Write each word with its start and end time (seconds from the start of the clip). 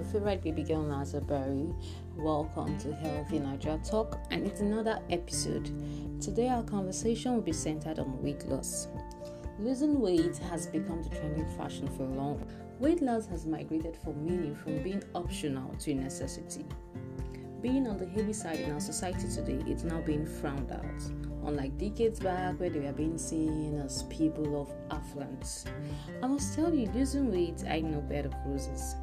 your 0.00 0.08
favorite 0.08 0.42
baby 0.42 0.62
girl 0.62 0.82
Naza 0.82 1.20
Berry. 1.26 1.68
Welcome 2.16 2.78
to 2.78 2.94
Healthy 2.94 3.40
Niger 3.40 3.78
Talk, 3.84 4.18
and 4.30 4.46
it's 4.46 4.60
another 4.60 4.98
episode. 5.10 5.66
Today, 6.22 6.48
our 6.48 6.62
conversation 6.62 7.34
will 7.34 7.42
be 7.42 7.52
centered 7.52 7.98
on 7.98 8.22
weight 8.22 8.48
loss. 8.48 8.88
Losing 9.58 10.00
weight 10.00 10.38
has 10.38 10.66
become 10.68 11.02
the 11.02 11.10
trending 11.10 11.46
fashion 11.58 11.86
for 11.86 12.04
long. 12.04 12.42
Weight 12.78 13.02
loss 13.02 13.26
has 13.26 13.44
migrated 13.44 13.94
for 14.02 14.14
many 14.14 14.54
from 14.54 14.82
being 14.82 15.02
optional 15.14 15.74
to 15.80 15.90
a 15.90 15.94
necessity. 15.94 16.64
Being 17.60 17.86
on 17.86 17.98
the 17.98 18.06
heavy 18.06 18.32
side 18.32 18.60
in 18.60 18.72
our 18.72 18.80
society 18.80 19.28
today, 19.28 19.62
it's 19.70 19.84
now 19.84 20.00
being 20.00 20.24
frowned 20.24 20.70
at 20.70 21.02
unlike 21.46 21.76
decades 21.76 22.20
back 22.20 22.58
where 22.58 22.70
they 22.70 22.80
were 22.80 22.92
being 22.92 23.18
seen 23.18 23.78
as 23.80 24.04
people 24.04 24.62
of 24.62 24.72
affluence. 24.90 25.66
I 26.22 26.26
must 26.26 26.54
tell 26.54 26.72
you, 26.72 26.86
losing 26.94 27.30
weight 27.30 27.64
ain't 27.66 27.90
no 27.90 28.00
bed 28.00 28.24
of 28.24 28.34
roses. 28.46 28.94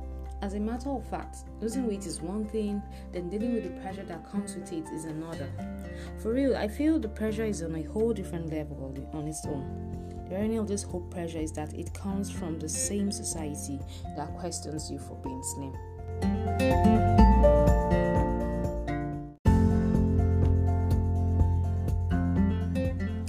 As 0.41 0.53
a 0.53 0.59
matter 0.59 0.91
of 0.91 1.03
fact, 1.09 1.45
losing 1.59 1.87
weight 1.87 2.05
is 2.05 2.21
one 2.21 2.45
thing, 2.45 2.81
then 3.11 3.29
dealing 3.29 3.55
with 3.55 3.63
the 3.63 3.81
pressure 3.81 4.03
that 4.03 4.29
comes 4.29 4.55
with 4.55 4.71
it 4.71 4.87
is 4.89 5.05
another. 5.05 5.49
For 6.21 6.31
real, 6.31 6.55
I 6.55 6.67
feel 6.67 6.99
the 6.99 7.09
pressure 7.09 7.45
is 7.45 7.63
on 7.63 7.75
a 7.75 7.83
whole 7.83 8.13
different 8.13 8.51
level 8.51 8.95
on 9.13 9.27
its 9.27 9.45
own. 9.47 10.25
The 10.29 10.35
irony 10.35 10.57
of 10.57 10.67
this 10.67 10.83
whole 10.83 11.01
pressure 11.01 11.39
is 11.39 11.51
that 11.53 11.73
it 11.73 11.93
comes 11.93 12.29
from 12.29 12.59
the 12.59 12.69
same 12.69 13.11
society 13.11 13.79
that 14.15 14.37
questions 14.37 14.91
you 14.91 14.99
for 14.99 15.15
being 15.23 15.41
slim. 15.43 17.26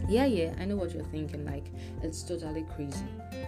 Yeah, 0.09 0.25
yeah, 0.25 0.55
I 0.59 0.65
know 0.65 0.77
what 0.77 0.95
you're 0.95 1.05
thinking. 1.05 1.45
Like, 1.45 1.71
it's 2.03 2.23
totally 2.23 2.65
crazy. 2.75 3.05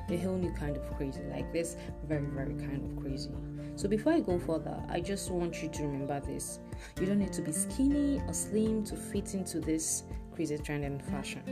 A 0.08 0.16
whole 0.18 0.36
new 0.36 0.52
kind 0.52 0.76
of 0.76 0.96
crazy. 0.96 1.22
Like, 1.30 1.52
this 1.52 1.76
very, 2.06 2.26
very 2.26 2.54
kind 2.54 2.84
of 2.84 3.02
crazy. 3.02 3.30
So, 3.76 3.88
before 3.88 4.12
I 4.12 4.20
go 4.20 4.38
further, 4.38 4.78
I 4.88 5.00
just 5.00 5.30
want 5.30 5.62
you 5.62 5.68
to 5.70 5.82
remember 5.82 6.20
this. 6.20 6.60
You 7.00 7.06
don't 7.06 7.18
need 7.18 7.32
to 7.32 7.42
be 7.42 7.52
skinny 7.52 8.20
or 8.26 8.34
slim 8.34 8.84
to 8.84 8.96
fit 8.96 9.34
into 9.34 9.60
this 9.60 10.04
crazy 10.34 10.58
trend 10.58 10.84
and 10.84 11.02
fashion. 11.02 11.42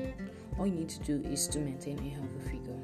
All 0.58 0.66
you 0.66 0.74
need 0.74 0.88
to 0.90 1.00
do 1.00 1.28
is 1.28 1.48
to 1.48 1.58
maintain 1.58 1.98
a 1.98 2.08
healthy 2.10 2.50
figure. 2.50 2.78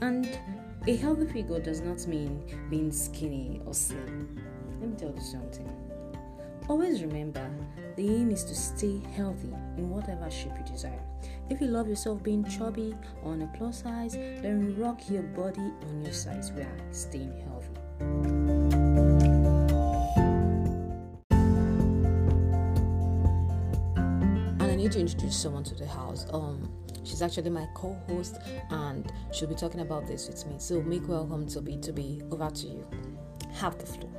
And 0.00 0.38
a 0.86 0.96
healthy 0.96 1.26
figure 1.26 1.60
does 1.60 1.80
not 1.80 2.06
mean 2.06 2.42
being 2.70 2.92
skinny 2.92 3.60
or 3.66 3.74
slim. 3.74 4.40
Let 4.80 4.90
me 4.90 4.96
tell 4.96 5.14
you 5.14 5.20
something. 5.20 5.79
Always 6.70 7.02
remember 7.02 7.50
the 7.96 8.08
aim 8.08 8.30
is 8.30 8.44
to 8.44 8.54
stay 8.54 9.02
healthy 9.16 9.52
in 9.76 9.90
whatever 9.90 10.30
shape 10.30 10.52
you 10.56 10.64
desire. 10.64 11.02
If 11.48 11.60
you 11.60 11.66
love 11.66 11.88
yourself 11.88 12.22
being 12.22 12.44
chubby 12.44 12.94
or 13.24 13.32
on 13.32 13.42
a 13.42 13.48
plus 13.58 13.82
size, 13.82 14.12
then 14.12 14.76
rock 14.78 15.10
your 15.10 15.24
body 15.24 15.72
on 15.88 16.04
your 16.04 16.12
size 16.12 16.52
while 16.52 16.68
staying 16.92 17.34
healthy. 17.44 17.72
And 24.60 24.62
I 24.62 24.76
need 24.76 24.92
to 24.92 25.00
introduce 25.00 25.36
someone 25.36 25.64
to 25.64 25.74
the 25.74 25.88
house. 25.88 26.24
Um, 26.32 26.70
she's 27.02 27.20
actually 27.20 27.50
my 27.50 27.66
co-host, 27.74 28.36
and 28.70 29.12
she'll 29.32 29.48
be 29.48 29.56
talking 29.56 29.80
about 29.80 30.06
this 30.06 30.28
with 30.28 30.46
me. 30.46 30.54
So 30.58 30.80
make 30.82 31.08
welcome 31.08 31.48
to 31.48 31.60
be 31.60 31.78
to 31.78 31.92
be 31.92 32.22
over 32.30 32.48
to 32.48 32.66
you. 32.68 32.86
Have 33.54 33.76
the 33.76 33.86
floor. 33.86 34.12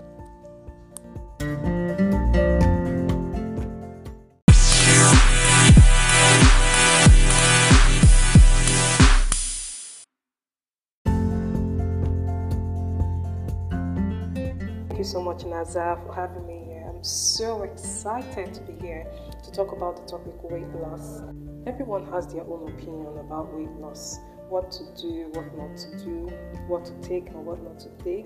Much, 15.43 15.49
Nazar, 15.49 15.97
for 16.05 16.13
having 16.13 16.45
me 16.47 16.63
here. 16.65 16.85
I'm 16.87 17.03
so 17.03 17.63
excited 17.63 18.53
to 18.53 18.61
be 18.61 18.73
here 18.81 19.05
to 19.43 19.51
talk 19.51 19.71
about 19.71 19.95
the 19.97 20.03
topic 20.11 20.33
weight 20.43 20.67
loss. 20.75 21.21
Everyone 21.65 22.05
has 22.11 22.27
their 22.33 22.43
own 22.43 22.67
opinion 22.69 23.17
about 23.19 23.53
weight 23.53 23.71
loss 23.79 24.19
what 24.49 24.71
to 24.71 24.83
do, 25.01 25.29
what 25.33 25.45
not 25.57 25.77
to 25.77 25.97
do, 26.03 26.27
what 26.67 26.83
to 26.85 26.93
take, 27.01 27.27
and 27.29 27.45
what 27.45 27.61
not 27.63 27.79
to 27.79 27.89
take. 28.03 28.25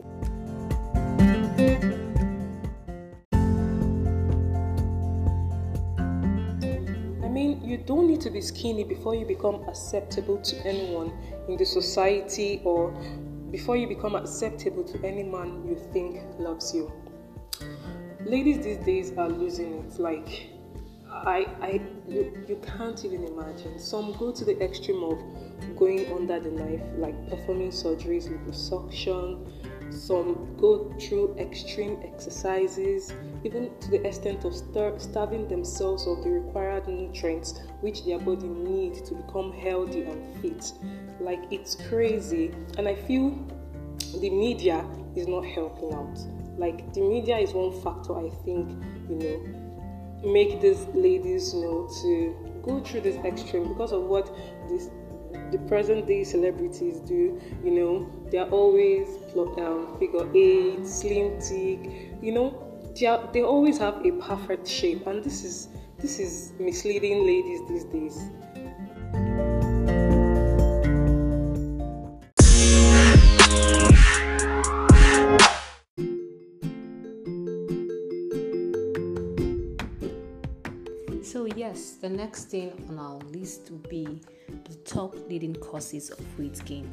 I 7.23 7.27
mean, 7.27 7.61
you 7.63 7.77
don't 7.77 8.07
need 8.07 8.21
to 8.21 8.31
be 8.31 8.41
skinny 8.41 8.83
before 8.83 9.13
you 9.13 9.25
become 9.25 9.63
acceptable 9.67 10.37
to 10.37 10.67
anyone 10.67 11.13
in 11.47 11.57
the 11.57 11.65
society 11.65 12.61
or 12.63 12.91
before 13.51 13.77
you 13.77 13.87
become 13.87 14.15
acceptable 14.15 14.83
to 14.83 15.05
any 15.05 15.23
man 15.23 15.63
you 15.67 15.75
think 15.93 16.21
loves 16.39 16.73
you. 16.73 16.91
Ladies 18.25 18.63
these 18.63 18.77
days 18.77 19.11
are 19.19 19.29
losing 19.29 19.75
it. 19.75 19.99
Like, 19.99 20.49
I, 21.11 21.45
I, 21.61 21.81
you, 22.07 22.35
you 22.47 22.59
can't 22.75 23.05
even 23.05 23.23
imagine. 23.23 23.77
Some 23.77 24.13
go 24.13 24.31
to 24.31 24.43
the 24.43 24.59
extreme 24.63 25.03
of 25.03 25.21
going 25.77 26.11
under 26.11 26.39
the 26.39 26.49
knife, 26.49 26.81
like 26.97 27.29
performing 27.29 27.69
surgeries, 27.69 28.27
liposuction. 28.27 29.47
Some 29.93 30.57
go 30.57 30.91
through 30.99 31.35
extreme 31.37 31.99
exercises, 32.03 33.13
even 33.43 33.69
to 33.81 33.91
the 33.91 34.03
extent 34.07 34.43
of 34.43 34.55
star- 34.55 34.99
starving 34.99 35.47
themselves 35.47 36.07
of 36.07 36.23
the 36.23 36.31
required 36.31 36.87
nutrients 36.87 37.59
which 37.81 38.05
their 38.05 38.17
body 38.17 38.47
needs 38.47 39.07
to 39.07 39.13
become 39.13 39.53
healthy 39.53 40.01
and 40.01 40.41
fit. 40.41 40.71
Like 41.19 41.43
it's 41.51 41.75
crazy, 41.75 42.55
and 42.79 42.87
I 42.87 42.95
feel 42.95 43.37
the 44.19 44.31
media 44.31 44.83
is 45.15 45.27
not 45.27 45.45
helping 45.45 45.93
out. 45.93 46.17
Like 46.57 46.93
the 46.93 47.01
media 47.01 47.37
is 47.37 47.53
one 47.53 47.71
factor 47.81 48.17
I 48.17 48.29
think 48.43 48.69
you 49.09 49.15
know 49.15 50.31
make 50.31 50.61
these 50.61 50.87
ladies 50.93 51.53
you 51.53 51.61
know 51.61 51.89
to 52.01 52.61
go 52.63 52.79
through 52.79 53.01
this 53.01 53.17
extreme 53.25 53.67
because 53.67 53.91
of 53.91 54.03
what 54.03 54.33
this 54.69 54.89
the 55.51 55.59
present 55.67 56.07
day 56.07 56.23
celebrities 56.23 56.99
do. 57.01 57.39
You 57.63 57.71
know 57.71 58.09
they're 58.31 58.49
always 58.49 59.07
um, 59.35 59.95
figure 59.99 60.27
eight, 60.35 60.85
slim, 60.85 61.39
thick. 61.39 62.13
You 62.21 62.31
know 62.31 62.61
they, 62.97 63.05
are, 63.07 63.29
they 63.33 63.43
always 63.43 63.77
have 63.77 64.05
a 64.05 64.11
perfect 64.13 64.67
shape, 64.67 65.05
and 65.07 65.23
this 65.23 65.43
is 65.43 65.69
this 65.99 66.19
is 66.19 66.53
misleading 66.59 67.25
ladies 67.25 67.61
these 67.67 67.85
days. 67.85 68.29
The 82.05 82.09
next 82.09 82.51
thing 82.51 82.71
on 82.87 82.99
our 82.99 83.17
list 83.31 83.71
will 83.71 83.89
be 83.89 84.21
the 84.65 84.75
top 84.85 85.15
leading 85.27 85.55
causes 85.55 86.11
of 86.11 86.39
weight 86.39 86.63
gain. 86.63 86.87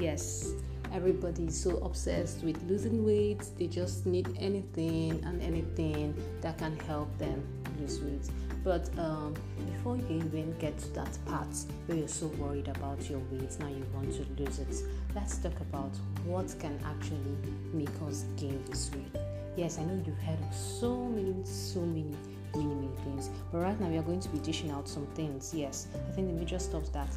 Yes, 0.00 0.50
everybody 0.92 1.44
is 1.44 1.62
so 1.62 1.76
obsessed 1.76 2.42
with 2.42 2.60
losing 2.64 3.06
weight, 3.06 3.40
they 3.56 3.68
just 3.68 4.04
need 4.04 4.36
anything 4.40 5.22
and 5.24 5.40
anything 5.42 6.12
that 6.40 6.58
can 6.58 6.76
help 6.80 7.16
them 7.18 7.40
lose 7.78 8.00
weight. 8.00 8.28
But 8.64 8.90
um, 8.98 9.36
before 9.70 9.96
you 9.96 10.04
even 10.10 10.58
get 10.58 10.76
to 10.78 10.88
that 10.94 11.16
part 11.26 11.54
where 11.86 11.96
you're 11.96 12.08
so 12.08 12.26
worried 12.26 12.66
about 12.66 13.08
your 13.08 13.20
weight, 13.30 13.56
now 13.60 13.68
you 13.68 13.86
want 13.94 14.12
to 14.14 14.42
lose 14.42 14.58
it, 14.58 14.74
let's 15.14 15.38
talk 15.38 15.60
about 15.60 15.92
what 16.24 16.52
can 16.58 16.76
actually 16.84 17.36
make 17.72 17.94
us 18.08 18.24
gain 18.36 18.60
this 18.68 18.90
weight. 18.92 19.22
Yes, 19.56 19.78
I 19.78 19.84
know 19.84 20.02
you've 20.04 20.18
heard 20.18 20.40
of 20.40 20.52
so 20.52 20.96
many, 21.04 21.44
so 21.44 21.78
many 21.78 22.16
many 22.56 22.74
many 22.74 22.88
things. 23.04 23.30
But 23.52 23.58
right 23.58 23.80
now 23.80 23.88
we 23.88 23.96
are 23.98 24.02
going 24.02 24.20
to 24.20 24.28
be 24.28 24.38
dishing 24.38 24.70
out 24.70 24.88
some 24.88 25.06
things 25.14 25.52
yes. 25.54 25.88
I 25.94 26.12
think 26.12 26.28
the 26.28 26.34
major 26.34 26.58
stuff 26.58 26.92
that 26.92 27.08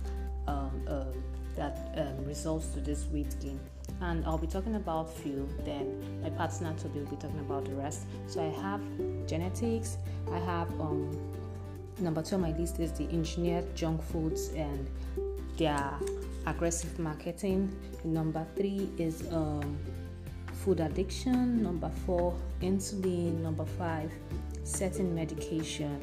um, 0.48 0.72
uh, 0.88 1.06
that 1.56 1.94
um, 1.98 2.26
results 2.26 2.68
to 2.74 2.80
this 2.80 3.06
weight 3.12 3.36
gain. 3.42 3.60
And 4.00 4.26
i'll 4.26 4.38
be 4.38 4.48
talking 4.48 4.76
about 4.76 5.14
few 5.14 5.48
then 5.66 6.22
my 6.24 6.30
partner 6.30 6.74
toby 6.82 7.00
will 7.00 7.08
be 7.08 7.18
talking 7.18 7.40
about 7.40 7.66
the 7.66 7.76
rest. 7.76 8.06
So 8.28 8.42
i 8.42 8.62
have 8.62 8.82
genetics 9.28 9.98
i 10.32 10.40
have 10.40 10.70
um, 10.80 11.12
number 12.00 12.22
two 12.22 12.36
on 12.36 12.42
my 12.42 12.52
list 12.58 12.80
is 12.80 12.92
the 12.94 13.04
engineered 13.10 13.76
junk 13.76 14.02
foods 14.02 14.50
and 14.56 14.88
their 15.58 15.94
aggressive 16.46 16.98
marketing. 17.00 17.76
Number 18.04 18.46
three 18.56 18.90
is 18.98 19.28
um, 19.32 19.78
food 20.54 20.80
addiction. 20.80 21.62
Number 21.62 21.90
four 22.06 22.36
insulin. 22.62 23.42
Number 23.42 23.66
five 23.66 24.12
certain 24.64 25.14
medication. 25.14 26.00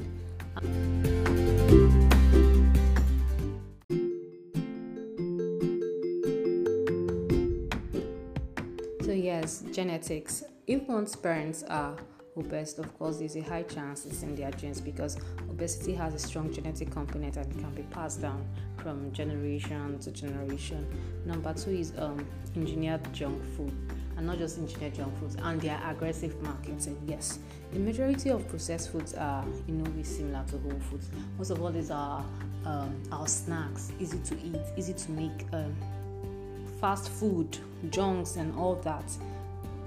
So, 9.03 9.13
yes, 9.13 9.65
genetics. 9.73 10.45
If 10.67 10.87
one's 10.89 11.17
parents 11.17 11.63
are 11.63 11.97
obese, 12.39 12.79
of 12.79 12.97
course, 12.99 13.19
there's 13.19 13.37
a 13.37 13.41
high 13.41 13.63
chance 13.63 14.07
it's 14.07 14.23
in 14.23 14.35
their 14.35 14.51
genes 14.53 14.81
because 14.81 15.19
obesity 15.51 15.95
has 15.95 16.15
a 16.15 16.19
strong 16.19 16.53
genetic 16.53 16.91
component 16.91 17.37
and 17.37 17.47
it 17.51 17.59
can 17.59 17.75
be 17.75 17.83
passed 17.83 18.23
down 18.23 18.47
from 18.77 19.13
generation 19.13 19.99
to 19.99 20.11
generation. 20.11 20.87
Number 21.27 21.53
two 21.53 21.71
is 21.71 21.93
um, 21.99 22.25
engineered 22.57 23.01
junk 23.13 23.43
food, 23.57 23.73
and 24.17 24.27
not 24.27 24.39
just 24.39 24.59
engineered 24.59 24.95
junk 24.95 25.19
foods, 25.19 25.37
and 25.43 25.61
their 25.61 25.81
aggressive 25.89 26.41
marketing. 26.43 26.97
Yes, 27.07 27.39
the 27.73 27.79
majority 27.79 28.31
of 28.31 28.49
processed 28.49 28.93
foods 28.93 29.15
are 29.15 29.45
in 29.67 29.83
no 29.83 29.91
way 29.91 30.03
similar 30.03 30.45
to 30.49 30.59
whole 30.59 30.81
foods. 30.91 31.11
Most 31.37 31.51
of 31.51 31.61
all 31.61 31.71
these 31.71 31.91
are 31.91 32.25
um, 32.65 33.03
our 33.13 33.27
snacks, 33.27 33.93
easy 33.99 34.19
to 34.19 34.35
eat, 34.41 34.61
easy 34.77 34.95
to 34.95 35.11
make. 35.11 35.47
Um, 35.53 35.75
fast 36.81 37.09
food, 37.09 37.59
junks, 37.91 38.37
and 38.37 38.55
all 38.57 38.77
that 38.77 39.05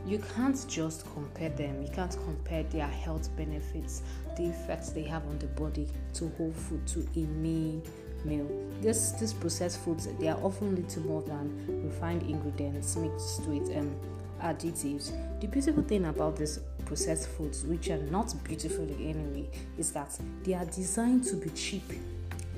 you 0.06 0.22
can't 0.36 0.66
just 0.68 1.06
compare 1.14 1.50
them. 1.50 1.82
You 1.82 1.90
can't 1.90 2.16
compare 2.26 2.64
their 2.64 2.88
health 2.88 3.30
benefits, 3.36 4.02
the 4.36 4.48
effects 4.48 4.90
they 4.90 5.04
have 5.04 5.26
on 5.28 5.38
the 5.40 5.48
body 5.48 5.88
to 6.16 6.30
whole 6.38 6.52
food, 6.52 6.86
to 6.88 7.08
a 7.16 7.26
main 7.26 7.84
meal. 8.26 8.48
This 8.82 9.12
these 9.12 9.34
processed 9.34 9.80
foods 9.80 10.08
they 10.20 10.28
are 10.28 10.40
often 10.42 10.76
little 10.76 11.04
more 11.04 11.22
than 11.22 11.84
refined 11.84 12.24
ingredients 12.24 12.96
mixed 12.96 13.42
with 13.44 13.76
um, 13.76 13.96
additives. 14.42 15.12
The 15.40 15.48
beautiful 15.48 15.84
thing 15.84 16.06
about 16.06 16.36
these 16.36 16.60
processed 16.86 17.30
foods, 17.30 17.64
which 17.64 17.90
are 17.90 17.98
not 17.98 18.34
beautiful 18.44 18.86
anyway, 19.00 19.50
is 19.78 19.92
that 19.92 20.18
they 20.44 20.54
are 20.54 20.66
designed 20.66 21.24
to 21.26 21.36
be 21.36 21.50
cheap 21.52 21.84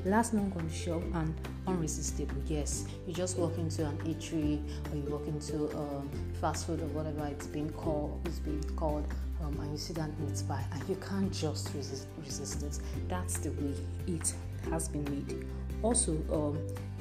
last 0.06 0.34
long 0.34 0.52
on 0.58 0.68
the 0.68 1.18
and 1.18 1.34
unresistible. 1.68 2.36
Yes, 2.46 2.86
you 3.08 3.14
just 3.14 3.38
walk 3.38 3.58
into 3.58 3.86
an 3.86 3.98
eatery 4.00 4.62
or 4.92 4.96
you 4.98 5.04
walk 5.10 5.28
into 5.28 5.70
um, 5.78 6.10
fast 6.42 6.68
food 6.68 6.82
or 6.82 6.88
whatever 6.88 7.26
it's 7.28 7.48
been 7.48 7.72
called, 7.72 8.20
it's 8.26 8.40
been 8.40 8.64
called, 8.76 9.06
um, 9.42 9.58
and 9.60 9.80
you 9.80 9.96
down 9.96 10.14
and 10.20 10.30
it's 10.30 10.42
by, 10.42 10.64
and 10.74 10.90
you 10.90 10.96
can't 10.96 11.32
just 11.32 11.74
resist, 11.74 12.08
resist 12.24 12.64
it. 12.64 12.80
That's 13.08 13.38
the 13.38 13.52
way 13.52 13.74
it 14.08 14.34
has 14.70 14.88
been 14.88 15.04
made. 15.06 15.46
Also, 15.82 16.14
um, 16.32 16.58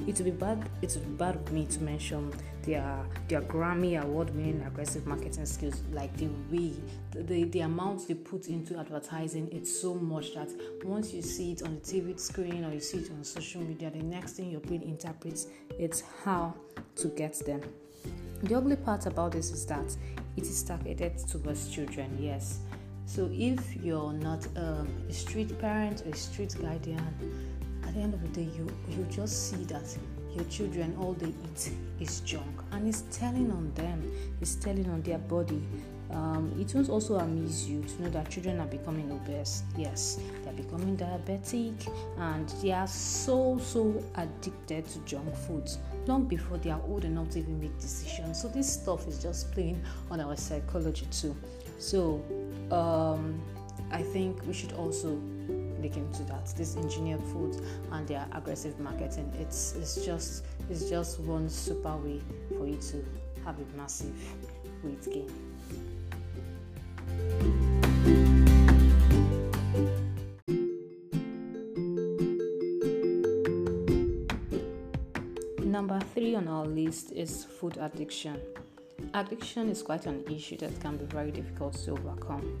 it 0.07 0.17
would 0.17 0.25
be 0.25 0.31
bad. 0.31 0.69
It 0.81 0.93
would 0.95 1.05
be 1.05 1.17
bad 1.17 1.35
of 1.35 1.51
me 1.51 1.65
to 1.67 1.81
mention 1.81 2.33
their 2.63 3.05
their 3.27 3.41
Grammy 3.41 4.01
award-winning 4.01 4.63
aggressive 4.65 5.05
marketing 5.05 5.45
skills, 5.45 5.81
like 5.91 6.15
the 6.17 6.27
way 6.51 6.73
the, 7.11 7.43
the, 7.45 7.59
amount 7.61 8.07
they 8.07 8.13
put 8.13 8.47
into 8.47 8.77
advertising. 8.79 9.49
It's 9.51 9.81
so 9.81 9.93
much 9.95 10.33
that 10.35 10.49
once 10.83 11.13
you 11.13 11.21
see 11.21 11.51
it 11.53 11.63
on 11.63 11.75
the 11.75 11.81
TV 11.81 12.19
screen 12.19 12.65
or 12.65 12.73
you 12.73 12.79
see 12.79 12.99
it 12.99 13.11
on 13.11 13.23
social 13.23 13.61
media, 13.61 13.89
the 13.91 14.03
next 14.03 14.33
thing 14.33 14.49
your 14.49 14.61
brain 14.61 14.81
interprets 14.81 15.47
it's 15.77 16.03
how 16.23 16.53
to 16.95 17.07
get 17.09 17.33
them. 17.45 17.61
The 18.43 18.55
ugly 18.55 18.75
part 18.75 19.05
about 19.05 19.31
this 19.31 19.51
is 19.51 19.65
that 19.67 19.95
it 20.35 20.43
is 20.43 20.63
targeted 20.63 21.17
towards 21.17 21.69
children. 21.69 22.17
Yes. 22.19 22.59
So 23.05 23.29
if 23.31 23.75
you're 23.83 24.13
not 24.13 24.45
um, 24.57 24.87
a 25.09 25.13
street 25.13 25.57
parent 25.59 26.03
or 26.05 26.09
a 26.09 26.15
street 26.15 26.55
guardian, 26.59 27.05
at 27.83 27.93
the 27.93 27.99
end 27.99 28.13
of 28.13 28.21
the 28.21 28.27
day, 28.29 28.49
you 28.57 28.67
you 28.89 29.05
just 29.09 29.49
see 29.49 29.63
that 29.65 29.85
your 30.35 30.45
children 30.45 30.95
all 30.99 31.13
they 31.13 31.27
eat 31.27 31.71
is 31.99 32.19
junk, 32.21 32.61
and 32.71 32.87
it's 32.87 33.03
telling 33.11 33.51
on 33.51 33.71
them. 33.75 34.11
It's 34.41 34.55
telling 34.55 34.89
on 34.89 35.01
their 35.01 35.19
body. 35.19 35.61
Um, 36.11 36.55
it 36.59 36.73
won't 36.75 36.89
also 36.89 37.15
amuse 37.15 37.67
you 37.67 37.81
to 37.81 38.03
know 38.03 38.09
that 38.09 38.29
children 38.29 38.59
are 38.59 38.67
becoming 38.67 39.11
obese. 39.11 39.63
Yes, 39.77 40.19
they're 40.43 40.53
becoming 40.53 40.95
diabetic, 40.95 41.73
and 42.19 42.47
they 42.61 42.71
are 42.71 42.87
so 42.87 43.57
so 43.59 44.03
addicted 44.15 44.85
to 44.89 44.99
junk 44.99 45.35
foods 45.35 45.79
long 46.05 46.25
before 46.25 46.57
they 46.57 46.69
are 46.69 46.81
old 46.87 47.05
enough 47.05 47.29
to 47.31 47.39
even 47.39 47.59
make 47.59 47.77
decisions. 47.79 48.41
So 48.41 48.47
this 48.47 48.71
stuff 48.71 49.07
is 49.07 49.21
just 49.21 49.51
playing 49.53 49.81
on 50.11 50.19
our 50.19 50.35
psychology 50.35 51.07
too. 51.11 51.35
So 51.79 52.21
um, 52.71 53.41
I 53.91 54.01
think 54.01 54.45
we 54.45 54.53
should 54.53 54.73
also 54.73 55.19
look 55.83 55.97
into 55.97 56.23
that. 56.23 56.45
This 56.55 56.77
engineered 56.77 57.21
foods 57.21 57.61
and 57.91 58.07
their 58.07 58.25
aggressive 58.31 58.79
marketing. 58.79 59.31
It's 59.39 59.75
it's 59.75 60.05
just 60.05 60.45
it's 60.69 60.89
just 60.89 61.19
one 61.19 61.49
super 61.49 61.95
way 61.97 62.21
for 62.57 62.65
you 62.67 62.77
to 62.77 63.05
have 63.45 63.57
a 63.59 63.77
massive 63.77 64.15
weight 64.83 65.03
gain. 65.05 65.29
Number 75.65 75.99
three 76.13 76.35
on 76.35 76.47
our 76.47 76.65
list 76.65 77.11
is 77.11 77.43
food 77.43 77.77
addiction. 77.77 78.39
Addiction 79.15 79.69
is 79.69 79.81
quite 79.81 80.05
an 80.05 80.23
issue 80.29 80.55
that 80.57 80.79
can 80.79 80.97
be 80.97 81.05
very 81.05 81.31
difficult 81.31 81.73
to 81.73 81.91
overcome. 81.91 82.59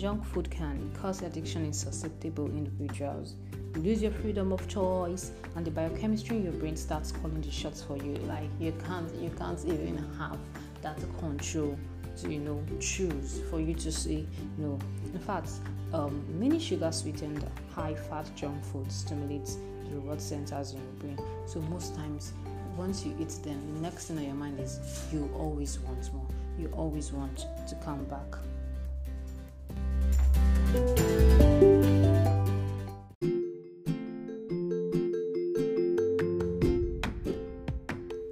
Junk 0.00 0.24
food 0.24 0.50
can 0.50 0.90
cause 0.98 1.20
addiction 1.20 1.62
in 1.62 1.74
susceptible 1.74 2.46
individuals. 2.46 3.34
You 3.74 3.82
lose 3.82 4.00
your 4.00 4.12
freedom 4.12 4.50
of 4.50 4.66
choice, 4.66 5.32
and 5.56 5.66
the 5.66 5.70
biochemistry 5.70 6.38
in 6.38 6.44
your 6.44 6.54
brain 6.54 6.74
starts 6.74 7.12
calling 7.12 7.42
the 7.42 7.50
shots 7.50 7.82
for 7.82 7.98
you. 7.98 8.14
Like 8.26 8.48
you 8.58 8.72
can't, 8.86 9.14
you 9.16 9.28
can't 9.36 9.62
even 9.66 9.98
have 10.18 10.38
that 10.80 10.96
control 11.18 11.78
to 12.16 12.32
you 12.32 12.40
know 12.40 12.64
choose 12.80 13.42
for 13.50 13.60
you 13.60 13.74
to 13.74 13.92
say 13.92 14.24
no. 14.56 14.78
In 15.12 15.18
fact, 15.18 15.50
um, 15.92 16.24
many 16.40 16.58
sugar 16.58 16.90
sweetened, 16.92 17.44
high-fat 17.74 18.34
junk 18.34 18.64
food 18.64 18.90
stimulates 18.90 19.58
the 19.84 19.96
reward 19.96 20.22
centers 20.22 20.72
in 20.72 20.78
your 20.78 21.14
brain. 21.14 21.26
So 21.44 21.60
most 21.60 21.94
times, 21.94 22.32
once 22.74 23.04
you 23.04 23.14
eat 23.20 23.38
them, 23.44 23.74
the 23.74 23.80
next 23.80 24.06
thing 24.06 24.16
on 24.16 24.24
your 24.24 24.34
mind 24.34 24.60
is 24.60 24.80
you 25.12 25.30
always 25.36 25.78
want 25.80 26.10
more. 26.14 26.26
You 26.58 26.68
always 26.72 27.12
want 27.12 27.44
to 27.68 27.74
come 27.84 28.02
back. 28.06 28.40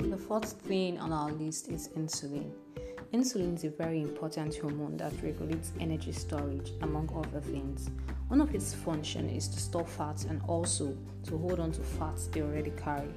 The 0.00 0.16
fourth 0.16 0.52
thing 0.52 0.98
on 0.98 1.12
our 1.12 1.32
list 1.32 1.68
is 1.68 1.88
insulin. 1.96 2.52
Insulin 3.12 3.56
is 3.56 3.64
a 3.64 3.70
very 3.70 4.00
important 4.00 4.54
hormone 4.56 4.96
that 4.98 5.12
regulates 5.22 5.72
energy 5.80 6.12
storage, 6.12 6.72
among 6.82 7.10
other 7.16 7.40
things. 7.40 7.90
One 8.28 8.40
of 8.40 8.54
its 8.54 8.72
functions 8.74 9.32
is 9.32 9.48
to 9.48 9.58
store 9.58 9.86
fat 9.86 10.24
and 10.26 10.40
also 10.46 10.96
to 11.24 11.38
hold 11.38 11.58
on 11.58 11.72
to 11.72 11.80
fats 11.80 12.28
they 12.28 12.42
already 12.42 12.70
carry. 12.72 13.08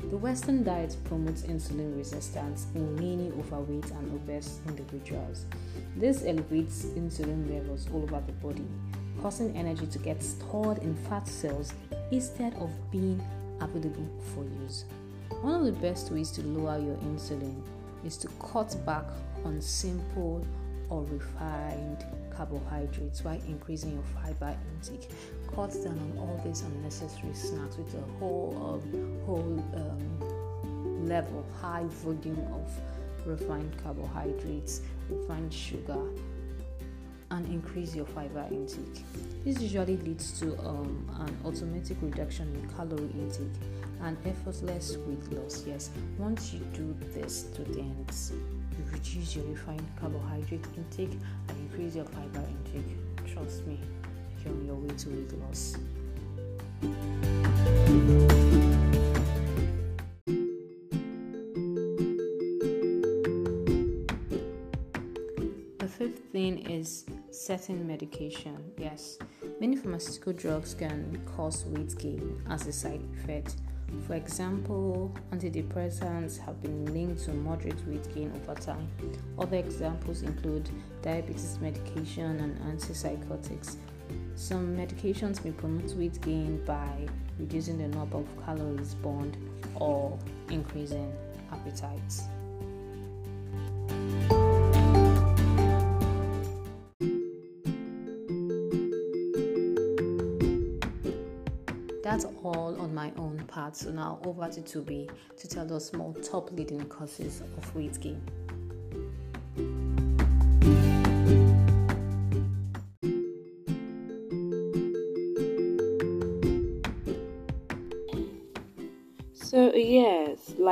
The 0.00 0.16
Western 0.16 0.62
diet 0.62 0.96
promotes 1.04 1.42
insulin 1.42 1.96
resistance 1.96 2.66
in 2.74 2.94
many 2.94 3.32
overweight 3.38 3.90
and 3.90 4.14
obese 4.14 4.60
individuals. 4.68 5.46
This 5.96 6.24
elevates 6.24 6.86
insulin 6.96 7.50
levels 7.52 7.88
all 7.92 8.02
over 8.02 8.22
the 8.24 8.32
body, 8.32 8.66
causing 9.20 9.56
energy 9.56 9.86
to 9.86 9.98
get 9.98 10.22
stored 10.22 10.78
in 10.78 10.94
fat 11.08 11.26
cells 11.26 11.72
instead 12.12 12.54
of 12.54 12.70
being 12.92 13.20
available 13.60 14.08
for 14.34 14.44
use. 14.62 14.84
One 15.40 15.54
of 15.54 15.66
the 15.66 15.72
best 15.72 16.12
ways 16.12 16.30
to 16.32 16.42
lower 16.42 16.78
your 16.78 16.96
insulin 16.96 17.60
is 18.04 18.16
to 18.18 18.28
cut 18.38 18.76
back 18.86 19.06
on 19.44 19.60
simple 19.60 20.46
or 20.88 21.04
refined 21.04 22.04
carbohydrates 22.30 23.24
while 23.24 23.40
increasing 23.48 23.92
your 23.92 24.04
fiber 24.22 24.56
intake. 24.74 25.08
Cut 25.54 25.72
down 25.72 25.98
on 25.98 26.18
all 26.18 26.40
these 26.44 26.62
unnecessary 26.62 27.32
snacks 27.32 27.76
with 27.78 27.94
a 27.94 28.18
whole 28.18 28.82
um, 28.82 29.20
whole 29.24 29.64
um, 29.74 31.08
level, 31.08 31.46
high 31.60 31.84
volume 31.84 32.38
of 32.52 32.70
refined 33.26 33.74
carbohydrates, 33.82 34.82
refined 35.08 35.52
sugar, 35.52 35.98
and 37.30 37.46
increase 37.46 37.94
your 37.94 38.06
fiber 38.06 38.46
intake. 38.50 39.04
This 39.44 39.60
usually 39.60 39.96
leads 39.98 40.38
to 40.40 40.58
um, 40.66 41.08
an 41.20 41.36
automatic 41.44 41.96
reduction 42.00 42.54
in 42.54 42.68
calorie 42.76 43.10
intake 43.18 43.48
and 44.02 44.16
effortless 44.26 44.96
weight 45.06 45.32
loss. 45.32 45.64
Yes, 45.66 45.90
once 46.18 46.52
you 46.52 46.60
do 46.72 46.94
this 47.14 47.44
to 47.54 47.62
the 47.62 47.80
ends, 47.80 48.32
you 48.32 48.84
reduce 48.92 49.36
your 49.36 49.44
refined 49.46 49.86
carbohydrate 50.00 50.64
intake 50.76 51.18
and 51.48 51.58
increase 51.58 51.96
your 51.96 52.04
fiber 52.04 52.44
intake. 52.48 53.34
Trust 53.34 53.66
me, 53.66 53.80
you're 54.46 54.54
on 54.54 54.66
your 54.66 54.76
way 54.76 54.94
to 54.96 55.08
weight 55.10 55.32
loss. 55.40 55.76
The 65.78 65.88
fifth 65.88 66.18
thing 66.32 66.70
is 66.70 67.04
certain 67.30 67.86
medication. 67.86 68.56
Yes, 68.76 69.18
many 69.60 69.76
pharmaceutical 69.76 70.32
drugs 70.32 70.74
can 70.74 71.20
cause 71.36 71.64
weight 71.66 71.96
gain 71.98 72.42
as 72.50 72.66
a 72.66 72.72
side 72.72 73.02
effect. 73.14 73.56
For 74.06 74.14
example, 74.14 75.14
antidepressants 75.30 76.38
have 76.38 76.60
been 76.60 76.92
linked 76.92 77.24
to 77.24 77.32
moderate 77.32 77.86
weight 77.86 78.12
gain 78.14 78.32
over 78.34 78.60
time. 78.60 78.88
Other 79.38 79.56
examples 79.56 80.22
include 80.22 80.68
diabetes 81.02 81.58
medication 81.60 82.40
and 82.40 82.58
antipsychotics. 82.60 83.76
Some 84.34 84.76
medications 84.76 85.44
may 85.44 85.52
promote 85.52 85.94
weight 85.94 86.20
gain 86.20 86.62
by 86.64 87.06
reducing 87.38 87.78
the 87.78 87.88
number 87.88 88.18
of 88.18 88.44
calories 88.44 88.94
burned 88.94 89.36
or 89.74 90.18
increasing 90.50 91.12
appetite. 91.52 92.00
That's 102.02 102.24
all 102.44 102.76
on 102.80 102.94
my 102.94 103.12
own 103.16 103.42
part. 103.48 103.76
So 103.76 103.90
now 103.90 104.20
over 104.24 104.48
to 104.48 104.60
Tubi 104.60 105.10
to 105.36 105.48
tell 105.48 105.74
us 105.74 105.92
more 105.92 106.14
top 106.14 106.52
leading 106.52 106.84
causes 106.86 107.42
of 107.56 107.74
weight 107.74 108.00
gain. 108.00 108.22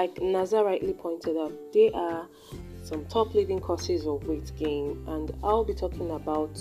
Like 0.04 0.16
Naza 0.16 0.62
rightly 0.62 0.92
pointed 0.92 1.34
out, 1.38 1.50
there 1.72 1.88
are 1.94 2.28
some 2.82 3.06
top 3.06 3.32
leading 3.34 3.58
causes 3.58 4.06
of 4.06 4.26
weight 4.26 4.52
gain, 4.54 5.02
and 5.08 5.32
I'll 5.42 5.64
be 5.64 5.72
talking 5.72 6.10
about 6.10 6.52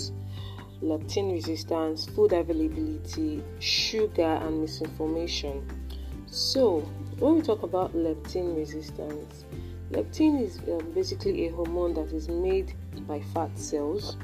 leptin 0.82 1.30
resistance, 1.34 2.06
food 2.06 2.32
availability, 2.32 3.44
sugar, 3.60 4.40
and 4.44 4.62
misinformation. 4.62 5.62
So, 6.28 6.80
when 7.20 7.36
we 7.36 7.42
talk 7.42 7.64
about 7.64 7.94
leptin 7.94 8.56
resistance, 8.56 9.44
leptin 9.92 10.42
is 10.42 10.60
um, 10.60 10.92
basically 10.92 11.48
a 11.48 11.52
hormone 11.52 11.94
that 11.96 12.14
is 12.14 12.30
made 12.30 12.74
by 13.06 13.20
fat 13.34 13.60
cells 13.60 14.16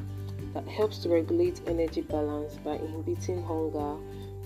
that 0.54 0.66
helps 0.66 1.00
to 1.00 1.10
regulate 1.10 1.60
energy 1.68 2.04
balance 2.04 2.56
by 2.64 2.76
inhibiting 2.76 3.44
hunger, 3.44 3.96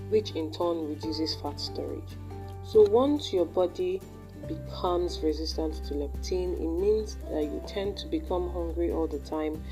which 0.09 0.31
in 0.31 0.51
turn 0.51 0.89
reduces 0.89 1.35
fat 1.35 1.59
storage. 1.59 2.17
So 2.65 2.81
once 2.89 3.31
your 3.31 3.45
body 3.45 4.01
becomes 4.47 5.19
resistant 5.21 5.75
to 5.85 5.93
leptin, 5.93 6.53
it 6.59 6.79
means 6.79 7.17
that 7.31 7.43
you 7.43 7.61
tend 7.67 7.97
to 7.97 8.07
become 8.07 8.49
hungry 8.49 8.91
all 8.91 9.07
the 9.07 9.19
time, 9.19 9.63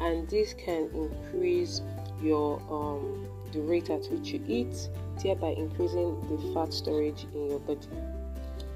and 0.00 0.28
this 0.28 0.54
can 0.54 0.90
increase 0.94 1.82
your 2.22 2.60
um, 2.70 3.26
the 3.52 3.60
rate 3.60 3.90
at 3.90 4.06
which 4.10 4.28
you 4.28 4.42
eat, 4.46 4.88
thereby 5.22 5.48
increasing 5.48 6.18
the 6.28 6.54
fat 6.54 6.72
storage 6.72 7.26
in 7.34 7.50
your 7.50 7.60
body. 7.60 7.88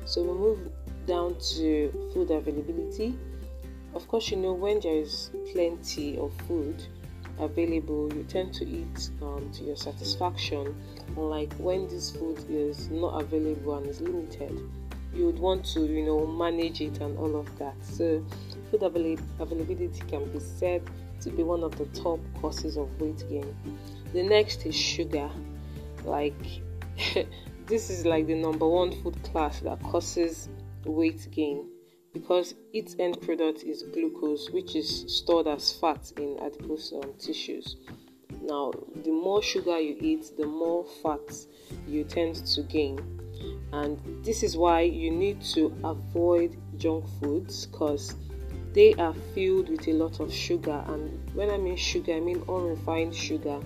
So 0.04 0.22
we 0.22 0.32
move 0.32 0.58
down 1.06 1.36
to 1.56 2.10
food 2.12 2.30
availability. 2.30 3.16
Of 3.94 4.08
course, 4.08 4.30
you 4.30 4.36
know 4.36 4.52
when 4.52 4.80
there 4.80 4.96
is 4.96 5.30
plenty 5.52 6.18
of 6.18 6.32
food, 6.48 6.82
available, 7.38 8.12
you 8.14 8.24
tend 8.24 8.54
to 8.54 8.66
eat 8.66 9.10
um, 9.22 9.50
to 9.52 9.64
your 9.64 9.76
satisfaction. 9.76 10.74
Unlike 11.16 11.52
when 11.54 11.88
this 11.88 12.10
food 12.10 12.44
is 12.48 12.90
not 12.90 13.20
available 13.20 13.76
and 13.76 13.86
is 13.86 14.00
limited, 14.00 14.58
you 15.14 15.26
would 15.26 15.38
want 15.38 15.64
to, 15.66 15.80
you 15.80 16.04
know, 16.04 16.26
manage 16.26 16.80
it 16.80 17.00
and 17.00 17.16
all 17.18 17.36
of 17.36 17.58
that. 17.58 17.74
So, 17.82 18.24
food 18.70 18.82
avail- 18.82 19.18
availability 19.38 20.00
can 20.08 20.30
be 20.32 20.40
said 20.40 20.82
to 21.20 21.30
be 21.30 21.42
one 21.42 21.62
of 21.62 21.76
the 21.78 21.86
top 21.98 22.20
causes 22.40 22.76
of 22.76 23.00
weight 23.00 23.24
gain. 23.28 23.54
The 24.12 24.22
next 24.22 24.66
is 24.66 24.74
sugar. 24.74 25.30
Like, 26.04 26.34
this 27.66 27.90
is 27.90 28.04
like 28.04 28.26
the 28.26 28.34
number 28.34 28.68
one 28.68 28.92
food 29.02 29.22
class 29.24 29.60
that 29.60 29.82
causes 29.82 30.48
weight 30.84 31.28
gain 31.30 31.68
because 32.12 32.54
its 32.72 32.94
end 32.98 33.20
product 33.20 33.64
is 33.64 33.82
glucose, 33.92 34.50
which 34.50 34.76
is 34.76 35.04
stored 35.08 35.48
as 35.48 35.72
fat 35.72 36.12
in 36.16 36.38
adipose 36.40 36.92
um, 36.92 37.12
tissues. 37.18 37.76
Now, 38.42 38.72
the 39.02 39.10
more 39.10 39.42
sugar 39.42 39.80
you 39.80 39.96
eat, 40.00 40.30
the 40.38 40.46
more 40.46 40.84
fat 41.02 41.34
you 41.88 42.04
tend 42.04 42.36
to 42.36 42.62
gain, 42.62 42.98
and 43.74 44.24
this 44.24 44.42
is 44.42 44.56
why 44.56 44.82
you 44.82 45.10
need 45.10 45.42
to 45.54 45.74
avoid 45.82 46.56
junk 46.76 47.04
foods 47.20 47.66
because 47.66 48.14
they 48.72 48.94
are 48.94 49.14
filled 49.34 49.68
with 49.68 49.86
a 49.88 49.92
lot 49.92 50.20
of 50.20 50.32
sugar. 50.32 50.84
And 50.86 51.30
when 51.34 51.50
I 51.50 51.56
mean 51.56 51.76
sugar, 51.76 52.12
I 52.14 52.20
mean 52.20 52.42
unrefined 52.48 53.14
sugar. 53.14 53.60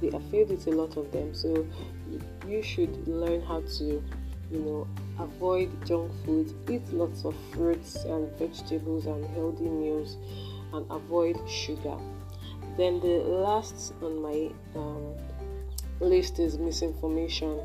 They 0.00 0.10
are 0.10 0.20
filled 0.30 0.50
with 0.50 0.66
a 0.66 0.72
lot 0.72 0.98
of 0.98 1.10
them, 1.10 1.34
so 1.34 1.66
you 2.46 2.62
should 2.62 3.08
learn 3.08 3.40
how 3.40 3.62
to 3.78 4.02
you 4.50 4.58
know, 4.58 4.86
avoid 5.18 5.70
junk 5.86 6.12
food, 6.24 6.54
eat 6.70 6.86
lots 6.92 7.24
of 7.24 7.34
fruits 7.52 8.04
and 8.04 8.30
vegetables 8.38 9.06
and 9.06 9.24
healthy 9.34 9.68
meals, 9.68 10.16
and 10.72 10.86
avoid 10.90 11.36
sugar. 11.48 11.96
Then 12.76 13.00
the 13.00 13.24
last 13.24 13.94
on 14.02 14.20
my 14.20 14.50
um, 14.74 15.14
list 16.00 16.38
is 16.38 16.58
misinformation. 16.58 17.58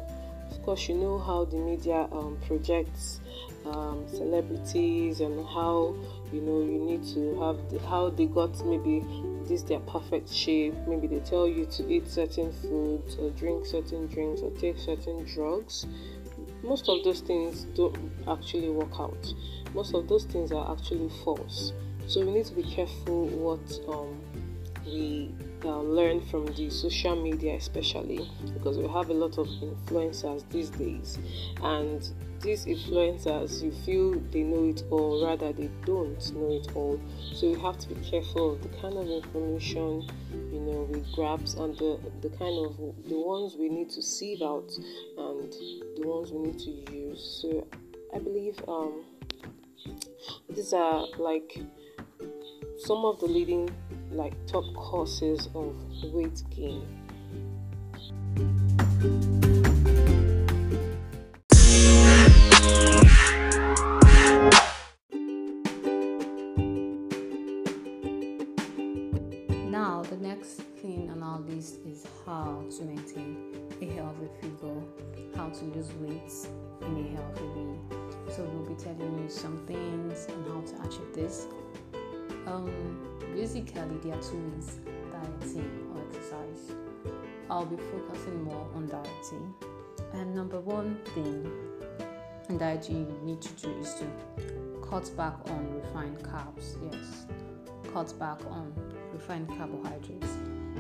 Of 0.52 0.62
course, 0.64 0.88
you 0.90 0.96
know 0.96 1.18
how 1.18 1.46
the 1.46 1.58
media 1.58 2.08
um, 2.12 2.38
projects 2.46 3.22
um, 3.66 4.06
celebrities 4.08 5.22
and 5.22 5.46
how 5.48 5.96
you 6.32 6.42
know 6.42 6.62
you 6.62 6.80
need 6.80 7.04
to 7.14 7.40
have 7.40 7.70
the, 7.70 7.80
how 7.88 8.10
they 8.10 8.26
got 8.26 8.66
maybe 8.66 9.04
this 9.48 9.64
their 9.64 9.80
perfect 9.80 10.32
shape. 10.32 10.76
Maybe 10.88 11.08
they 11.08 11.20
tell 11.20 11.48
you 11.48 11.66
to 11.66 11.90
eat 11.92 12.08
certain 12.08 12.52
foods 12.52 13.16
or 13.16 13.32
drink 13.32 13.66
certain 13.66 14.08
drinks 14.08 14.42
or 14.42 14.52
take 14.52 14.78
certain 14.78 15.26
drugs 15.26 15.88
most 16.64 16.88
of 16.90 17.04
those 17.04 17.22
things 17.22 17.64
don't 17.76 17.98
actually 18.28 18.70
work 18.70 19.00
out. 19.00 19.34
Most 19.74 19.94
of 19.94 20.08
those 20.08 20.26
things 20.26 20.52
are 20.52 20.72
actually 20.72 21.10
false. 21.24 21.74
So 22.08 22.26
we 22.26 22.32
need 22.32 22.46
to 22.46 22.54
be 22.54 22.64
careful 22.64 23.28
what 23.28 23.80
um, 23.88 24.20
we 24.86 25.32
uh, 25.64 25.82
learn 25.82 26.22
from 26.22 26.46
the 26.54 26.70
social 26.70 27.16
media, 27.16 27.56
especially 27.56 28.30
because 28.54 28.78
we 28.78 28.88
have 28.88 29.10
a 29.10 29.14
lot 29.14 29.38
of 29.38 29.48
influencers 29.48 30.44
these 30.50 30.70
days, 30.70 31.20
and 31.64 32.10
these 32.42 32.66
influencers 32.66 33.62
you 33.62 33.72
feel 33.72 34.20
they 34.32 34.42
know 34.42 34.70
it 34.70 34.84
all, 34.90 35.26
rather 35.26 35.54
they 35.54 35.70
don't 35.86 36.34
know 36.34 36.52
it 36.52 36.68
all. 36.76 37.00
So 37.34 37.52
we 37.52 37.60
have 37.60 37.78
to 37.80 37.90
be 37.90 38.10
careful 38.10 38.54
of 38.54 38.62
the 38.62 38.70
kind 38.80 38.98
of 38.98 39.08
information 39.08 40.10
you 40.52 40.60
know 40.60 40.88
we 40.90 41.00
grab 41.14 41.40
and 41.58 41.78
the 41.78 42.00
the 42.22 42.30
kind 42.38 42.66
of 42.66 42.78
the 43.08 43.20
ones 43.20 43.56
we 43.58 43.70
need 43.70 43.90
to 43.90 44.02
sieve 44.02 44.42
out 44.42 44.72
and 45.18 45.52
the 45.98 46.04
ones 46.08 46.32
we 46.32 46.40
need 46.40 46.60
to 46.60 46.94
use. 46.94 47.40
So 47.42 47.68
I 48.14 48.20
believe 48.20 48.62
um, 48.68 49.04
these 50.50 50.74
are 50.74 51.06
like 51.18 51.58
some 52.84 53.06
of 53.06 53.20
the 53.20 53.28
leading 53.28 53.70
like 54.12 54.34
top 54.48 54.66
causes 54.74 55.50
of 55.54 55.76
weight 56.12 56.42
gain. 56.50 56.82
Two 84.22 84.52
ways 84.56 84.80
dieting 85.12 85.94
or 85.94 86.02
exercise. 86.08 86.76
I'll 87.50 87.66
be 87.66 87.78
focusing 87.78 88.44
more 88.44 88.68
on 88.76 88.88
dieting. 88.88 89.54
And 90.14 90.36
number 90.36 90.60
one 90.60 90.98
thing 91.16 91.52
in 92.50 92.58
dieting 92.58 93.10
you 93.10 93.26
need 93.26 93.42
to 93.42 93.54
do 93.54 93.72
is 93.80 93.96
to 93.96 94.06
cut 94.88 95.12
back 95.18 95.34
on 95.50 95.82
refined 95.82 96.20
carbs. 96.20 96.76
Yes, 96.92 97.26
cut 97.94 98.18
back 98.20 98.40
on 98.46 98.74
refined 99.12 99.48
carbohydrates. 99.48 100.38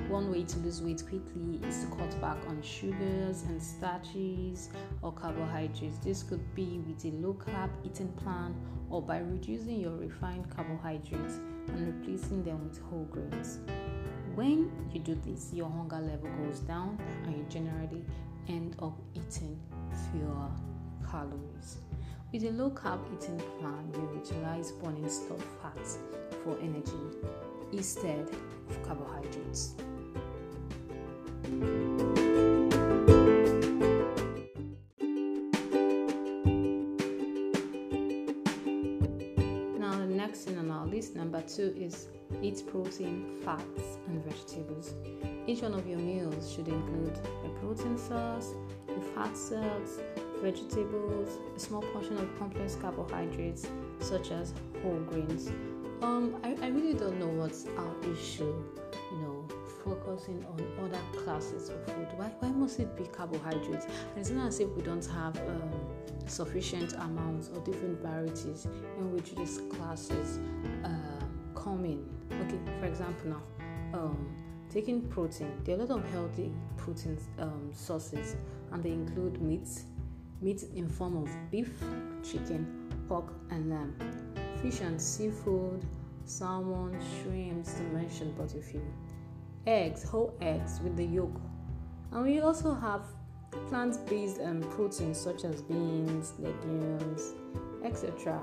One 0.08 0.32
way 0.32 0.44
to 0.44 0.60
lose 0.60 0.82
weight 0.82 1.04
quickly 1.08 1.60
is 1.68 1.84
to 1.84 1.96
cut 1.96 2.22
back 2.22 2.38
on 2.48 2.62
sugars 2.62 3.44
and 3.44 3.62
starches 3.62 4.70
or 5.02 5.12
carbohydrates. 5.14 5.98
This 6.00 6.24
could 6.24 6.44
be 6.54 6.82
with 6.86 7.04
a 7.06 7.16
low 7.18 7.34
carb 7.34 7.70
eating 7.84 8.12
plan 8.14 8.56
or 8.90 9.02
by 9.02 9.20
reducing 9.20 9.80
your 9.80 9.96
refined 9.96 10.50
carbohydrates 10.54 11.40
and 11.68 11.88
replacing 11.88 12.44
them 12.44 12.64
with 12.64 12.82
whole 12.84 13.06
grains. 13.06 13.60
When 14.36 14.72
you 14.92 15.00
do 15.00 15.16
this, 15.26 15.52
your 15.54 15.70
hunger 15.70 16.00
level 16.00 16.30
goes 16.44 16.60
down 16.60 16.98
and 17.26 17.38
you 17.38 17.46
generally 17.50 18.04
end 18.48 18.76
up 18.82 18.98
eating 19.14 19.60
fewer 20.12 20.50
calories. 21.10 21.78
With 22.32 22.44
a 22.46 22.52
low 22.52 22.72
carb 22.72 23.00
eating 23.14 23.42
plan, 23.60 23.92
you 23.94 24.10
utilize 24.16 24.72
burning 24.72 25.10
stored 25.10 25.44
fats 25.62 25.98
for 26.44 26.58
energy 26.60 26.94
instead 27.74 28.30
of 28.70 28.84
carbohydrates. 28.84 29.76
Number 41.42 41.54
two, 41.54 41.74
is 41.80 42.08
eat 42.42 42.64
protein, 42.68 43.38
fats, 43.44 43.98
and 44.08 44.24
vegetables. 44.24 44.94
Each 45.48 45.62
one 45.62 45.74
of 45.74 45.88
your 45.88 46.00
meals 46.00 46.52
should 46.52 46.68
include 46.68 47.18
a 47.46 47.50
protein 47.60 47.98
source, 47.98 48.54
a 48.90 49.02
fat 49.16 49.36
source, 49.36 50.00
vegetables, 50.42 51.40
a 51.56 51.60
small 51.60 51.82
portion 51.82 52.18
of 52.18 52.40
complex 52.40 52.76
carbohydrates 52.76 53.68
such 54.00 54.32
as 54.32 54.54
whole 54.82 55.00
grains. 55.00 55.50
Um, 56.02 56.36
I, 56.44 56.56
I 56.64 56.68
really 56.70 56.94
don't 56.94 57.20
know 57.20 57.28
what's 57.28 57.68
our 57.78 58.12
issue, 58.12 58.64
you 59.12 59.18
know, 59.20 59.48
focusing 59.84 60.46
on 60.46 60.86
other 60.86 61.24
classes 61.24 61.70
of 61.70 61.84
food? 61.86 62.08
Why, 62.18 62.32
why 62.40 62.50
must 62.50 62.80
it 62.80 62.96
be 62.96 63.06
carbohydrates? 63.06 63.86
And 63.86 64.18
it's 64.18 64.30
not 64.30 64.48
as 64.48 64.60
if 64.60 64.70
we 64.70 64.82
don't 64.82 65.06
have 65.06 65.38
um, 65.38 65.72
sufficient 66.28 66.94
amounts 66.94 67.50
or 67.50 67.62
different 67.62 68.00
varieties 68.00 68.68
in 68.98 69.14
which 69.14 69.36
these 69.36 69.62
classes 69.70 70.40
uh, 70.84 70.90
come 71.62 71.86
in. 71.86 72.06
Okay, 72.32 72.60
for 72.80 72.86
example, 72.86 73.30
now, 73.30 74.00
um, 74.00 74.36
taking 74.70 75.02
protein, 75.10 75.52
there 75.64 75.78
are 75.78 75.82
a 75.82 75.86
lot 75.86 76.00
of 76.00 76.12
healthy 76.12 76.52
protein 76.78 77.18
um, 77.40 77.70
sources, 77.74 78.36
and 78.72 78.84
they 78.84 78.92
include 78.92 79.42
meats, 79.42 79.84
meat 80.42 80.64
in 80.76 80.88
form 80.88 81.18
of 81.18 81.30
beef, 81.52 81.72
chicken, 82.24 82.90
pork, 83.08 83.34
and 83.52 83.70
lamb, 83.70 83.96
fish 84.62 84.82
and 84.82 85.00
seafood, 85.00 85.86
salmon, 86.26 86.98
shrimps, 87.22 87.74
to 87.74 87.84
mention 87.84 88.34
but 88.38 88.54
a 88.56 88.62
few, 88.62 88.82
eggs, 89.68 90.04
whole 90.04 90.36
eggs 90.42 90.80
with 90.84 90.96
the 90.98 91.06
yolk, 91.06 91.40
and 92.12 92.24
we 92.24 92.40
also 92.40 92.74
have 92.74 93.04
plant-based 93.68 94.40
um, 94.42 94.62
proteins 94.62 95.20
such 95.20 95.44
as 95.44 95.62
beans, 95.62 96.34
legumes, 96.40 97.34
etc. 97.84 98.42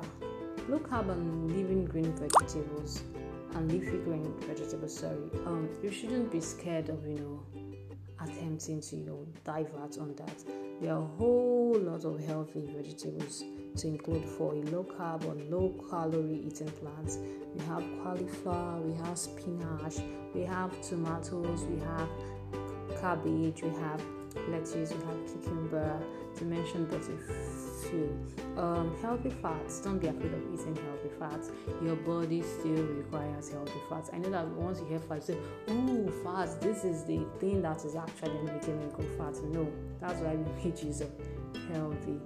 Low 0.68 0.78
carb 0.78 1.10
and 1.10 1.50
living 1.50 1.86
green 1.86 2.12
vegetables 2.12 3.02
and 3.54 3.72
leafy 3.72 3.96
green 3.98 4.34
vegetables. 4.40 4.94
Sorry, 4.94 5.30
um, 5.46 5.66
you 5.82 5.90
shouldn't 5.90 6.30
be 6.30 6.40
scared 6.40 6.90
of 6.90 7.06
you 7.06 7.18
know 7.18 7.62
attempting 8.20 8.82
to 8.82 8.96
you 8.96 9.06
know 9.06 9.26
divert 9.44 9.96
on 9.98 10.14
that. 10.16 10.44
There 10.82 10.92
are 10.92 11.02
a 11.02 11.06
whole 11.16 11.74
lot 11.78 12.04
of 12.04 12.22
healthy 12.26 12.68
vegetables 12.76 13.44
to 13.78 13.86
include 13.86 14.26
for 14.26 14.52
a 14.52 14.60
low 14.70 14.84
carb 14.84 15.24
or 15.24 15.34
low 15.50 15.74
calorie 15.88 16.44
eating 16.46 16.70
plans. 16.70 17.18
We 17.54 17.64
have 17.64 17.82
cauliflower, 18.02 18.80
we 18.82 18.94
have 19.04 19.16
spinach, 19.16 19.96
we 20.34 20.42
have 20.42 20.78
tomatoes, 20.82 21.64
we 21.64 21.80
have 21.80 22.08
cabbage, 23.00 23.62
we 23.62 23.70
have 23.70 24.02
lettuce, 24.48 24.92
we 24.92 25.04
have 25.06 25.26
cucumber, 25.26 25.98
to 26.38 26.44
mention 26.44 26.86
but 26.86 27.00
a 27.00 27.88
few. 27.88 28.16
Um, 28.56 28.96
healthy 29.02 29.30
fats, 29.30 29.80
don't 29.80 29.98
be 29.98 30.08
afraid 30.08 30.32
of 30.32 30.42
eating 30.52 30.76
healthy 30.76 31.10
fats. 31.18 31.50
Your 31.82 31.96
body 31.96 32.42
still 32.42 32.84
requires 32.84 33.50
healthy 33.50 33.80
fats. 33.88 34.10
I 34.12 34.18
know 34.18 34.30
that 34.30 34.46
once 34.48 34.80
you 34.80 34.86
hear 34.86 34.98
fats, 34.98 35.28
you 35.28 35.34
say, 35.34 35.72
Ooh, 35.72 36.10
fats, 36.24 36.54
this 36.56 36.84
is 36.84 37.04
the 37.04 37.24
thing 37.38 37.62
that 37.62 37.84
is 37.84 37.94
actually 37.94 38.40
making 38.42 38.78
me 38.78 38.86
go 38.96 39.02
fat. 39.16 39.42
No, 39.44 39.70
that's 40.00 40.20
why 40.20 40.34
we 40.34 40.64
make 40.64 40.82
use 40.82 41.00
of 41.00 41.10
healthy 41.72 42.20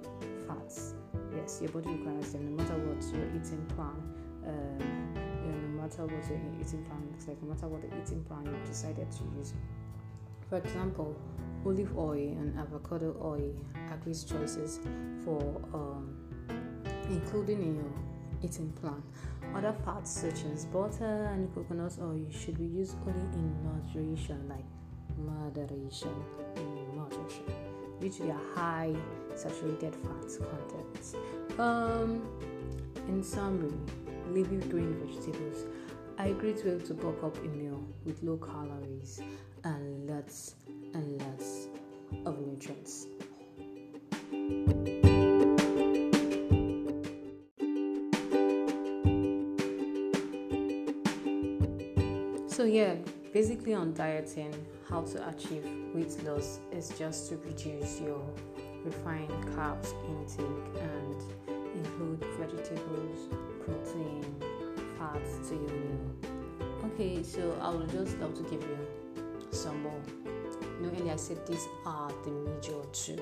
fats. 0.47 0.93
Yes, 1.35 1.59
your 1.61 1.71
body 1.71 1.95
requires 1.95 2.33
them 2.33 2.55
no 2.55 2.63
matter 2.63 2.77
what 2.77 3.03
your 3.13 3.27
eating 3.29 3.65
plan. 3.75 4.13
Um, 4.45 5.13
no 5.45 5.81
matter 5.81 6.05
what 6.05 6.29
your 6.29 6.39
eating 6.59 6.83
plan 6.85 7.01
looks 7.11 7.27
like, 7.27 7.41
no 7.41 7.49
matter 7.53 7.67
what 7.67 7.81
the 7.81 7.87
eating 8.01 8.23
plan 8.23 8.45
you've 8.45 8.65
decided 8.65 9.11
to 9.11 9.23
use. 9.37 9.53
For 10.49 10.57
example, 10.57 11.15
olive 11.65 11.97
oil 11.97 12.17
and 12.17 12.57
avocado 12.59 13.15
oil 13.21 13.53
are 13.89 13.97
great 14.03 14.25
choices 14.27 14.79
for 15.23 15.61
um, 15.73 16.15
including 17.09 17.61
in 17.61 17.75
your 17.75 17.93
eating 18.43 18.71
plan. 18.73 19.01
Other 19.55 19.73
fats 19.85 20.11
such 20.11 20.45
as 20.53 20.65
butter 20.65 21.29
and 21.33 21.53
coconut 21.53 21.97
oil 22.01 22.25
should 22.31 22.57
be 22.57 22.65
used 22.65 22.95
only 23.07 23.21
in 23.33 23.55
moderation, 23.63 24.47
like 24.49 24.65
moderation, 25.17 26.13
in 26.55 26.95
moderation, 26.97 27.45
due 27.99 28.09
to 28.09 28.23
their 28.23 28.39
high 28.55 28.93
saturated 29.35 29.95
fat 29.95 30.49
content. 30.49 31.59
Um, 31.59 32.21
in 33.07 33.23
summary, 33.23 33.71
leafy 34.29 34.57
green 34.67 34.95
vegetables 35.05 35.65
are 36.17 36.29
great 36.33 36.65
way 36.65 36.79
to 36.79 36.93
bulk 36.93 37.23
up 37.23 37.37
a 37.37 37.47
meal 37.47 37.83
with 38.05 38.21
low 38.23 38.37
calories 38.37 39.21
and 39.63 40.09
lots 40.09 40.55
and 40.93 41.21
lots 41.21 41.67
of 42.25 42.39
nutrients. 42.39 43.07
So, 52.47 52.65
yeah, 52.65 52.95
basically 53.33 53.73
on 53.73 53.93
dieting, 53.93 54.53
how 54.87 55.01
to 55.01 55.27
achieve 55.27 55.65
weight 55.93 56.23
loss 56.23 56.59
is 56.71 56.89
just 56.97 57.29
to 57.29 57.37
reduce 57.37 57.99
your 57.99 58.23
refined 58.85 59.29
carbs 59.55 59.93
intake 60.07 60.81
and 60.81 61.15
include 61.75 62.23
vegetables, 62.37 63.27
protein, 63.65 64.23
fats 64.97 65.49
to 65.49 65.55
your 65.55 65.63
meal. 65.63 66.15
Okay, 66.85 67.23
so 67.23 67.57
I 67.59 67.69
would 67.69 67.89
just 67.89 68.19
love 68.19 68.35
to 68.35 68.43
give 68.43 68.61
you 68.61 68.77
some 69.51 69.81
more. 69.83 70.32
Know, 70.83 70.89
earlier 70.99 71.13
I 71.13 71.15
said 71.15 71.47
these 71.47 71.65
are 71.85 72.11
the 72.25 72.31
major 72.31 72.81
two. 72.91 73.17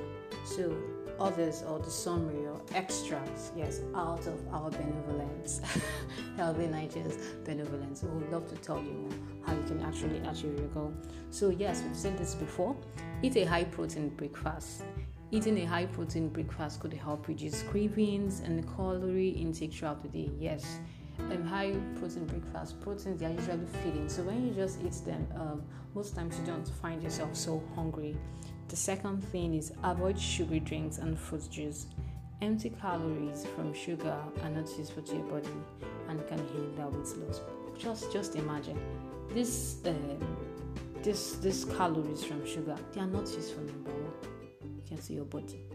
So 0.46 0.76
others 1.20 1.64
or 1.68 1.78
the 1.78 1.92
summary 1.92 2.48
or 2.48 2.60
extras, 2.74 3.52
yes, 3.56 3.82
out 3.94 4.26
of 4.26 4.40
our 4.52 4.72
benevolence, 4.72 5.62
Healthy 6.38 6.68
Nigeria's 6.68 7.18
benevolence. 7.46 8.02
We 8.02 8.10
would 8.10 8.32
love 8.32 8.50
to 8.50 8.56
tell 8.56 8.82
you 8.82 9.10
how 9.46 9.54
you 9.54 9.62
can 9.68 9.82
actually 9.84 10.18
achieve 10.20 10.58
your 10.58 10.70
goal. 10.70 10.94
So 11.30 11.50
yes, 11.50 11.84
we've 11.84 11.96
said 11.96 12.18
this 12.18 12.34
before. 12.34 12.76
Eat 13.22 13.36
a 13.38 13.46
high 13.46 13.66
protein 13.66 14.10
breakfast. 14.10 14.82
Eating 15.30 15.60
a 15.60 15.66
high 15.66 15.86
protein 15.86 16.30
breakfast 16.30 16.80
could 16.80 16.94
help 16.94 17.28
reduce 17.28 17.62
cravings 17.64 18.40
and 18.40 18.68
calorie 18.76 19.30
intake 19.30 19.74
throughout 19.74 20.02
the 20.02 20.10
day. 20.10 20.32
Yes, 20.40 20.80
um, 21.32 21.46
high 21.46 21.76
protein 22.00 22.26
breakfast, 22.26 22.80
proteins 22.82 23.20
they 23.20 23.26
are 23.26 23.32
usually 23.32 23.66
filling. 23.84 24.10
So 24.10 24.24
when 24.24 24.48
you 24.48 24.54
just 24.54 24.80
eat 24.84 25.06
them, 25.06 25.28
um, 25.36 25.64
most 25.94 26.16
times 26.16 26.38
you 26.40 26.46
don't 26.46 26.68
find 26.68 27.02
yourself 27.04 27.36
so 27.36 27.62
hungry. 27.76 28.16
The 28.70 28.76
second 28.76 29.22
thing 29.26 29.54
is 29.54 29.74
avoid 29.84 30.20
sugary 30.20 30.60
drinks 30.60 30.98
and 30.98 31.20
fruit 31.20 31.48
juice. 31.50 31.88
Empty 32.42 32.72
calories 32.82 33.46
from 33.56 33.74
sugar 33.74 34.18
are 34.44 34.50
not 34.50 34.68
useful 34.78 35.04
to 35.04 35.16
your 35.16 35.26
body 35.26 35.50
and 36.10 36.26
can 36.28 36.38
hinder 36.38 36.88
weight 36.88 37.18
loss. 37.18 37.42
Just 37.78 38.12
just 38.12 38.36
imagine 38.36 38.80
this 39.34 39.78
um, 39.86 40.38
this 41.04 41.34
this 41.34 41.66
calories 41.66 42.24
from 42.24 42.46
sugar 42.46 42.76
they 42.94 43.02
are 43.02 43.08
not 43.08 43.24
useful 43.24 43.64
number 43.64 43.92
one. 43.92 44.14
You 44.64 44.82
can 44.88 45.02
see 45.02 45.20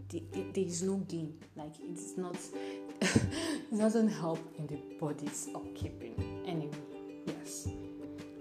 body. 0.07 0.51
there 0.53 0.63
is 0.63 0.83
no 0.83 0.97
gain. 1.07 1.33
Like 1.55 1.73
it's 1.81 2.17
not 2.17 2.37
it 3.01 3.77
doesn't 3.77 4.09
help 4.09 4.39
in 4.57 4.67
the 4.67 4.79
body's 4.99 5.49
upkeeping. 5.53 6.47
Anyway, 6.47 6.77
yes. 7.25 7.67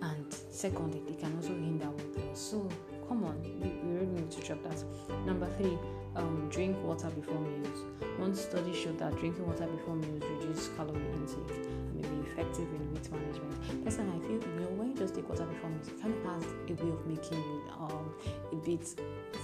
And 0.03 0.33
secondly, 0.51 1.03
they 1.07 1.15
can 1.15 1.35
also 1.37 1.49
hinder 1.49 1.91
weight 1.91 2.27
loss. 2.29 2.41
So 2.41 2.69
come 3.09 3.25
on, 3.25 3.41
we 3.61 3.71
really 3.91 4.07
need 4.07 4.31
to 4.31 4.41
drop 4.43 4.63
that. 4.65 4.83
Number 5.27 5.47
three, 5.57 5.79
um, 6.17 6.49
drink 6.51 6.77
water 6.83 7.09
before 7.11 7.39
meals. 7.39 7.85
One 8.19 8.35
study 8.35 8.75
showed 8.75 8.99
that 8.99 9.17
drinking 9.19 9.47
water 9.47 9.67
before 9.67 9.95
meals 9.95 10.23
reduces 10.25 10.69
calorie 10.77 11.01
intake 11.13 11.57
and 11.57 11.95
may 11.95 12.09
be 12.09 12.29
effective 12.29 12.69
in 12.73 12.95
weight 12.95 13.11
management. 13.13 13.85
Personally, 13.85 14.17
I 14.17 14.21
feel 14.21 14.41
you 14.41 14.61
know 14.61 14.69
when 14.77 14.89
you 14.89 14.97
just 14.97 15.15
take 15.15 15.29
water 15.29 15.45
before 15.45 15.71
meals, 15.71 15.89
it 15.89 16.01
kind 16.01 16.15
of 16.15 16.25
has 16.25 16.53
a 16.53 16.75
way 16.83 16.91
of 16.91 17.07
making 17.07 17.39
you 17.39 17.63
um, 17.79 18.15
a 18.53 18.57
bit 18.57 19.01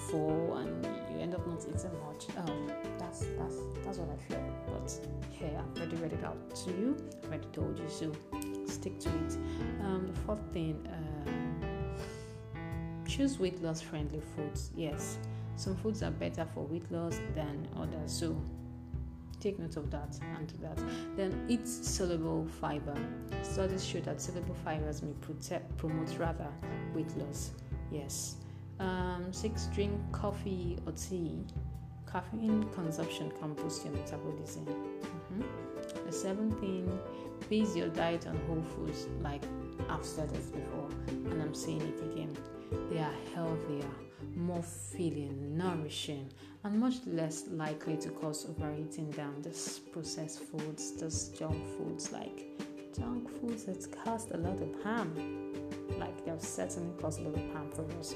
full 0.08 0.56
and 0.56 0.87
you 1.12 1.20
end 1.20 1.35
up 1.35 1.46
not 1.46 1.61
eating 1.62 1.90
much. 2.06 2.26
Um, 2.37 2.72
that's 2.98 3.20
that's 3.38 3.56
that's 3.85 3.98
what 3.98 4.08
I 4.11 4.16
feel. 4.28 4.42
But 4.66 4.98
yeah, 5.40 5.61
I've 5.61 5.76
already 5.78 5.96
read 5.96 6.12
it 6.12 6.24
out 6.24 6.54
to 6.64 6.70
you. 6.70 6.96
I've 7.22 7.28
already 7.28 7.48
told 7.52 7.78
you, 7.78 7.88
so 7.88 8.12
stick 8.66 8.98
to 9.00 9.08
it. 9.08 9.37
Um, 9.82 10.06
the 10.12 10.18
fourth 10.20 10.42
thing. 10.52 10.87
Um, 10.90 11.12
choose 13.06 13.38
weight 13.38 13.62
loss 13.62 13.80
friendly 13.82 14.22
foods. 14.35 14.70
Yes, 14.74 15.18
some 15.57 15.77
foods 15.77 16.03
are 16.03 16.11
better 16.11 16.47
for 16.55 16.65
weight 16.65 16.91
loss 16.91 17.21
than 17.35 17.69
others. 17.77 18.12
So 18.12 18.37
take 19.41 19.59
note 19.59 19.77
of 19.77 19.91
that 19.91 20.19
and 20.37 20.47
do 20.47 20.55
that. 20.62 20.79
Then 21.17 21.45
eat 21.49 21.67
soluble 21.67 22.47
fiber. 22.61 22.97
Studies 23.43 23.85
show 23.85 24.01
that 24.01 24.21
soluble 24.21 24.55
fibers 24.65 25.03
may 25.03 25.12
protect, 25.21 25.77
promote 25.77 26.17
rather 26.19 26.49
weight 26.95 27.17
loss. 27.17 27.51
Yes. 27.91 28.37
Um, 28.79 29.27
six, 29.33 29.67
drink 29.75 29.93
coffee 30.12 30.79
or 30.87 30.93
tea. 30.93 31.45
Caffeine 32.11 32.65
consumption 32.75 33.33
can 33.41 33.55
boost 33.55 33.85
your 33.85 33.95
metabolism. 33.95 34.67
Mm-hmm. 34.67 36.07
The 36.07 36.12
seventh 36.12 36.61
thing, 36.61 37.01
base 37.49 37.75
your 37.75 37.88
diet 37.88 38.27
on 38.27 38.37
whole 38.47 38.62
foods 38.77 39.07
like 39.21 39.43
I've 39.88 40.05
said 40.05 40.31
this 40.31 40.47
before 40.47 40.88
and 41.09 41.43
I'm 41.43 41.55
saying 41.55 41.81
it 41.83 42.12
again. 42.12 42.37
They 42.91 42.99
are 42.99 43.15
healthier, 43.35 43.88
more 44.37 44.62
filling, 44.62 45.57
nourishing, 45.57 46.31
and 46.64 46.79
much 46.79 46.97
less 47.07 47.45
likely 47.49 47.97
to 47.97 48.11
cause 48.11 48.47
overeating 48.49 49.11
than 49.12 49.42
this 49.42 49.79
processed 49.79 50.40
foods, 50.40 50.92
this 50.92 51.29
junk 51.29 51.62
foods 51.77 52.12
like 52.12 52.47
junk 52.97 53.29
foods 53.40 53.64
that 53.64 53.87
cause 54.05 54.27
a 54.33 54.37
lot 54.37 54.61
of 54.61 54.83
harm. 54.83 55.14
Like 55.99 56.25
they've 56.25 56.40
certainly 56.40 56.92
caused 57.01 57.21
a 57.21 57.29
lot 57.29 57.35
of 57.35 57.53
harm 57.53 57.71
for 57.71 57.87
us. 57.99 58.14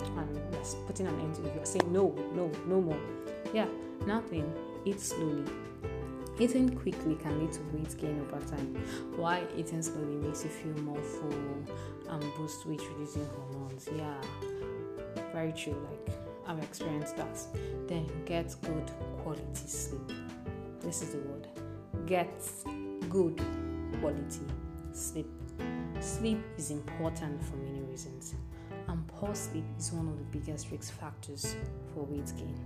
And 0.00 0.40
yes, 0.52 0.76
putting 0.86 1.06
an 1.06 1.20
end 1.20 1.34
to 1.36 1.44
it. 1.44 1.54
You're 1.54 1.64
saying 1.64 1.92
no, 1.92 2.14
no, 2.34 2.50
no 2.66 2.80
more. 2.80 3.00
Yeah, 3.52 3.66
nothing. 4.06 4.52
Eat 4.84 5.00
slowly. 5.00 5.44
Eating 6.38 6.68
quickly 6.68 7.16
can 7.16 7.40
lead 7.40 7.52
to 7.52 7.60
weight 7.72 7.96
gain 7.98 8.20
over 8.20 8.44
time, 8.46 8.76
while 9.16 9.44
eating 9.56 9.82
slowly 9.82 10.14
makes 10.16 10.44
you 10.44 10.50
feel 10.50 10.72
more 10.84 11.02
full 11.02 11.32
and 12.10 12.24
boost 12.36 12.64
weight 12.64 12.80
reducing 12.92 13.26
hormones. 13.26 13.88
Yeah, 13.96 14.20
very 15.38 15.52
true. 15.52 15.78
Like 15.88 16.16
I've 16.48 16.62
experienced 16.62 17.16
that. 17.16 17.36
Then 17.86 18.06
get 18.24 18.54
good 18.62 18.90
quality 19.22 19.66
sleep. 19.66 20.10
This 20.80 21.02
is 21.02 21.10
the 21.14 21.18
word. 21.18 21.46
Get 22.06 22.34
good 23.08 23.40
quality 24.00 24.46
sleep. 24.92 25.30
Sleep 26.00 26.40
is 26.56 26.70
important 26.70 27.42
for 27.44 27.56
many 27.56 27.80
reasons, 27.90 28.34
and 28.88 29.06
poor 29.08 29.34
sleep 29.34 29.64
is 29.78 29.92
one 29.92 30.08
of 30.08 30.16
the 30.18 30.38
biggest 30.38 30.70
risk 30.72 30.92
factors 31.00 31.56
for 31.92 32.04
weight 32.04 32.32
gain. 32.36 32.58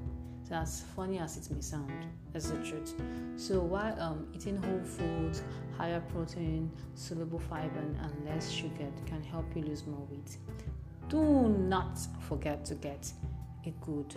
So 0.49 0.55
as 0.57 0.83
funny 0.95 1.19
as 1.19 1.37
it 1.37 1.51
may 1.55 1.63
sound, 1.63 1.91
that's 2.33 2.51
the 2.51 2.59
truth. 2.69 2.95
So 3.37 3.61
while 3.61 3.99
um, 4.01 4.27
eating 4.35 4.57
whole 4.63 4.85
foods, 4.85 5.43
higher 5.79 6.03
protein, 6.13 6.71
soluble 6.95 7.39
fiber, 7.39 7.85
and 8.05 8.13
less 8.27 8.51
sugar 8.51 8.91
can 9.07 9.23
help 9.23 9.47
you 9.57 9.63
lose 9.63 9.87
more 9.87 10.07
weight, 10.11 10.37
do 11.13 11.47
not 11.69 11.99
forget 12.27 12.65
to 12.65 12.75
get 12.75 13.13
a 13.67 13.71
good 13.85 14.15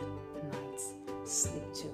night's 0.50 0.94
sleep 1.26 1.62
too. 1.74 1.94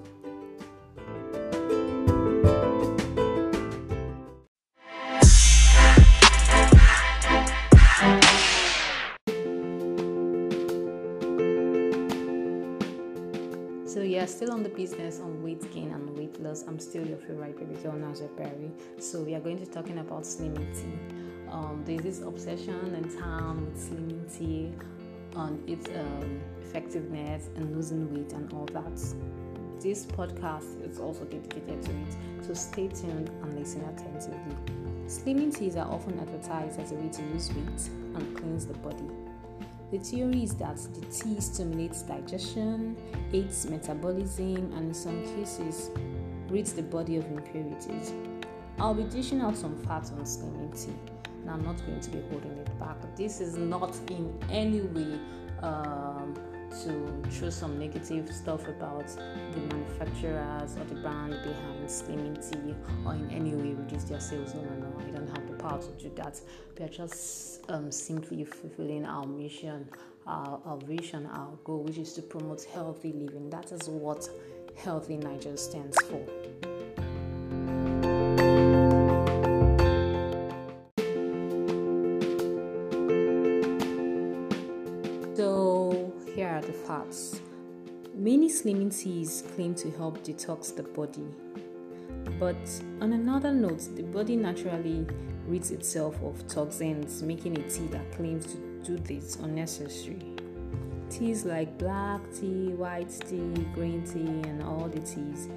So 13.84 14.02
yeah, 14.02 14.26
still 14.26 14.52
on 14.52 14.62
the 14.62 14.68
business 14.68 15.18
on 15.18 15.42
weight 15.42 15.68
gain 15.74 15.90
and 15.90 16.16
weight 16.16 16.40
loss. 16.40 16.62
I'm 16.68 16.78
still 16.78 17.04
your 17.04 17.18
favorite 17.18 17.58
baby 17.58 17.74
girl, 17.82 17.94
Nazia 17.94 18.34
Perry. 18.36 18.70
So 19.00 19.20
we 19.22 19.34
are 19.34 19.40
going 19.40 19.58
to 19.58 19.66
be 19.66 19.72
talking 19.72 19.98
about 19.98 20.22
slimming 20.22 20.72
tea. 20.72 21.21
Um, 21.52 21.82
there's 21.84 22.02
this 22.02 22.20
obsession 22.22 22.94
in 22.94 23.20
town 23.20 23.66
with 23.66 23.76
slimming 23.76 24.38
tea, 24.38 24.72
on 25.36 25.62
its 25.66 25.88
um, 25.88 26.40
effectiveness 26.60 27.48
and 27.56 27.74
losing 27.74 28.12
weight 28.14 28.32
and 28.32 28.52
all 28.52 28.66
that. 28.66 28.96
This 29.80 30.06
podcast 30.06 30.88
is 30.88 30.98
also 30.98 31.24
dedicated 31.24 31.82
to 31.82 31.90
it. 31.90 32.16
So 32.46 32.54
stay 32.54 32.88
tuned 32.88 33.30
and 33.42 33.58
listen 33.58 33.82
attentively. 33.82 34.56
Slimming 35.06 35.56
teas 35.56 35.76
are 35.76 35.90
often 35.90 36.18
advertised 36.20 36.80
as 36.80 36.92
a 36.92 36.94
way 36.94 37.08
to 37.08 37.22
lose 37.22 37.50
weight 37.50 37.90
and 38.14 38.36
cleanse 38.36 38.66
the 38.66 38.74
body. 38.74 39.10
The 39.90 39.98
theory 39.98 40.44
is 40.44 40.54
that 40.54 40.76
the 40.94 41.00
tea 41.06 41.40
stimulates 41.40 42.02
digestion, 42.02 42.96
aids 43.32 43.66
metabolism, 43.68 44.72
and 44.72 44.88
in 44.88 44.94
some 44.94 45.22
cases, 45.36 45.90
rids 46.48 46.72
the 46.72 46.82
body 46.82 47.16
of 47.16 47.26
impurities. 47.26 48.12
I'll 48.78 48.94
be 48.94 49.04
dishing 49.04 49.40
out 49.42 49.56
some 49.56 49.76
facts 49.84 50.10
on 50.12 50.20
slimming 50.20 50.72
tea, 50.82 50.94
and 51.42 51.50
I'm 51.50 51.64
not 51.64 51.84
going 51.86 52.00
to 52.00 52.10
be 52.10 52.20
holding 52.30 52.56
it 52.58 52.78
back. 52.78 52.96
This 53.16 53.40
is 53.40 53.56
not 53.56 53.94
in 54.10 54.32
any 54.50 54.80
way 54.80 55.18
um, 55.62 56.34
to 56.84 57.30
throw 57.30 57.50
some 57.50 57.78
negative 57.78 58.32
stuff 58.32 58.66
about 58.66 59.06
the 59.08 59.60
manufacturers 59.60 60.76
or 60.76 60.84
the 60.84 60.94
brand 60.96 61.32
behind 61.42 61.86
slimming 61.86 62.36
tea 62.50 62.74
or 63.04 63.14
in 63.14 63.30
any 63.30 63.54
way 63.54 63.74
reduce 63.74 64.04
their 64.04 64.20
sales. 64.20 64.54
No, 64.54 64.62
no, 64.62 64.74
no. 64.76 65.00
I 65.00 65.10
don't 65.10 65.28
have 65.28 65.46
the 65.46 65.54
power 65.54 65.80
to 65.80 65.90
do 66.02 66.10
that. 66.16 66.40
We 66.78 66.84
are 66.86 66.88
just 66.88 67.68
um, 67.70 67.90
simply 67.90 68.44
fulfilling 68.44 69.04
our 69.04 69.26
mission, 69.26 69.88
our, 70.26 70.60
our 70.64 70.78
vision, 70.78 71.26
our 71.26 71.52
goal, 71.64 71.82
which 71.82 71.98
is 71.98 72.14
to 72.14 72.22
promote 72.22 72.64
healthy 72.64 73.12
living. 73.12 73.50
That 73.50 73.70
is 73.72 73.88
what 73.88 74.28
Healthy 74.76 75.18
Niger 75.18 75.56
stands 75.56 75.96
for. 76.06 76.71
Many 88.14 88.48
slimming 88.48 88.96
teas 88.96 89.44
claim 89.54 89.74
to 89.76 89.90
help 89.92 90.22
detox 90.22 90.74
the 90.74 90.82
body. 90.82 91.26
But 92.38 92.56
on 93.00 93.12
another 93.12 93.52
note, 93.52 93.96
the 93.96 94.02
body 94.02 94.36
naturally 94.36 95.06
rids 95.46 95.70
itself 95.70 96.20
of 96.22 96.46
toxins, 96.46 97.22
making 97.22 97.58
a 97.58 97.68
tea 97.68 97.86
that 97.88 98.12
claims 98.12 98.46
to 98.52 98.58
do 98.84 98.96
this 98.98 99.36
unnecessary. 99.36 100.22
Teas 101.10 101.44
like 101.44 101.78
black 101.78 102.20
tea, 102.32 102.68
white 102.74 103.10
tea, 103.28 103.66
green 103.74 104.04
tea, 104.04 104.48
and 104.48 104.62
all 104.62 104.88
the 104.88 105.00
teas 105.00 105.48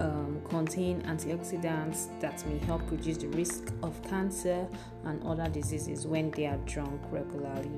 um, 0.00 0.40
contain 0.48 1.02
antioxidants 1.02 2.08
that 2.20 2.44
may 2.46 2.58
help 2.58 2.82
reduce 2.90 3.18
the 3.18 3.28
risk 3.28 3.72
of 3.82 4.00
cancer 4.02 4.66
and 5.04 5.22
other 5.24 5.48
diseases 5.48 6.06
when 6.06 6.30
they 6.32 6.46
are 6.46 6.58
drunk 6.66 7.00
regularly. 7.10 7.70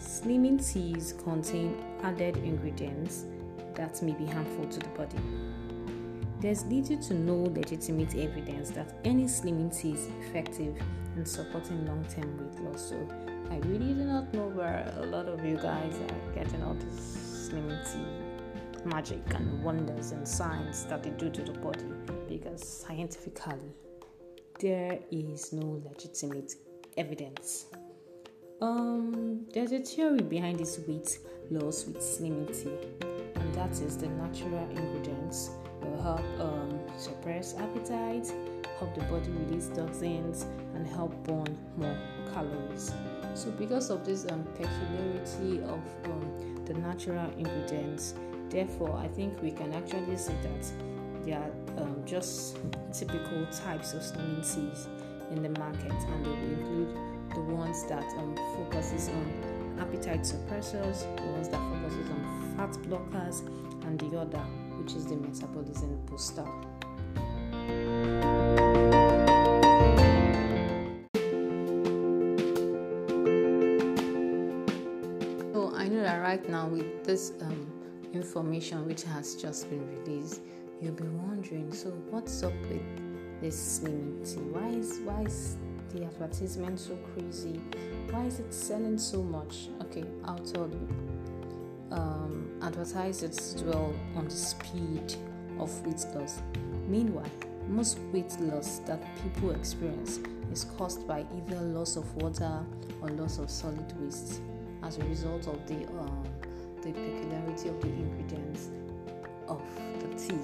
Slimming 0.00 0.58
teas 0.58 1.12
contain 1.22 1.76
added 2.02 2.38
ingredients 2.38 3.26
that 3.74 4.00
may 4.02 4.12
be 4.12 4.24
harmful 4.24 4.66
to 4.66 4.78
the 4.78 4.88
body. 4.88 5.18
There's 6.40 6.64
little 6.64 6.96
to 7.02 7.14
no 7.14 7.42
legitimate 7.42 8.14
evidence 8.14 8.70
that 8.70 8.94
any 9.04 9.24
slimming 9.24 9.78
tea 9.78 9.92
is 9.92 10.08
effective 10.22 10.74
in 11.16 11.26
supporting 11.26 11.84
long 11.84 12.02
term 12.06 12.38
weight 12.38 12.60
loss. 12.64 12.88
So, 12.88 13.08
I 13.50 13.58
really 13.66 13.92
do 13.92 14.04
not 14.04 14.32
know 14.32 14.48
where 14.48 14.90
a 14.96 15.04
lot 15.04 15.26
of 15.26 15.44
you 15.44 15.56
guys 15.56 15.94
are 15.94 16.34
getting 16.34 16.62
all 16.62 16.74
this 16.74 17.50
slimming 17.52 17.92
tea 17.92 18.30
magic 18.86 19.20
and 19.34 19.62
wonders 19.62 20.12
and 20.12 20.26
science 20.26 20.84
that 20.84 21.02
they 21.02 21.10
do 21.10 21.28
to 21.28 21.42
the 21.42 21.52
body 21.52 21.84
because 22.26 22.66
scientifically 22.66 23.74
there 24.58 24.98
is 25.10 25.52
no 25.52 25.82
legitimate 25.84 26.54
evidence. 26.96 27.66
Um, 28.60 29.46
there's 29.54 29.72
a 29.72 29.78
theory 29.78 30.20
behind 30.20 30.58
this 30.58 30.78
weight 30.86 31.18
loss 31.50 31.86
with 31.86 31.96
slimming 31.96 32.46
tea, 32.48 32.76
and 33.36 33.54
that 33.54 33.70
is 33.80 33.96
the 33.96 34.08
natural 34.08 34.68
ingredients 34.68 35.50
will 35.80 36.02
help 36.02 36.20
um, 36.38 36.78
suppress 36.98 37.54
appetite, 37.56 38.30
help 38.78 38.94
the 38.94 39.00
body 39.04 39.30
release 39.30 39.70
toxins, 39.74 40.42
and 40.74 40.86
help 40.86 41.14
burn 41.24 41.56
more 41.78 41.96
calories. 42.34 42.92
So, 43.32 43.50
because 43.52 43.88
of 43.88 44.04
this 44.04 44.26
um, 44.30 44.44
peculiarity 44.54 45.62
of 45.62 45.80
um, 46.04 46.64
the 46.66 46.74
natural 46.74 47.30
ingredients, 47.38 48.12
therefore, 48.50 48.94
I 48.98 49.08
think 49.08 49.40
we 49.40 49.52
can 49.52 49.72
actually 49.72 50.18
say 50.18 50.34
that 50.42 51.24
there 51.24 51.38
are 51.38 51.82
um, 51.82 52.02
just 52.04 52.58
typical 52.92 53.46
types 53.46 53.94
of 53.94 54.02
slimming 54.02 54.42
teas 54.42 54.86
in 55.30 55.42
the 55.42 55.58
market, 55.58 55.92
and 55.92 56.26
they 56.26 56.28
will 56.28 56.36
include 56.36 57.09
the 57.34 57.40
ones 57.40 57.84
that 57.84 58.04
um, 58.18 58.34
focuses 58.56 59.08
on 59.08 59.78
appetite 59.80 60.20
suppressors, 60.20 61.04
the 61.16 61.22
ones 61.32 61.48
that 61.48 61.60
focuses 61.72 62.10
on 62.10 62.54
fat 62.56 62.72
blockers, 62.84 63.46
and 63.86 63.98
the 63.98 64.18
other, 64.18 64.38
which 64.78 64.94
is 64.94 65.06
the 65.06 65.16
metabolism 65.16 65.96
booster. 66.06 66.44
So 75.52 75.72
I 75.74 75.88
know 75.88 76.02
that 76.02 76.20
right 76.20 76.48
now 76.48 76.68
with 76.68 77.04
this 77.04 77.32
um, 77.42 77.66
information 78.12 78.86
which 78.86 79.04
has 79.04 79.36
just 79.36 79.70
been 79.70 79.86
released, 79.98 80.42
you'll 80.80 80.92
be 80.94 81.04
wondering. 81.04 81.72
So 81.72 81.90
what's 82.10 82.42
up 82.42 82.52
with 82.68 82.82
this 83.40 83.80
slimming 83.80 84.28
tea? 84.28 84.40
Why 84.40 84.68
is 84.68 85.00
why 85.04 85.22
is 85.22 85.56
the 85.92 86.04
advertisement 86.04 86.78
so 86.78 86.96
crazy? 87.14 87.60
Why 88.10 88.24
is 88.24 88.38
it 88.38 88.52
selling 88.52 88.98
so 88.98 89.22
much? 89.22 89.68
Okay, 89.82 90.04
I'll 90.24 90.38
tell 90.38 90.68
you. 90.68 90.88
Um, 91.90 92.50
advertisers 92.62 93.54
dwell 93.54 93.94
on 94.16 94.26
the 94.26 94.30
speed 94.30 95.14
of 95.58 95.86
weight 95.86 96.04
loss. 96.14 96.40
Meanwhile, 96.86 97.30
most 97.68 97.98
weight 98.12 98.36
loss 98.40 98.78
that 98.86 99.00
people 99.22 99.50
experience 99.50 100.20
is 100.52 100.64
caused 100.76 101.06
by 101.06 101.24
either 101.36 101.60
loss 101.60 101.96
of 101.96 102.14
water 102.16 102.64
or 103.00 103.08
loss 103.10 103.38
of 103.38 103.50
solid 103.50 103.92
waste 104.00 104.40
as 104.82 104.98
a 104.98 105.04
result 105.04 105.46
of 105.46 105.66
the 105.66 105.86
um, 105.98 106.24
the 106.82 106.92
peculiarity 106.92 107.68
of 107.68 107.80
the 107.80 107.88
ingredients 107.88 108.70
of 109.48 109.62
the 110.00 110.08
tea, 110.16 110.40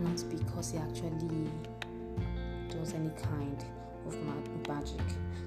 not 0.00 0.22
because 0.30 0.74
it 0.74 0.78
actually 0.78 1.50
does 2.70 2.94
any 2.94 3.10
kind 3.22 3.64
of 4.06 4.68
magic. 4.68 5.00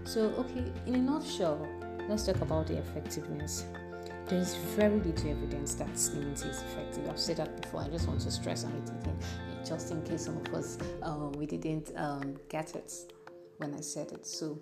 So, 0.03 0.21
okay, 0.37 0.63
in 0.85 0.95
a 0.95 0.97
nutshell, 0.97 1.67
let's 2.09 2.25
talk 2.25 2.41
about 2.41 2.67
the 2.67 2.77
effectiveness. 2.77 3.65
There 4.27 4.39
is 4.39 4.55
very 4.75 4.99
little 4.99 5.31
evidence 5.31 5.75
that 5.75 5.87
tea 5.95 6.19
is 6.19 6.43
effective. 6.43 7.09
I've 7.09 7.19
said 7.19 7.37
that 7.37 7.61
before. 7.61 7.81
I 7.81 7.89
just 7.89 8.07
want 8.07 8.21
to 8.21 8.31
stress 8.31 8.63
on 8.63 8.71
it 8.71 8.89
again, 8.89 9.17
just 9.65 9.91
in 9.91 10.01
case 10.03 10.25
some 10.25 10.37
of 10.37 10.53
us 10.53 10.77
uh, 11.01 11.29
we 11.37 11.45
didn't 11.45 11.91
um, 11.95 12.35
get 12.49 12.75
it 12.75 12.93
when 13.57 13.73
I 13.73 13.81
said 13.81 14.11
it. 14.11 14.25
So, 14.25 14.59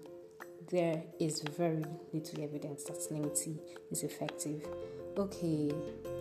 there 0.70 1.04
is 1.20 1.42
very 1.42 1.84
little 2.14 2.44
evidence 2.44 2.84
that 2.86 2.98
slimming 2.98 3.38
tea 3.40 3.60
is 3.92 4.04
effective. 4.04 4.66
Okay, 5.18 5.72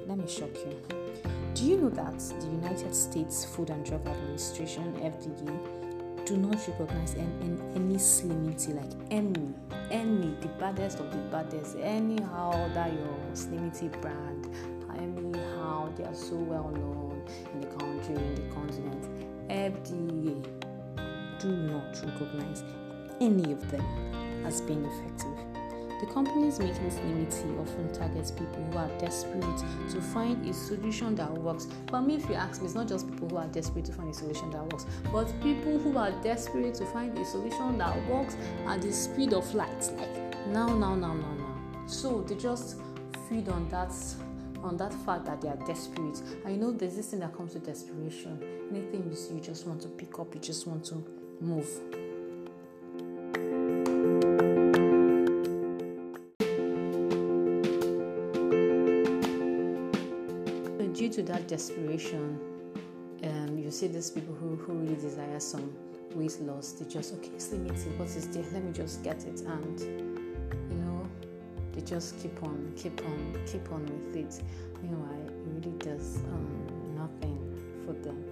let 0.06 0.18
me 0.18 0.26
shock 0.26 0.50
you. 0.66 0.80
Do 1.54 1.64
you 1.64 1.76
know 1.76 1.90
that 1.90 2.18
the 2.18 2.46
United 2.46 2.94
States 2.94 3.44
Food 3.44 3.70
and 3.70 3.84
Drug 3.84 4.06
Administration 4.06 4.92
(FDA) 4.94 5.79
do 6.30 6.36
not 6.36 6.64
recognize 6.68 7.16
any, 7.16 7.96
slimity, 7.96 8.72
like 8.76 8.92
any, 9.10 9.52
any, 9.90 10.32
the 10.40 10.46
baddest 10.60 11.00
of 11.00 11.10
the 11.10 11.16
baddest, 11.28 11.76
anyhow 11.80 12.72
that 12.72 12.92
your 12.92 13.18
slimity 13.32 13.90
brand, 14.00 14.46
anyhow 14.96 15.90
they 15.96 16.04
are 16.04 16.14
so 16.14 16.36
well 16.36 16.70
known 16.70 17.20
in 17.52 17.60
the 17.62 17.66
country, 17.66 18.14
in 18.14 18.34
the 18.36 18.54
continent. 18.54 19.08
FDA 19.48 20.40
do 21.40 21.48
not 21.48 22.00
recognize 22.04 22.62
any 23.20 23.52
of 23.52 23.68
them 23.68 24.46
as 24.46 24.60
being 24.60 24.84
effective. 24.84 25.39
The 26.00 26.06
companies 26.06 26.58
making 26.58 26.90
slimity 26.90 27.60
often 27.60 27.92
targets 27.92 28.30
people 28.30 28.62
who 28.70 28.78
are 28.78 28.88
desperate 28.98 29.62
to 29.90 30.00
find 30.00 30.48
a 30.48 30.54
solution 30.54 31.14
that 31.16 31.30
works. 31.30 31.68
For 31.90 32.00
me, 32.00 32.14
if 32.14 32.26
you 32.26 32.36
ask 32.36 32.62
me, 32.62 32.66
it's 32.66 32.74
not 32.74 32.88
just 32.88 33.06
people 33.10 33.28
who 33.28 33.36
are 33.36 33.48
desperate 33.48 33.84
to 33.84 33.92
find 33.92 34.08
a 34.08 34.14
solution 34.14 34.50
that 34.50 34.62
works, 34.72 34.86
but 35.12 35.26
people 35.42 35.78
who 35.78 35.98
are 35.98 36.10
desperate 36.22 36.74
to 36.76 36.86
find 36.86 37.16
a 37.18 37.24
solution 37.26 37.76
that 37.76 37.94
works 38.08 38.36
at 38.66 38.80
the 38.80 38.90
speed 38.90 39.34
of 39.34 39.52
light. 39.54 39.90
Like 39.98 40.46
now, 40.46 40.68
now, 40.68 40.94
now, 40.94 41.12
now, 41.12 41.34
now. 41.34 41.86
So 41.86 42.22
they 42.22 42.34
just 42.34 42.78
feed 43.28 43.50
on 43.50 43.68
that 43.68 43.92
on 44.62 44.76
that 44.78 44.94
fact 45.04 45.26
that 45.26 45.40
they 45.40 45.48
are 45.48 45.58
desperate. 45.66 46.22
I 46.46 46.52
know 46.52 46.70
there's 46.70 46.96
this 46.96 47.08
thing 47.08 47.20
that 47.20 47.36
comes 47.36 47.54
with 47.54 47.66
desperation. 47.66 48.42
Anything 48.70 49.06
you 49.08 49.16
see, 49.16 49.34
you 49.34 49.40
just 49.40 49.66
want 49.66 49.82
to 49.82 49.88
pick 49.88 50.18
up, 50.18 50.34
you 50.34 50.40
just 50.40 50.66
want 50.66 50.84
to 50.86 51.04
move. 51.40 51.68
Due 61.10 61.22
to 61.22 61.32
that 61.32 61.48
desperation, 61.48 62.38
um, 63.24 63.58
you 63.58 63.70
see 63.70 63.88
these 63.88 64.10
people 64.10 64.34
who, 64.34 64.56
who 64.56 64.72
really 64.74 64.94
desire 64.94 65.40
some 65.40 65.72
weight 66.14 66.38
loss, 66.40 66.72
they 66.72 66.84
just, 66.86 67.14
okay, 67.14 67.30
slimity, 67.30 67.96
what 67.98 68.08
is 68.08 68.28
there? 68.28 68.44
Let 68.52 68.64
me 68.64 68.72
just 68.72 69.02
get 69.02 69.24
it. 69.24 69.40
And, 69.40 69.80
you 69.80 70.76
know, 70.76 71.06
they 71.72 71.80
just 71.80 72.20
keep 72.20 72.42
on, 72.42 72.72
keep 72.76 73.00
on, 73.04 73.38
keep 73.46 73.70
on 73.72 73.82
with 73.84 74.16
it. 74.16 74.42
Meanwhile, 74.82 75.26
it 75.26 75.32
really 75.46 75.76
does 75.78 76.18
um, 76.32 76.96
nothing 76.96 77.38
for 77.84 77.92
them. 77.92 78.24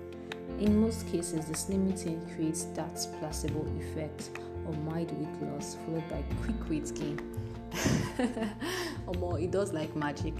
In 0.61 0.81
most 0.81 1.07
cases, 1.09 1.47
the 1.47 1.55
slimity 1.55 2.19
creates 2.35 2.65
that 2.75 2.95
placebo 3.19 3.67
effect 3.81 4.31
of 4.67 4.79
mild 4.85 5.11
weight 5.13 5.51
loss 5.51 5.77
followed 5.85 6.09
by 6.09 6.23
quick 6.45 6.69
weight 6.71 6.93
gain. 6.95 7.21
or 9.07 9.15
more, 9.15 9.39
it 9.39 9.51
does 9.51 9.73
like 9.73 9.95
magic. 9.95 10.35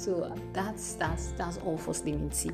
So 0.00 0.34
that's 0.54 0.94
that's 0.94 1.32
that's 1.32 1.58
all 1.58 1.76
for 1.76 1.92
slimity 1.92 2.50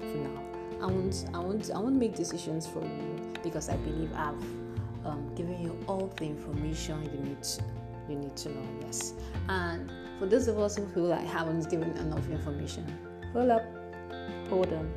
for 0.00 0.18
now. 0.18 0.42
I 0.82 0.86
won't 0.86 1.24
I 1.32 1.38
won't 1.38 1.70
I 1.74 1.78
won't 1.78 1.94
make 1.94 2.14
decisions 2.14 2.66
for 2.66 2.82
you 2.82 3.32
because 3.42 3.70
I 3.70 3.76
believe 3.78 4.12
I've 4.12 4.34
um, 5.06 5.32
given 5.34 5.62
you 5.62 5.78
all 5.86 6.12
the 6.18 6.26
information 6.26 7.02
you 7.04 7.20
need 7.20 7.42
to, 7.42 7.62
you 8.06 8.16
need 8.16 8.36
to 8.36 8.50
know. 8.50 8.68
Yes, 8.82 9.14
and 9.48 9.90
for 10.18 10.26
those 10.26 10.46
of 10.46 10.58
us 10.58 10.76
who 10.76 10.86
feel 10.88 11.10
haven't 11.10 11.70
given 11.70 11.90
enough 11.96 12.28
information, 12.28 12.84
hold 13.32 13.48
up, 13.48 13.64
hold 14.50 14.70
on, 14.70 14.92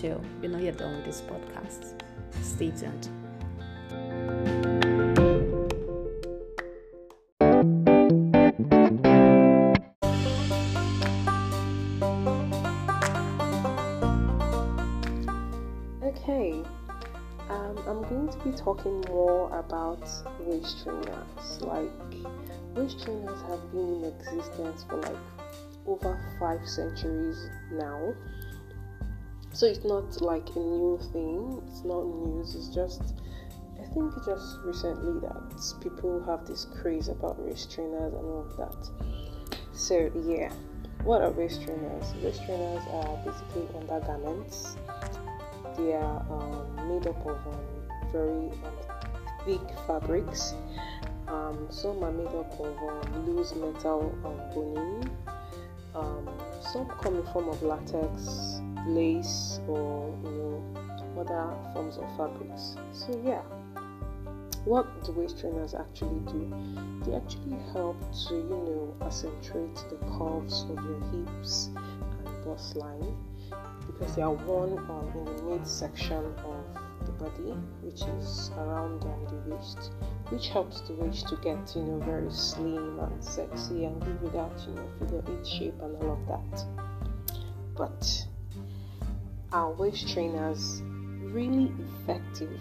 chill. 0.00 0.20
You're 0.42 0.50
not 0.50 0.62
yet 0.62 0.78
done 0.78 0.96
with 0.96 1.04
this 1.04 1.20
podcast. 1.20 2.02
Stay 2.42 2.72
tuned. 2.72 3.08
Talking 18.64 19.00
more 19.08 19.56
about 19.58 20.08
waist 20.40 20.82
trainers. 20.82 21.60
Like, 21.60 21.90
waist 22.74 23.04
trainers 23.04 23.40
have 23.48 23.70
been 23.70 24.02
in 24.02 24.04
existence 24.04 24.84
for 24.88 24.96
like 25.02 25.16
over 25.86 26.18
five 26.40 26.66
centuries 26.66 27.48
now. 27.72 28.14
So 29.52 29.66
it's 29.66 29.84
not 29.84 30.20
like 30.20 30.48
a 30.56 30.58
new 30.58 30.98
thing, 31.12 31.62
it's 31.68 31.84
not 31.84 32.04
news, 32.06 32.56
it's 32.56 32.74
just, 32.74 33.14
I 33.80 33.86
think 33.94 34.12
just 34.24 34.58
recently 34.64 35.20
that 35.20 35.74
people 35.80 36.24
have 36.24 36.44
this 36.46 36.64
craze 36.64 37.08
about 37.08 37.38
waist 37.38 37.72
trainers 37.72 38.14
and 38.14 38.24
all 38.24 38.46
of 38.50 38.56
that. 38.56 38.90
So, 39.72 40.10
yeah, 40.26 40.52
what 41.04 41.22
are 41.22 41.30
waist 41.30 41.62
trainers? 41.62 42.12
Waist 42.22 42.44
trainers 42.46 42.82
are 42.90 43.16
basically 43.24 43.68
undergarments 43.78 44.76
they 45.76 45.92
are 45.94 46.24
um, 46.30 46.88
made 46.88 47.06
up 47.06 47.26
of 47.26 47.36
um, 47.46 47.73
very 48.14 48.48
um, 48.48 48.50
thick 49.44 49.60
fabrics. 49.86 50.54
Um, 51.26 51.66
some 51.68 52.02
are 52.04 52.12
made 52.12 52.28
up 52.28 52.52
of 52.60 52.76
um, 52.78 53.26
loose 53.26 53.54
metal 53.56 54.14
boning. 54.54 55.10
some 56.72 56.86
come 57.02 57.16
in 57.16 57.26
form 57.32 57.48
of 57.48 57.60
latex, 57.62 58.60
lace, 58.86 59.60
or 59.66 60.16
you 60.24 60.30
know 60.30 61.20
other 61.20 61.72
forms 61.72 61.96
of 61.96 62.06
fabrics. 62.16 62.76
So 62.92 63.20
yeah, 63.24 63.42
what 64.64 64.86
do 65.04 65.12
waist 65.12 65.40
trainers 65.40 65.74
actually 65.74 66.20
do? 66.32 66.54
They 67.04 67.16
actually 67.16 67.58
help 67.72 68.00
to 68.28 68.34
you 68.34 68.48
know 68.48 68.96
accentuate 69.02 69.74
the 69.90 69.98
curves 70.16 70.62
of 70.70 70.76
your 70.84 71.00
hips 71.10 71.70
and 71.74 72.44
bust 72.44 72.76
line 72.76 73.16
because 73.86 74.14
they 74.14 74.22
are 74.22 74.32
worn 74.32 74.78
um, 74.78 75.12
in 75.14 75.36
the 75.36 75.42
midsection 75.42 76.24
of 76.46 76.83
body, 77.24 77.54
which 77.82 78.02
is 78.02 78.50
around 78.58 79.02
um, 79.04 79.26
the 79.28 79.54
waist, 79.54 79.92
which 80.28 80.48
helps 80.48 80.80
the 80.82 80.92
waist 80.94 81.28
to 81.28 81.36
get 81.36 81.74
you 81.74 81.82
know 81.82 81.98
very 82.00 82.30
slim 82.30 82.98
and 82.98 83.24
sexy 83.24 83.84
and 83.84 84.00
give 84.00 84.18
you 84.22 84.30
that 84.30 84.52
you 84.66 84.74
know 84.74 84.88
figure 84.98 85.22
eight 85.28 85.46
shape 85.46 85.74
and 85.82 85.96
all 86.02 86.12
of 86.12 86.26
that. 86.28 86.64
But 87.76 88.26
are 89.52 89.72
waist 89.72 90.08
trainers 90.08 90.82
really 91.22 91.72
effective 91.78 92.60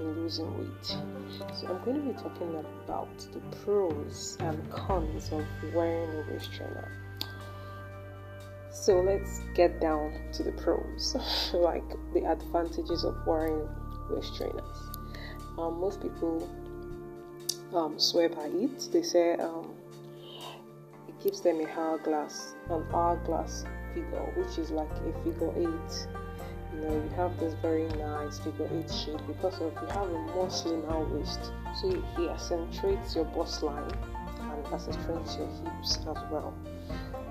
in 0.00 0.14
losing 0.16 0.58
weight? 0.58 0.86
So 1.54 1.68
I'm 1.68 1.84
going 1.84 2.02
to 2.02 2.12
be 2.12 2.22
talking 2.22 2.54
about 2.84 3.18
the 3.32 3.40
pros 3.64 4.36
and 4.40 4.70
cons 4.70 5.30
of 5.32 5.44
wearing 5.74 6.10
a 6.10 6.32
waist 6.32 6.52
trainer. 6.52 6.90
So 8.72 9.00
let's 9.00 9.40
get 9.54 9.80
down 9.80 10.14
to 10.32 10.42
the 10.42 10.52
pros, 10.52 11.16
like 11.52 11.84
the 12.14 12.24
advantages 12.24 13.04
of 13.04 13.14
wearing 13.26 13.68
waist 14.10 14.36
trainers. 14.36 14.90
Um, 15.58 15.80
most 15.80 16.00
people 16.00 16.48
um, 17.74 17.98
swear 17.98 18.28
by 18.28 18.46
it. 18.46 18.88
They 18.92 19.02
say 19.02 19.34
um, 19.34 19.70
it 21.08 21.20
gives 21.22 21.40
them 21.40 21.60
a 21.60 21.68
hourglass, 21.68 22.54
an 22.70 22.84
hourglass 22.92 23.64
figure, 23.94 24.32
which 24.36 24.58
is 24.58 24.70
like 24.70 24.90
a 24.90 25.24
figure 25.24 25.52
eight. 25.56 26.06
You 26.74 26.80
know, 26.80 26.94
you 26.94 27.10
have 27.16 27.38
this 27.38 27.54
very 27.60 27.86
nice 27.98 28.38
figure 28.38 28.68
eight 28.72 28.90
shape 28.90 29.20
because 29.26 29.60
of 29.60 29.72
you 29.82 29.88
have 29.88 30.08
a 30.08 30.18
more 30.34 30.50
slimmer 30.50 31.04
waist, 31.14 31.52
so 31.80 31.90
it 31.90 32.30
accentuates 32.30 33.14
your 33.14 33.26
bust 33.26 33.62
line 33.62 33.92
and 34.40 34.66
accentuates 34.72 35.36
your 35.36 35.48
hips 35.48 35.98
as 35.98 36.16
well. 36.30 36.54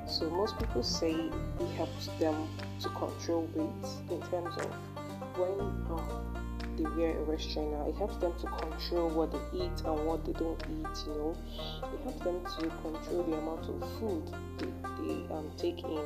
So 0.07 0.29
most 0.29 0.59
people 0.59 0.83
say 0.83 1.11
it 1.11 1.71
helps 1.75 2.07
them 2.19 2.47
to 2.81 2.89
control 2.89 3.49
weight 3.55 3.89
in 4.11 4.21
terms 4.29 4.55
of 4.57 4.67
when 5.37 5.59
um, 5.89 6.40
they 6.81 6.89
wear 6.89 7.17
a 7.17 7.23
waist 7.23 7.53
trainer. 7.53 7.87
It 7.87 7.95
helps 7.95 8.17
them 8.17 8.33
to 8.39 8.47
control 8.47 9.09
what 9.09 9.31
they 9.31 9.65
eat 9.65 9.81
and 9.85 10.05
what 10.05 10.25
they 10.25 10.33
don't 10.33 10.61
eat. 10.69 11.07
You 11.07 11.13
know, 11.13 11.37
it 11.83 12.01
helps 12.03 12.23
them 12.23 12.41
to 12.43 12.75
control 12.81 13.23
the 13.23 13.37
amount 13.37 13.69
of 13.69 13.99
food 13.99 14.33
they, 14.57 15.03
they 15.03 15.33
um, 15.33 15.51
take 15.57 15.83
in. 15.83 16.05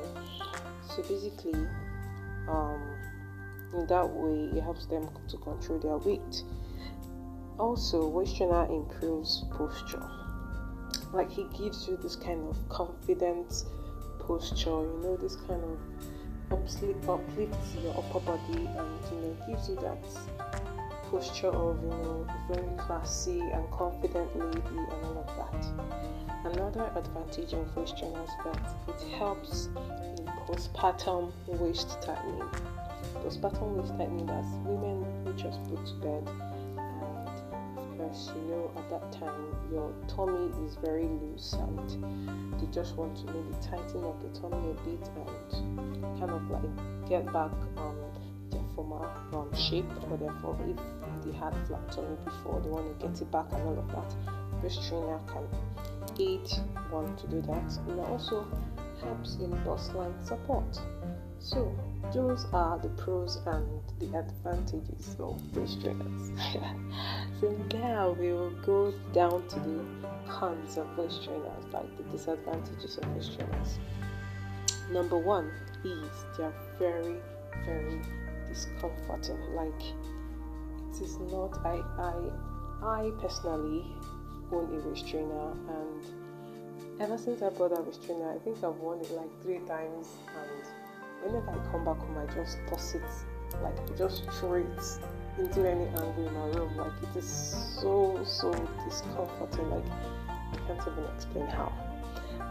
So 0.89 1.01
basically, 1.03 1.67
um, 2.47 2.81
in 3.73 3.87
that 3.87 4.09
way, 4.09 4.57
it 4.57 4.61
helps 4.61 4.85
them 4.85 5.09
to 5.29 5.37
control 5.37 5.79
their 5.79 5.97
weight. 5.97 6.43
Also, 7.57 8.07
waist 8.07 8.37
trainer 8.37 8.65
improves 8.65 9.45
posture. 9.51 10.03
Like 11.13 11.31
he 11.31 11.45
gives 11.57 11.87
you 11.87 11.97
this 11.97 12.15
kind 12.15 12.47
of 12.49 12.57
confidence 12.67 13.65
posture, 14.19 14.69
you 14.69 14.99
know, 15.01 15.17
this 15.21 15.35
kind 15.35 15.63
of 15.63 15.79
uplifts 16.51 17.75
your 17.81 17.97
upper 17.97 18.19
body 18.19 18.39
and 18.53 18.99
you 19.11 19.17
know 19.21 19.37
gives 19.47 19.69
you 19.69 19.75
that 19.75 19.97
posture 21.15 21.47
of 21.47 21.81
you 21.81 21.89
know 21.89 22.27
very 22.49 22.77
classy 22.77 23.39
and 23.39 23.71
confident 23.71 24.27
lady 24.37 24.59
and 24.67 25.05
all 25.05 25.25
of 25.25 25.31
that. 25.39 25.65
Another 26.51 26.91
advantage 26.93 27.53
of 27.53 27.73
waist 27.77 27.95
is 27.95 28.29
that 28.43 28.75
it 28.89 29.01
helps 29.17 29.67
in 29.67 30.25
postpartum 30.45 31.31
waist 31.47 32.01
tightening. 32.01 32.43
Postpartum 33.23 33.77
waist 33.77 33.93
tightening 33.97 34.25
that's 34.25 34.53
women 34.65 35.05
who 35.23 35.31
just 35.41 35.63
put 35.69 35.85
to 35.85 35.93
bed 36.03 36.23
because 37.91 38.31
you 38.35 38.41
know 38.51 38.69
at 38.75 38.89
that 38.89 39.09
time 39.13 39.55
your 39.71 39.93
tummy 40.09 40.51
is 40.65 40.75
very 40.83 41.05
loose 41.05 41.53
and 41.53 42.59
they 42.59 42.67
just 42.73 42.97
want 42.97 43.15
to 43.15 43.25
maybe 43.27 43.55
tighten 43.61 44.03
up 44.03 44.21
the 44.21 44.37
tummy 44.37 44.69
a 44.69 44.73
bit 44.83 45.09
and 45.15 46.19
kind 46.19 46.31
of 46.31 46.51
like 46.51 47.07
get 47.07 47.25
back 47.31 47.51
um, 47.77 47.95
their 48.51 48.61
former 48.75 49.09
um, 49.33 49.49
shape 49.55 49.85
or 50.11 50.17
their 50.17 50.35
if 50.69 51.04
they 51.25 51.37
had 51.37 51.53
flat 51.67 51.91
tummy 51.91 52.15
before, 52.23 52.61
they 52.61 52.69
want 52.69 52.99
to 52.99 53.07
get 53.07 53.21
it 53.21 53.31
back 53.31 53.45
and 53.51 53.61
all 53.63 53.79
of 53.79 53.87
that. 53.89 54.15
Waist 54.63 54.87
trainer 54.87 55.19
can 55.27 55.47
aid 56.19 56.49
one 56.89 57.15
to 57.17 57.27
do 57.27 57.41
that. 57.41 57.77
And 57.87 57.99
also 57.99 58.47
helps 59.03 59.35
in 59.35 59.51
bust 59.63 59.93
line 59.93 60.13
support. 60.23 60.79
So 61.39 61.71
those 62.13 62.45
are 62.53 62.79
the 62.79 62.89
pros 62.89 63.39
and 63.45 63.81
the 63.99 64.17
advantages 64.17 65.15
of 65.19 65.39
waist 65.55 65.81
trainers. 65.81 66.31
so 67.41 67.51
now 67.73 68.15
we 68.19 68.31
will 68.31 68.55
go 68.65 68.93
down 69.13 69.47
to 69.49 69.59
the 69.59 69.85
cons 70.27 70.77
of 70.77 70.97
waist 70.97 71.23
trainers, 71.23 71.65
like 71.71 71.97
the 71.97 72.03
disadvantages 72.03 72.97
of 72.97 73.15
waist 73.15 73.37
trainers. 73.37 73.79
Number 74.91 75.17
one 75.17 75.51
is 75.83 76.09
they 76.37 76.43
are 76.45 76.53
very, 76.79 77.17
very 77.65 78.01
discomforting. 78.47 79.39
Like 79.53 79.81
is 81.01 81.17
not 81.31 81.65
I 81.65 81.83
I 81.97 82.15
I 82.83 83.11
personally 83.21 83.85
own 84.51 84.65
a 84.75 84.87
waist 84.87 85.07
trainer 85.07 85.51
and 85.51 87.01
ever 87.01 87.17
since 87.17 87.41
I 87.41 87.49
bought 87.49 87.85
waist 87.85 88.03
trainer 88.05 88.31
I 88.31 88.39
think 88.39 88.57
I've 88.63 88.77
worn 88.77 88.99
it 89.01 89.11
like 89.11 89.29
three 89.41 89.59
times 89.59 90.07
and 90.27 90.65
whenever 91.25 91.51
I 91.51 91.71
come 91.71 91.83
back 91.83 91.97
home, 91.97 92.17
I 92.17 92.33
just 92.33 92.57
toss 92.67 92.95
it, 92.95 93.01
like 93.63 93.97
just 93.97 94.29
throw 94.31 94.53
it 94.53 94.99
into 95.37 95.67
any 95.67 95.85
angle 95.87 96.27
in 96.27 96.33
my 96.33 96.45
room. 96.57 96.77
Like 96.77 96.91
it 97.03 97.17
is 97.17 97.27
so 97.81 98.21
so 98.25 98.51
discomforting. 98.85 99.69
Like 99.69 99.85
I 100.29 100.57
can't 100.67 100.81
even 100.81 101.05
explain 101.15 101.47
how. 101.47 101.73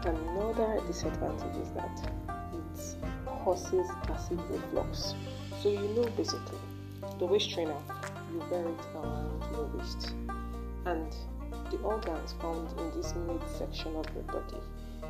Another 0.03 0.81
disadvantage 0.85 1.55
is 1.57 1.71
that 1.71 2.11
it 2.53 2.95
causes 3.25 3.87
acid 4.09 4.39
reflux. 4.49 5.15
So 5.61 5.69
you 5.69 5.87
know 5.95 6.07
basically 6.17 6.59
the 7.19 7.25
waist 7.25 7.49
trainer, 7.51 7.77
you 8.35 8.57
it 8.69 8.85
around 8.95 9.43
your 9.51 9.65
waist, 9.73 10.13
and 10.85 11.15
the 11.71 11.77
organs 11.77 12.33
found 12.41 12.69
in 12.79 12.91
this 12.97 13.13
midsection 13.15 13.95
of 13.95 14.05
your 14.13 14.23
body 14.23 14.61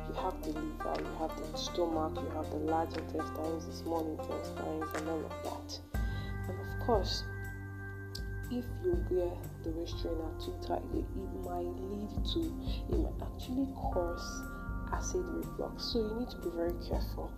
you 0.08 0.14
have 0.14 0.40
the 0.42 0.50
liver, 0.50 0.94
you 1.00 1.16
have 1.18 1.36
the 1.36 1.58
stomach, 1.58 2.12
you 2.22 2.30
have 2.36 2.50
the 2.50 2.56
large 2.56 2.92
intestines, 2.96 3.66
the 3.66 3.72
small 3.72 4.06
intestines, 4.12 4.86
and 4.94 5.08
all 5.08 5.24
of 5.24 5.32
that. 5.44 5.80
And 6.48 6.60
of 6.60 6.86
course, 6.86 7.24
if 8.50 8.64
you 8.84 9.04
wear 9.10 9.32
the 9.64 9.70
waist 9.70 10.00
trainer 10.00 10.30
too 10.38 10.54
tightly, 10.62 11.00
it 11.00 11.44
might 11.44 11.66
lead 11.90 12.24
to, 12.32 12.40
it 12.94 12.98
might 12.98 13.26
actually 13.26 13.66
cause 13.74 14.42
acid 14.92 15.24
reflux. 15.26 15.84
So 15.84 15.98
you 15.98 16.20
need 16.20 16.30
to 16.30 16.38
be 16.38 16.50
very 16.50 16.74
careful. 16.88 17.32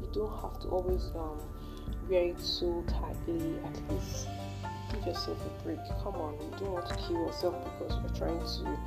You 0.00 0.08
don't 0.12 0.42
have 0.42 0.60
to 0.62 0.68
always 0.68 1.04
um, 1.14 1.38
wear 2.08 2.24
it 2.24 2.40
so 2.40 2.84
tightly. 2.88 3.58
At 3.64 3.92
least 3.92 4.26
give 4.92 5.06
yourself 5.06 5.38
a 5.46 5.62
break. 5.62 5.78
Come 6.02 6.16
on, 6.16 6.34
you 6.40 6.50
don't 6.58 6.72
want 6.72 6.88
to 6.88 6.94
kill 6.96 7.16
yourself 7.26 7.54
because 7.64 7.98
you're 8.00 8.16
trying 8.16 8.40
to 8.40 8.78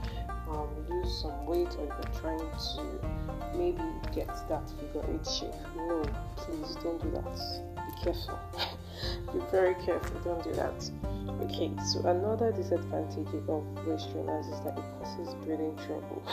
um, 0.50 0.70
lose 0.90 1.22
some 1.22 1.46
weight 1.46 1.76
or 1.80 1.86
you're 1.86 2.22
trying 2.22 2.40
to 2.40 3.58
maybe 3.58 3.84
get 4.14 4.28
that 4.50 4.70
figure 4.80 5.04
eight 5.14 5.28
shape. 5.28 5.54
No, 5.76 6.04
please 6.36 6.76
don't 6.84 7.02
do 7.02 7.12
that. 7.12 7.36
Be 7.76 8.04
careful. 8.04 8.40
Be 9.34 9.40
very 9.52 9.76
careful. 9.76 10.20
Don't 10.22 10.44
do 10.44 10.54
that. 10.54 10.90
Okay, 11.44 11.72
so 11.86 12.00
another 12.08 12.52
disadvantage 12.52 13.28
of 13.48 13.64
waist 13.86 14.12
trainers 14.12 14.48
is 14.48 14.60
that 14.62 14.78
it 14.78 14.84
causes 15.00 15.34
breathing 15.44 15.76
trouble. 15.86 16.24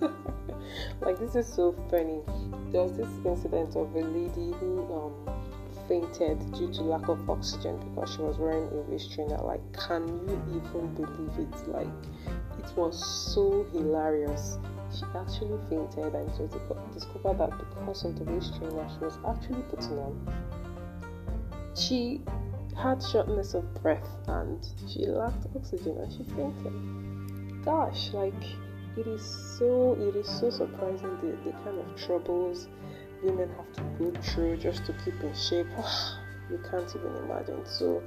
like 1.00 1.18
this 1.18 1.34
is 1.34 1.46
so 1.46 1.72
funny. 1.90 2.20
There 2.70 2.82
was 2.82 2.96
this 2.96 3.08
incident 3.24 3.76
of 3.76 3.94
a 3.94 4.00
lady 4.00 4.52
who 4.58 4.86
um, 4.92 5.39
fainted 5.90 6.38
due 6.52 6.72
to 6.72 6.82
lack 6.82 7.08
of 7.08 7.28
oxygen 7.28 7.76
because 7.90 8.14
she 8.14 8.22
was 8.22 8.38
wearing 8.38 8.68
a 8.68 8.90
waist 8.90 9.12
trainer. 9.12 9.38
Like, 9.38 9.60
can 9.72 10.06
you 10.06 10.40
even 10.54 10.94
believe 10.94 11.48
it? 11.48 11.68
Like, 11.68 11.88
it 12.60 12.76
was 12.76 12.94
so 13.34 13.66
hilarious. 13.72 14.56
She 14.96 15.04
actually 15.16 15.58
fainted, 15.68 16.14
and 16.14 16.28
was 16.38 16.94
discovered 16.94 17.38
that 17.38 17.58
because 17.58 18.04
of 18.04 18.16
the 18.16 18.24
waist 18.30 18.56
trainer 18.56 18.88
she 18.88 19.04
was 19.04 19.18
actually 19.26 19.62
putting 19.62 19.98
on, 19.98 20.14
she 21.74 22.20
had 22.80 23.02
shortness 23.02 23.54
of 23.54 23.82
breath 23.82 24.08
and 24.28 24.66
she 24.88 25.06
lacked 25.06 25.46
oxygen 25.56 25.96
and 25.98 26.12
she 26.12 26.22
fainted. 26.34 27.64
Gosh, 27.64 28.12
like 28.12 28.42
it 28.96 29.06
is 29.06 29.22
so 29.58 29.96
it 30.00 30.16
is 30.16 30.26
so 30.26 30.50
surprising 30.50 31.16
the, 31.20 31.36
the 31.44 31.52
kind 31.64 31.78
of 31.78 31.96
troubles 31.96 32.68
women 33.22 33.50
have 33.56 33.72
to 33.74 33.82
go 33.98 34.20
through 34.22 34.56
just 34.56 34.84
to 34.86 34.92
keep 35.04 35.20
in 35.22 35.34
shape. 35.34 35.66
you 36.50 36.60
can't 36.70 36.88
even 36.96 37.16
imagine. 37.24 37.64
So 37.64 38.02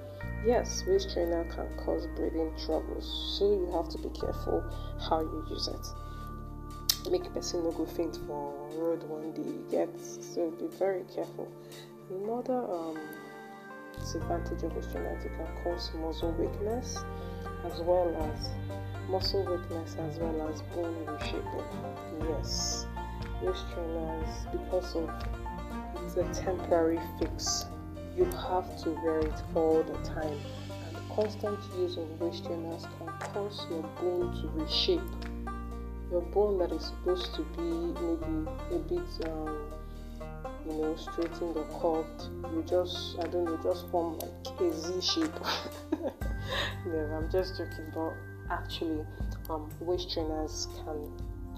Yes, 0.46 0.84
waist 0.86 1.14
trainer 1.14 1.46
can 1.46 1.70
cause 1.78 2.06
breathing 2.18 2.52
troubles, 2.66 3.38
so 3.40 3.50
you 3.52 3.72
have 3.72 3.88
to 3.88 3.98
be 3.98 4.10
careful 4.10 4.62
how 5.00 5.22
you 5.22 5.46
use 5.50 5.70
it. 5.70 7.10
Make 7.10 7.26
a 7.28 7.30
person 7.30 7.64
no 7.64 7.72
go 7.72 7.86
faint 7.86 8.20
for 8.28 8.54
road 8.76 9.04
one 9.04 9.32
day. 9.32 9.42
You 9.42 9.66
get 9.72 9.90
so 10.02 10.52
be 10.52 10.68
very 10.78 11.04
careful. 11.16 11.50
Another 12.10 12.70
um, 12.70 13.00
disadvantage 13.98 14.64
of 14.64 14.76
waist 14.76 14.92
trainer 14.92 15.18
it 15.24 15.32
can 15.32 15.48
cause 15.64 15.92
muscle 15.96 16.34
weakness, 16.34 16.98
as 17.64 17.80
well 17.80 18.14
as 18.34 18.50
muscle 19.10 19.46
weakness, 19.46 19.96
as 19.96 20.18
well 20.18 20.50
as 20.50 20.62
bone 20.76 21.06
reshaping. 21.06 22.28
Yes, 22.28 22.86
trainers 23.74 24.46
because 24.52 24.96
of 24.96 25.10
it's 26.06 26.18
a 26.18 26.44
temporary 26.44 27.00
fix 27.20 27.66
you 28.18 28.26
have 28.26 28.78
to 28.84 28.92
wear 29.04 29.20
it 29.20 29.42
all 29.56 29.84
the 29.84 29.98
time. 30.08 30.40
And 30.88 31.10
constant 31.16 31.60
use 31.78 31.98
of 31.98 32.22
waist 32.22 32.46
trainers 32.46 32.86
can 32.98 33.08
cause 33.34 33.66
your 33.70 33.82
bone 34.00 34.34
to 34.42 34.48
reshape. 34.60 35.02
Your 36.12 36.22
bone 36.22 36.60
that 36.60 36.72
is 36.72 36.86
supposed 36.86 37.34
to 37.36 37.42
be 37.42 37.64
maybe 37.64 38.50
a 38.72 38.80
bit, 38.80 39.30
um, 39.30 39.58
you 40.68 40.74
know, 40.74 40.96
straightened 40.96 41.58
or 41.58 41.66
curved, 41.82 42.30
you 42.54 42.64
just, 42.68 43.18
I 43.20 43.24
don't 43.28 43.46
know, 43.46 43.60
just 43.64 43.90
form 43.90 44.20
like 44.20 44.62
a 44.62 44.72
Z 44.72 45.02
shape. 45.02 45.34
yeah, 46.86 47.18
I'm 47.18 47.32
just 47.32 47.58
joking, 47.58 47.92
but 47.96 48.14
actually, 48.52 49.04
um, 49.50 49.70
waist 49.80 50.14
trainers 50.14 50.68
can 50.86 51.12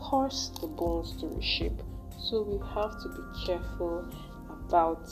cause 0.10 0.52
the 0.62 0.68
bones 0.68 1.14
to 1.20 1.28
reshape. 1.28 1.82
So 2.20 2.44
we 2.44 2.60
have 2.76 3.02
to 3.02 3.10
be 3.10 3.46
careful 3.46 4.06
about 4.68 5.10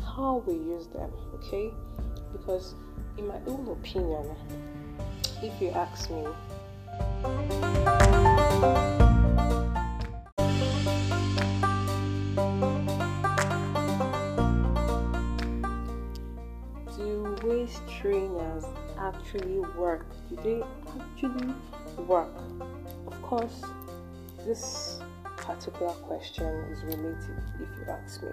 how 0.00 0.42
we 0.44 0.54
use 0.54 0.88
them, 0.88 1.12
okay? 1.34 1.70
Because, 2.32 2.74
in 3.18 3.28
my 3.28 3.38
own 3.46 3.68
opinion, 3.68 4.26
if 5.42 5.62
you 5.62 5.70
ask 5.70 6.10
me, 6.10 6.26
do 16.96 17.36
waist 17.44 17.80
trainers 18.00 18.64
actually 18.98 19.60
work? 19.78 20.04
Do 20.28 20.36
they 20.42 20.62
actually 21.00 21.54
work? 22.06 22.34
Of 23.06 23.22
course, 23.22 23.62
this 24.46 25.00
particular 25.36 25.92
question 25.92 26.46
is 26.70 26.82
related, 26.84 27.42
if 27.60 27.68
you 27.78 27.84
ask 27.88 28.22
me 28.22 28.30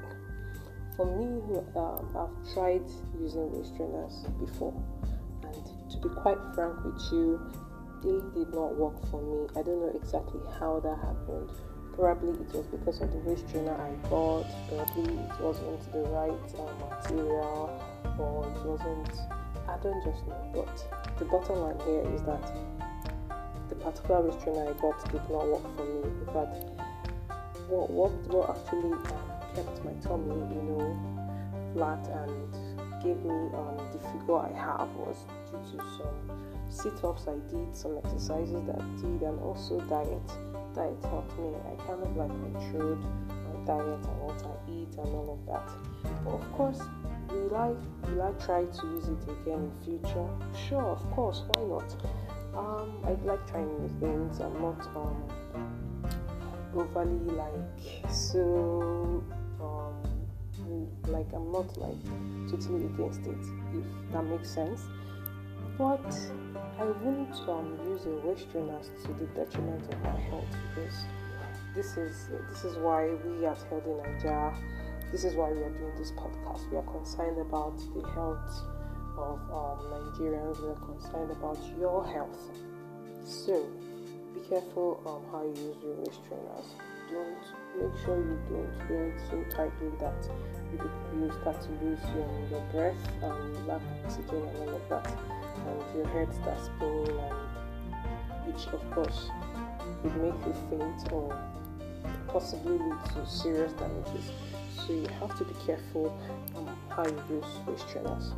for 0.99 1.05
me, 1.15 1.39
um, 1.77 2.11
I've 2.11 2.53
tried 2.53 2.83
using 3.21 3.49
waist 3.53 3.73
trainers 3.77 4.25
before, 4.37 4.75
and 5.43 5.91
to 5.91 5.97
be 5.97 6.09
quite 6.13 6.37
frank 6.53 6.75
with 6.83 7.01
you, 7.13 7.39
they 8.03 8.19
did 8.37 8.53
not 8.53 8.75
work 8.75 8.99
for 9.09 9.21
me. 9.21 9.47
I 9.55 9.63
don't 9.63 9.79
know 9.79 9.93
exactly 9.95 10.41
how 10.59 10.81
that 10.81 10.97
happened. 10.99 11.51
Probably 11.95 12.31
it 12.31 12.51
was 12.51 12.67
because 12.67 12.99
of 12.99 13.13
the 13.13 13.19
waist 13.19 13.49
trainer 13.49 13.79
I 13.79 13.95
bought, 14.09 14.45
probably 14.67 15.13
it 15.23 15.39
wasn't 15.39 15.79
the 15.93 16.03
right 16.11 16.47
uh, 16.59 16.67
material, 16.91 17.81
or 18.19 18.43
it 18.43 18.65
wasn't. 18.67 19.15
I 19.69 19.77
don't 19.81 20.03
just 20.03 20.27
know. 20.27 20.51
But 20.53 21.17
the 21.17 21.23
bottom 21.31 21.59
line 21.59 21.79
here 21.87 22.03
is 22.13 22.23
that 22.23 22.43
the 23.69 23.75
particular 23.75 24.31
trainer 24.41 24.69
I 24.69 24.73
got 24.81 25.11
did 25.11 25.21
not 25.29 25.47
work 25.47 25.63
for 25.75 25.85
me. 25.85 26.01
In 26.03 26.25
fact, 26.33 26.65
what 27.69 27.89
worked, 27.91 28.27
what 28.27 28.49
actually 28.49 28.97
kept 29.55 29.85
my 29.85 29.93
tummy, 30.01 30.35
you 30.53 30.63
know, 30.73 30.97
flat 31.73 32.07
and 32.07 32.53
gave 33.03 33.17
me 33.23 33.35
um, 33.53 33.77
the 33.93 33.99
figure 34.11 34.37
I 34.37 34.51
have 34.53 34.89
was 34.95 35.17
due 35.49 35.77
to 35.77 35.83
some 35.97 36.39
sit-ups 36.69 37.27
I 37.27 37.37
did, 37.49 37.75
some 37.75 37.97
exercises 37.97 38.61
that 38.67 38.75
I 38.75 38.85
did, 39.01 39.21
and 39.21 39.39
also 39.39 39.79
diet. 39.81 40.27
Diet 40.75 40.97
helped 41.03 41.37
me. 41.39 41.49
I 41.65 41.75
kind 41.85 42.01
of 42.03 42.15
like 42.15 42.29
controlled 42.29 43.03
my 43.29 43.65
diet 43.65 44.05
and 44.05 44.19
what 44.21 44.41
I 44.43 44.71
eat 44.71 44.93
and 44.97 45.09
all 45.15 45.39
of 45.39 45.45
that. 45.47 45.69
But 46.23 46.33
of 46.33 46.51
course, 46.53 46.81
will 47.29 47.55
I 47.55 47.69
will 48.09 48.21
I 48.21 48.31
try 48.43 48.65
to 48.65 48.87
use 48.87 49.07
it 49.07 49.23
again 49.29 49.71
in 49.71 49.83
future? 49.83 50.27
Sure, 50.67 50.83
of 50.83 51.11
course. 51.11 51.43
Why 51.53 51.63
not? 51.65 51.95
Um, 52.55 52.99
I'd 53.05 53.23
like 53.23 53.45
trying 53.49 53.69
new 53.81 53.89
things. 53.99 54.39
I'm 54.39 54.61
not 54.61 54.85
um 54.95 55.23
overly 56.75 57.35
like 57.35 58.11
so 58.11 59.23
like 61.07 61.27
I'm 61.33 61.51
not 61.51 61.75
like 61.77 62.03
totally 62.49 62.85
against 62.85 63.21
it, 63.21 63.37
if 63.73 64.11
that 64.11 64.23
makes 64.23 64.49
sense. 64.49 64.81
but 65.77 66.13
I 66.77 66.83
wouldn't 66.83 67.35
um, 67.47 67.77
use 67.85 68.05
a 68.05 68.09
trainers 68.51 68.89
to 69.05 69.13
the 69.13 69.25
detriment 69.33 69.91
of 69.93 70.01
my 70.03 70.19
health 70.29 70.45
because 70.75 70.95
this 71.75 71.97
is 71.97 72.29
this 72.49 72.65
is 72.65 72.77
why 72.77 73.09
we 73.25 73.45
at 73.45 73.61
Healthy 73.69 73.91
Nigeria, 74.03 74.53
this 75.11 75.23
is 75.23 75.35
why 75.35 75.51
we 75.51 75.61
are 75.63 75.69
doing 75.69 75.95
this 75.97 76.11
podcast. 76.11 76.69
We 76.71 76.77
are 76.77 76.83
concerned 76.83 77.39
about 77.39 77.77
the 77.95 78.07
health 78.09 78.63
of 79.19 79.39
um, 79.51 79.77
Nigerians. 79.91 80.61
We 80.61 80.69
are 80.69 80.85
concerned 80.85 81.31
about 81.31 81.57
your 81.77 82.05
health. 82.05 82.39
So 83.25 83.67
be 84.33 84.39
careful 84.47 85.01
on 85.05 85.23
how 85.31 85.43
you 85.43 85.67
use 85.67 85.77
your 85.83 85.95
waist 85.95 86.19
trainers. 86.27 86.67
Don't 87.11 87.91
make 87.91 88.05
sure 88.05 88.17
you 88.17 88.39
don't 88.49 88.89
wear 88.89 89.09
it 89.09 89.19
so 89.29 89.43
tightly 89.55 89.89
that 89.99 90.29
you, 90.71 90.79
you 91.19 91.31
start 91.41 91.61
to 91.61 91.69
lose 91.83 91.99
your, 92.15 92.61
breath 92.71 92.95
and 93.23 93.67
lack 93.67 93.81
oxygen 94.05 94.47
and 94.47 94.57
all 94.57 94.75
of 94.75 94.89
that 94.89 95.17
and 95.67 95.97
your 95.97 96.07
head 96.07 96.33
starts 96.33 96.65
spinning 96.65 97.07
and 97.09 98.45
which 98.45 98.67
of 98.67 98.91
course 98.91 99.29
would 100.03 100.15
make 100.17 100.33
you 100.45 100.53
faint 100.69 101.11
or 101.11 101.37
possibly 102.27 102.77
lead 102.77 103.05
to 103.13 103.25
serious 103.25 103.73
damages. 103.73 104.31
So 104.85 104.93
you 104.93 105.07
have 105.19 105.37
to 105.37 105.43
be 105.43 105.53
careful 105.65 106.17
um, 106.55 106.69
how 106.89 107.05
you 107.05 107.37
use 107.37 107.45
waist 107.67 107.89
trainers. 107.89 108.33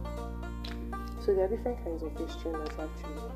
So 1.25 1.35
there 1.35 1.45
are 1.45 1.47
different 1.47 1.83
kinds 1.83 2.01
of 2.01 2.19
waist 2.19 2.41
trainers 2.41 2.69
actually. 2.69 3.29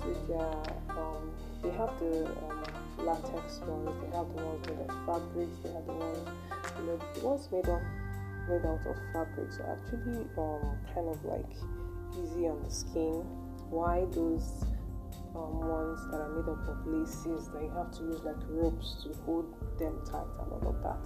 So 0.00 0.14
there 0.28 0.96
um, 0.96 1.30
they 1.62 1.70
have 1.70 1.98
the 1.98 2.26
um, 2.26 2.62
latex 2.98 3.58
ones, 3.66 3.90
they 4.02 4.16
have 4.16 4.28
the 4.34 4.42
ones 4.44 4.66
made 4.68 4.78
of 4.78 4.94
fabrics, 5.04 5.58
they 5.64 5.72
have 5.72 5.86
the 5.86 5.94
ones 5.94 6.28
you 6.78 6.86
know 6.86 6.98
the 7.14 7.20
ones 7.26 7.48
made 7.50 7.68
of 7.68 7.82
made 8.48 8.64
out 8.64 8.86
of 8.86 8.96
fabrics 9.12 9.58
are 9.58 9.76
actually 9.76 10.24
um, 10.38 10.78
kind 10.94 11.08
of 11.08 11.18
like 11.24 11.50
easy 12.22 12.46
on 12.46 12.62
the 12.62 12.70
skin. 12.70 13.26
Why 13.68 14.06
those 14.12 14.64
um, 15.34 15.58
ones 15.58 16.00
that 16.10 16.20
are 16.20 16.30
made 16.30 16.48
up 16.48 16.68
of 16.68 16.86
laces 16.86 17.48
that 17.50 17.62
you 17.62 17.70
have 17.76 17.90
to 17.98 18.02
use 18.04 18.22
like 18.22 18.40
ropes 18.48 19.02
to 19.02 19.12
hold 19.26 19.52
them 19.78 19.98
tight 20.06 20.30
and 20.38 20.52
all 20.52 20.70
of 20.70 20.82
that? 20.86 21.02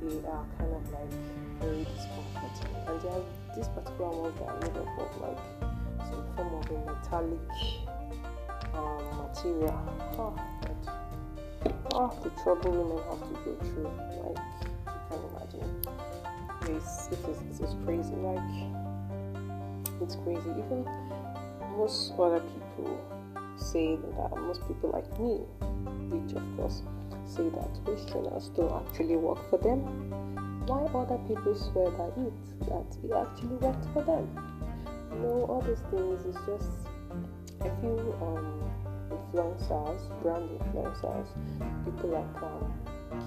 They 0.00 0.28
are 0.28 0.46
kind 0.58 0.72
of 0.76 0.84
like 0.92 1.10
very 1.58 1.84
discomforting. 1.84 2.76
And 2.86 3.00
there 3.00 3.12
are 3.12 3.45
these 3.56 3.68
particular 3.68 4.10
ones 4.10 4.38
that 4.38 4.48
are 4.48 4.60
made 4.60 4.76
up 4.76 4.98
of 4.98 5.20
like 5.20 5.38
some 6.08 6.24
form 6.36 6.54
of 6.54 6.70
a 6.70 6.78
metallic 6.84 7.40
um, 8.74 9.02
material. 9.18 9.80
Oh, 10.18 10.36
oh, 11.94 12.18
the 12.22 12.30
trouble 12.42 12.70
women 12.70 13.02
have 13.08 13.20
to 13.20 13.34
go 13.44 13.56
through. 13.64 13.90
Like, 14.22 14.38
you 14.86 15.00
can 15.08 15.20
imagine. 15.32 15.70
It's, 16.76 17.08
it 17.08 17.22
is, 17.28 17.60
it 17.60 17.64
is 17.64 17.74
crazy. 17.84 18.14
Like, 18.14 18.52
it's 20.02 20.16
crazy. 20.16 20.50
Even 20.50 20.84
most 21.76 22.12
other 22.18 22.40
people 22.40 23.00
say 23.56 23.96
that 23.96 24.36
most 24.36 24.60
people 24.68 24.90
like 24.90 25.08
me, 25.18 25.40
which 26.10 26.36
of 26.36 26.44
course 26.56 26.82
say 27.26 27.48
that 27.48 27.68
trainers 28.10 28.50
don't 28.50 28.72
actually 28.86 29.16
work 29.16 29.38
for 29.48 29.58
them. 29.58 30.45
Why 30.66 30.82
other 30.98 31.18
people 31.28 31.54
swear 31.54 31.90
by 31.92 32.10
it 32.18 32.34
that 32.66 32.90
it 33.04 33.12
actually 33.14 33.54
worked 33.62 33.86
for 33.94 34.02
them? 34.02 34.26
You 35.12 35.18
know, 35.22 35.46
all 35.48 35.62
these 35.62 35.78
things 35.94 36.26
is 36.26 36.34
just 36.42 36.90
a 37.60 37.70
few 37.78 37.94
um, 38.20 38.66
influencers, 39.14 40.10
brand 40.22 40.50
influencers, 40.50 41.28
people 41.84 42.10
like 42.10 42.42
um, 42.42 42.74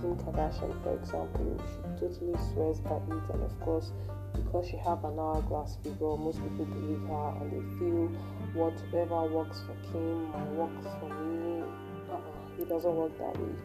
Kim 0.01 0.17
Kardashian, 0.17 0.83
for 0.83 0.99
example, 0.99 1.55
she 1.63 1.79
totally 1.99 2.35
swears 2.51 2.81
by 2.81 2.97
it, 2.97 3.33
and 3.33 3.43
of 3.43 3.57
course, 3.61 3.93
because 4.35 4.67
she 4.67 4.75
have 4.75 5.03
an 5.05 5.17
hourglass 5.17 5.77
figure, 5.81 6.17
most 6.17 6.43
people 6.43 6.65
believe 6.65 7.01
her 7.07 7.33
and 7.39 7.51
they 7.55 7.79
feel 7.79 8.07
whatever 8.53 9.23
works 9.31 9.61
for 9.61 9.75
Kim 9.91 10.29
might 10.31 10.51
work 10.59 10.75
for 10.99 11.09
me. 11.23 11.63
Uh-uh, 12.11 12.61
it 12.61 12.67
doesn't 12.67 12.95
work 12.95 13.17
that 13.17 13.39
way. 13.39 13.55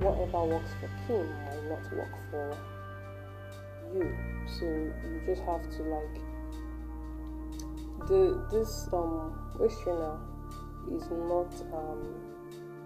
Whatever 0.00 0.44
works 0.44 0.70
for 0.80 0.90
Kim 1.06 1.26
might 1.44 1.68
not 1.70 1.92
work 1.94 2.14
for 2.32 2.56
you. 3.94 4.16
So 4.46 4.64
you 4.64 5.20
just 5.26 5.42
have 5.42 5.62
to 5.76 5.82
like 5.82 6.20
the 8.08 8.46
this 8.52 8.88
um 8.92 9.32
trainer 9.84 10.18
is 10.90 11.10
not 11.10 11.52
um 11.72 12.14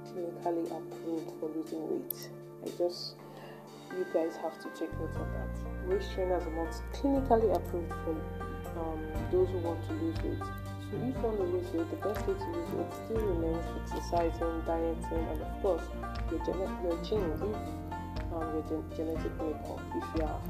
clinically 0.06 0.66
approved 0.66 1.30
for 1.38 1.48
losing 1.54 1.82
weight. 1.90 2.28
I 2.64 2.70
just 2.78 3.14
you 3.96 4.06
guys 4.14 4.36
have 4.36 4.56
to 4.62 4.68
take 4.78 4.92
note 4.98 5.16
of 5.16 5.26
that. 5.34 5.88
Waist 5.88 6.12
trainers 6.14 6.44
are 6.46 6.54
not 6.54 6.72
clinically 6.92 7.54
approved 7.54 7.92
for 8.04 8.14
um, 8.78 9.02
those 9.32 9.48
who 9.48 9.58
want 9.58 9.82
to 9.88 9.94
lose 9.94 10.16
weight. 10.22 10.38
So 10.38 10.96
if 10.96 11.14
you 11.14 11.22
want 11.22 11.36
to 11.38 11.44
lose 11.44 11.66
weight, 11.74 11.90
the 11.90 11.96
best 11.96 12.26
way 12.26 12.34
to 12.34 12.46
lose 12.54 12.70
weight 12.70 12.92
still 13.04 13.26
remains 13.26 13.64
exercising, 13.82 14.62
dieting, 14.66 15.26
and 15.30 15.42
of 15.42 15.62
course 15.62 15.82
your, 16.30 16.44
gen- 16.46 16.78
your 16.84 16.96
genes. 17.02 17.42
If 17.42 17.56
um, 18.32 18.46
your 18.54 18.62
gen- 18.68 18.84
genetic 18.96 19.34
makeup, 19.42 19.80
if 19.96 20.04
you 20.16 20.22
are 20.22 20.40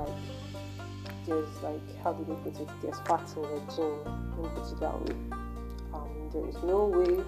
like 0.00 1.26
there's 1.26 1.62
like 1.62 2.02
how 2.02 2.12
do 2.12 2.24
they 2.24 2.50
put 2.50 2.60
it? 2.60 2.68
There's 2.82 2.98
fat 3.00 3.28
in 3.36 3.42
your 3.42 3.62
gene. 3.74 3.98
Let 4.38 4.54
put 4.54 4.72
it 4.72 4.80
that 4.80 5.00
way. 5.00 5.14
Um, 5.92 6.30
there 6.32 6.48
is 6.48 6.56
no 6.62 6.86
way 6.86 7.22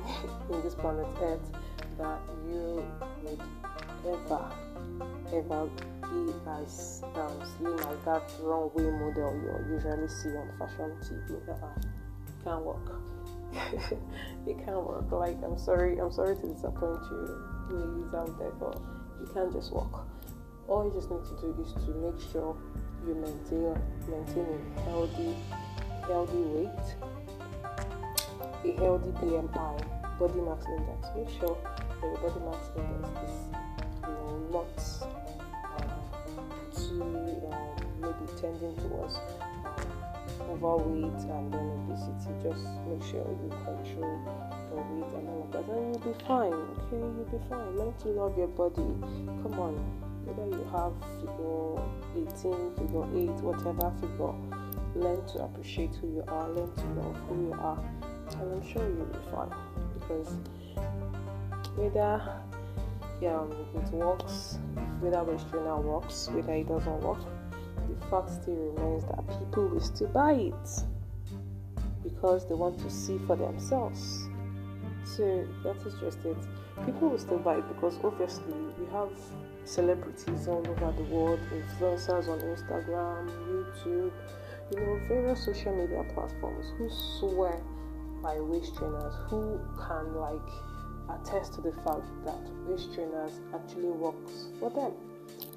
in 0.57 0.62
this 0.62 0.75
planet 0.75 1.07
Earth 1.20 1.51
that 1.99 2.20
you 2.49 2.85
would 3.23 3.41
ever 4.07 4.53
ever 5.33 5.68
be 6.03 6.33
as 6.49 7.03
um, 7.14 7.33
slim 7.57 7.79
as 7.79 7.99
that 8.05 8.23
runway 8.43 8.91
model 8.91 9.35
you 9.35 9.75
usually 9.75 10.09
see 10.09 10.31
on 10.31 10.51
fashion 10.59 10.97
TV. 11.03 11.49
Uh-uh. 11.49 11.68
Can't 12.45 12.64
work. 12.64 13.03
it 14.47 14.64
can't 14.64 14.83
work. 14.83 15.11
Like 15.11 15.43
I'm 15.45 15.59
sorry, 15.59 15.99
I'm 15.99 16.12
sorry 16.12 16.37
to 16.37 16.49
disappoint 16.49 17.01
you, 17.11 17.45
ladies 17.70 18.14
out 18.14 18.39
there, 18.39 18.51
but 18.53 18.81
you 19.20 19.31
can't 19.33 19.53
just 19.53 19.73
walk. 19.73 20.07
All 20.73 20.87
you 20.87 20.93
just 20.97 21.11
need 21.11 21.20
to 21.25 21.35
do 21.37 21.53
is 21.61 21.73
to 21.85 21.91
make 22.01 22.18
sure 22.33 22.57
you 23.07 23.14
maintain 23.14 23.77
maintain 24.09 24.49
a 24.49 24.81
healthy 24.89 25.37
healthy 26.09 26.43
weight, 26.49 26.89
a 28.64 28.73
healthy 28.81 29.11
BMI, 29.20 29.75
body 30.18 30.41
mass 30.41 30.64
index. 30.73 31.09
Make 31.14 31.29
sure 31.39 31.59
that 31.61 31.85
your 32.01 32.16
body 32.25 32.41
mass 32.49 32.70
index 32.73 33.05
is 33.20 33.37
you 34.01 34.16
know, 34.16 34.64
not 34.64 34.73
um, 35.77 36.01
maybe 38.01 38.25
tending 38.41 38.75
towards 38.77 39.16
um, 39.16 40.57
overweight 40.57 41.20
and 41.20 41.53
then 41.53 41.68
obesity. 41.85 42.33
Just 42.43 42.64
make 42.89 43.05
sure 43.12 43.29
you 43.29 43.53
control 43.61 44.16
your 44.73 44.81
weight 44.89 45.12
and 45.20 45.29
all 45.29 45.45
of 45.45 45.53
that, 45.53 45.68
and 45.68 45.93
you'll 45.93 46.01
be 46.01 46.16
fine. 46.25 46.57
Okay, 46.89 46.97
you'll 46.97 47.29
be 47.29 47.37
fine. 47.51 47.77
Learn 47.77 47.93
to 48.01 48.09
love 48.09 48.39
your 48.39 48.49
body. 48.49 48.89
Come 49.45 49.61
on, 49.61 49.77
whether 50.25 50.49
you 50.49 50.64
have 50.70 50.93
figure 51.20 51.83
18, 52.14 52.75
figure 52.77 53.05
8, 53.35 53.43
whatever 53.43 53.93
figure, 54.01 54.35
learn 54.95 55.27
to 55.27 55.45
appreciate 55.45 55.95
who 55.97 56.09
you 56.09 56.25
are, 56.29 56.49
learn 56.51 56.73
to 56.75 56.87
love 57.01 57.16
who 57.29 57.47
you 57.47 57.53
are, 57.55 57.83
and 58.41 58.53
I'm 58.53 58.73
sure 58.73 58.83
you'll 58.89 59.07
be 59.07 59.18
fine 59.31 59.53
because 59.95 60.35
whether 61.77 62.20
um, 63.27 63.53
it 63.75 63.93
works, 63.93 64.59
whether 65.01 65.23
waist 65.25 65.49
trainer 65.51 65.81
works, 65.81 66.29
whether 66.33 66.53
it 66.53 66.68
doesn't 66.68 67.01
work, 67.01 67.20
the 67.89 68.07
fact 68.07 68.31
still 68.31 68.55
remains 68.55 69.05
that 69.05 69.27
people 69.39 69.68
will 69.68 69.81
still 69.81 70.09
buy 70.09 70.33
it 70.33 70.85
because 72.03 72.49
they 72.49 72.55
want 72.55 72.79
to 72.81 72.91
see 72.91 73.18
for 73.27 73.37
themselves. 73.37 74.29
So 75.05 75.47
that 75.64 75.77
is 75.87 75.95
just 76.01 76.18
it. 76.25 76.37
People 76.85 77.11
will 77.11 77.18
still 77.18 77.39
buy 77.39 77.57
it 77.57 77.68
because 77.68 77.99
obviously 78.03 78.55
we 78.79 78.87
have 78.93 79.11
celebrities 79.65 80.49
all 80.49 80.67
over 80.69 80.93
the 80.97 81.03
world, 81.05 81.41
influencers 81.53 82.29
on 82.29 82.41
Instagram, 82.41 83.31
YouTube, 83.49 84.13
you 84.71 84.81
know, 84.81 85.01
various 85.09 85.45
social 85.45 85.75
media 85.75 86.05
platforms 86.15 86.67
who 86.79 86.89
swear 87.19 87.61
by 88.23 88.41
waist 88.41 88.77
trainers, 88.77 89.15
who 89.29 89.61
can 89.87 90.15
like 90.15 90.51
attest 91.11 91.55
to 91.55 91.61
the 91.61 91.73
fact 91.85 92.07
that 92.25 92.39
waist 92.67 92.95
trainers 92.95 93.41
actually 93.55 93.91
works 93.91 94.47
for 94.59 94.71
them. 94.71 94.93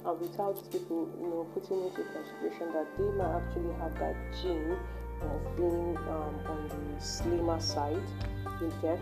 And 0.06 0.20
without 0.20 0.72
people, 0.72 1.10
you 1.20 1.28
know, 1.28 1.48
putting 1.54 1.84
into 1.84 2.04
consideration 2.04 2.74
that 2.74 2.88
they 2.98 3.10
might 3.18 3.38
actually 3.38 3.74
have 3.80 3.94
that 4.00 4.16
gene 4.42 4.78
of 5.26 5.58
being 5.58 5.98
um, 6.10 6.36
on 6.48 6.70
the 6.70 7.02
slimmer 7.04 7.60
side, 7.60 8.02
they 8.60 8.70
get, 8.82 9.00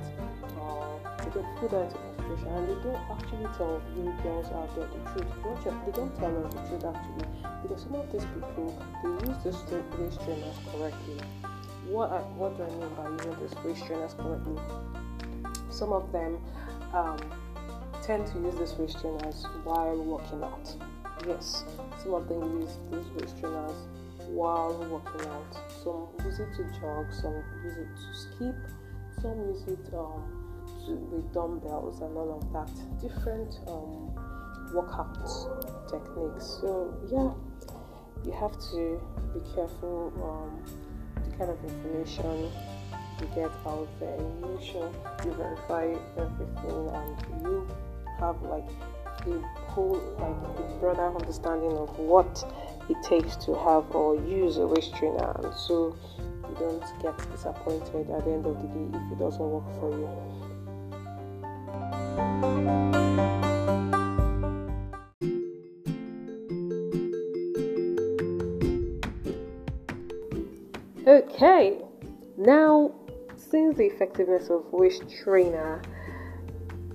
uh, 0.59 0.97
they 1.23 1.29
don't 1.31 1.55
put 1.57 1.71
that 1.71 1.85
into 1.85 1.97
consideration 2.17 2.47
and 2.47 2.67
they 2.67 2.83
don't 2.83 3.03
actually 3.11 3.47
tell 3.57 3.81
you 3.95 4.13
girls 4.23 4.47
out 4.51 4.75
there 4.75 4.87
the 4.87 4.99
truth. 5.11 5.29
They 5.43 5.69
don't, 5.69 5.85
they 5.85 5.91
don't 5.91 6.15
tell 6.17 6.45
us 6.45 6.53
the 6.53 6.61
truth 6.69 6.85
actually 6.85 7.27
because 7.61 7.83
some 7.83 7.95
of 7.95 8.11
these 8.11 8.25
people 8.33 8.83
they 9.03 9.27
use 9.27 9.37
this 9.43 9.57
waist 9.99 10.21
trainers 10.25 10.57
correctly. 10.71 11.19
What 11.87 12.11
I, 12.11 12.19
what 12.39 12.57
do 12.57 12.63
I 12.63 12.69
mean 12.69 12.93
by 12.95 13.09
using 13.11 13.35
this 13.41 13.53
waist 13.63 13.85
trainers 13.85 14.13
correctly? 14.13 14.59
some 15.73 15.91
of 15.91 16.11
them 16.11 16.39
um, 16.93 17.17
tend 18.03 18.27
to 18.27 18.39
use 18.39 18.55
these 18.55 18.73
waist 18.77 19.01
trainers 19.01 19.45
while 19.63 19.95
working 19.97 20.43
out. 20.43 20.75
Yes, 21.27 21.63
some 22.01 22.13
of 22.13 22.27
them 22.27 22.61
use 22.61 22.77
these 22.91 23.05
waist 23.15 23.39
trainers 23.39 23.87
while 24.33 24.73
working 24.89 25.29
out. 25.29 25.53
Some 25.83 26.07
use 26.25 26.39
it 26.39 26.49
to 26.57 26.63
jog, 26.79 27.13
some 27.13 27.43
use 27.63 27.77
it 27.77 27.87
to 27.95 28.09
skip, 28.17 28.55
some 29.21 29.37
use 29.49 29.63
it 29.67 29.93
um, 29.93 30.23
to, 30.85 30.95
with 31.11 31.33
dumbbells 31.33 32.01
and 32.01 32.15
all 32.17 32.41
of 32.41 32.51
that. 32.53 32.71
Different 33.01 33.59
um, 33.67 34.13
workout 34.73 35.15
techniques. 35.89 36.45
So 36.61 36.93
yeah, 37.11 37.31
you 38.25 38.31
have 38.39 38.53
to 38.71 39.01
be 39.33 39.39
careful 39.53 40.11
um, 40.23 40.63
the 41.23 41.37
kind 41.37 41.51
of 41.51 41.63
information 41.63 42.51
you 43.21 43.27
get 43.35 43.51
out 43.65 43.87
there. 43.99 44.17
You 44.17 44.55
make 44.55 44.65
sure 44.65 44.91
you 45.23 45.33
verify 45.33 45.93
everything 46.17 46.89
and 46.89 47.43
you 47.43 47.67
have 48.19 48.41
like 48.43 48.67
a 49.27 49.39
whole 49.71 49.99
like 50.19 50.79
broader 50.79 51.15
understanding 51.15 51.71
of 51.77 51.97
what 51.97 52.43
it 52.89 52.97
takes 53.03 53.35
to 53.37 53.55
have 53.55 53.89
or 53.95 54.15
use 54.15 54.57
a 54.57 54.67
waist 54.67 54.93
trainer 54.95 55.31
and 55.43 55.53
so 55.53 55.95
you 56.49 56.55
don't 56.59 56.83
get 57.01 57.17
disappointed 57.31 58.09
at 58.11 58.25
the 58.25 58.31
end 58.31 58.45
of 58.45 58.61
the 58.61 58.67
day 58.67 58.97
if 58.97 59.11
it 59.11 59.19
doesn't 59.19 59.39
work 59.39 59.63
for 59.79 59.91
you. 59.97 60.09
Okay, 71.05 71.81
now 72.37 72.93
since 73.35 73.77
the 73.77 73.85
effectiveness 73.85 74.49
of 74.49 74.65
waist 74.71 75.03
trainer 75.23 75.81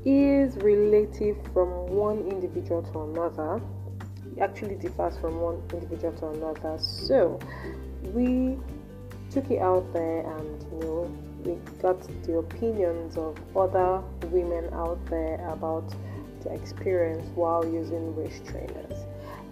is 0.09 0.57
relative 0.57 1.37
from 1.53 1.69
one 1.89 2.19
individual 2.31 2.83
to 2.83 3.01
another, 3.03 3.61
it 4.37 4.41
actually 4.41 4.77
differs 4.77 5.19
from 5.19 5.41
one 5.41 5.61
individual 5.73 6.13
to 6.15 6.29
another. 6.29 6.79
So 6.79 7.39
we 8.15 8.57
took 9.31 9.51
it 9.51 9.61
out 9.61 9.93
there 9.93 10.21
and 10.21 10.63
you 10.73 10.81
know 10.81 11.19
we 11.45 11.55
got 11.83 12.01
the 12.25 12.39
opinions 12.39 13.19
of 13.19 13.37
other 13.55 14.03
women 14.29 14.73
out 14.73 14.99
there 15.11 15.47
about 15.51 15.95
their 16.43 16.55
experience 16.55 17.29
while 17.35 17.65
using 17.65 18.17
waist 18.17 18.47
trainers. 18.47 19.05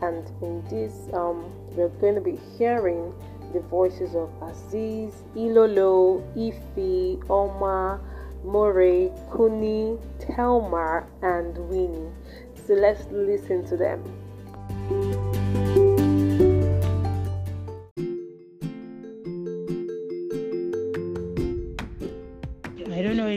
And 0.02 0.26
in 0.42 0.64
this, 0.68 1.08
um, 1.14 1.52
we're 1.72 1.88
going 1.88 2.14
to 2.14 2.20
be 2.20 2.38
hearing 2.56 3.14
the 3.52 3.60
voices 3.60 4.14
of 4.14 4.30
Aziz, 4.42 5.14
Ilolo, 5.34 6.22
Ifi, 6.34 7.22
Oma, 7.30 8.00
More, 8.46 9.10
Kuni, 9.34 9.98
Telmar, 10.20 11.06
and 11.20 11.58
Winnie. 11.68 12.12
So 12.66 12.74
let's 12.74 13.04
listen 13.10 13.66
to 13.66 13.76
them. 13.76 15.25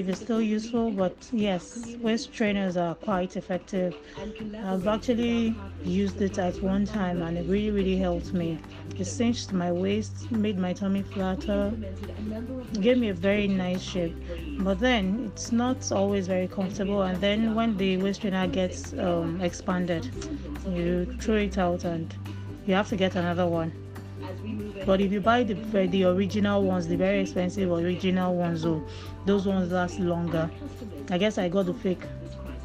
I 0.10 0.12
don't 0.12 0.22
know 0.22 0.22
if 0.22 0.22
it's 0.22 0.26
still 0.26 0.42
useful, 0.42 0.92
but 0.92 1.30
yes, 1.32 1.96
waist 2.02 2.34
trainers 2.34 2.78
are 2.78 2.96
quite 2.96 3.38
effective. 3.38 3.96
I've 4.66 4.88
actually 4.88 5.54
used 5.84 6.20
it 6.20 6.40
at 6.40 6.60
one 6.64 6.88
time 6.88 7.22
and 7.22 7.38
it 7.38 7.46
really, 7.46 7.70
really 7.70 7.96
helped 7.96 8.34
me. 8.34 8.58
It 8.98 9.06
cinched 9.06 9.54
my 9.54 9.72
waist, 9.72 10.32
made 10.32 10.58
my 10.58 10.74
tummy 10.74 11.04
flatter, 11.04 11.72
gave 12.82 12.98
me 12.98 13.10
a 13.10 13.14
very 13.14 13.48
nice 13.48 13.84
shape. 13.84 14.16
But 14.62 14.80
then 14.80 15.32
it's 15.32 15.52
not 15.52 15.92
always 15.92 16.26
very 16.26 16.48
comfortable, 16.48 17.04
and 17.04 17.22
then 17.22 17.54
when 17.54 17.78
the 17.78 17.98
waist 17.98 18.22
trainer 18.22 18.48
gets 18.48 18.94
um, 18.94 19.40
expanded, 19.42 20.10
you 20.68 21.06
throw 21.22 21.36
it 21.36 21.60
out 21.60 21.84
and 21.84 22.12
you 22.66 22.74
have 22.74 22.90
to 22.90 22.96
get 22.96 23.16
another 23.16 23.46
one. 23.46 23.72
But 24.86 25.02
if 25.02 25.12
you 25.12 25.22
buy 25.22 25.44
the 25.44 25.54
the 25.88 26.04
original 26.06 26.64
ones, 26.64 26.88
the 26.88 26.96
very 26.96 27.22
expensive 27.22 27.72
original 27.72 28.36
ones, 28.36 28.66
oh, 28.66 28.84
those 29.26 29.46
ones 29.46 29.72
last 29.72 30.00
longer. 30.00 30.50
I 31.10 31.18
guess 31.18 31.38
I 31.38 31.50
got 31.50 31.66
the 31.66 31.74
fake, 31.74 32.04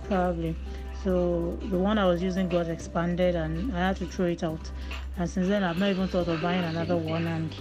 probably. 0.08 0.56
So 1.02 1.58
the 1.70 1.78
one 1.78 1.98
I 1.98 2.06
was 2.06 2.22
using 2.22 2.48
got 2.48 2.68
expanded, 2.68 3.34
and 3.34 3.74
I 3.76 3.88
had 3.88 3.96
to 3.96 4.06
throw 4.06 4.26
it 4.26 4.42
out. 4.42 4.70
And 5.16 5.28
since 5.28 5.48
then, 5.48 5.62
I've 5.62 5.78
not 5.78 5.90
even 5.90 6.08
thought 6.08 6.28
of 6.28 6.40
buying 6.40 6.64
another 6.64 6.96
one. 6.96 7.26
And 7.26 7.54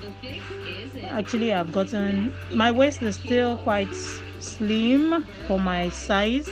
actually, 1.09 1.53
I've 1.53 1.71
gotten 1.71 2.33
my 2.53 2.71
waist 2.71 3.01
is 3.01 3.15
still 3.15 3.57
quite 3.57 3.93
slim 4.39 5.25
for 5.47 5.59
my 5.59 5.89
size 5.89 6.49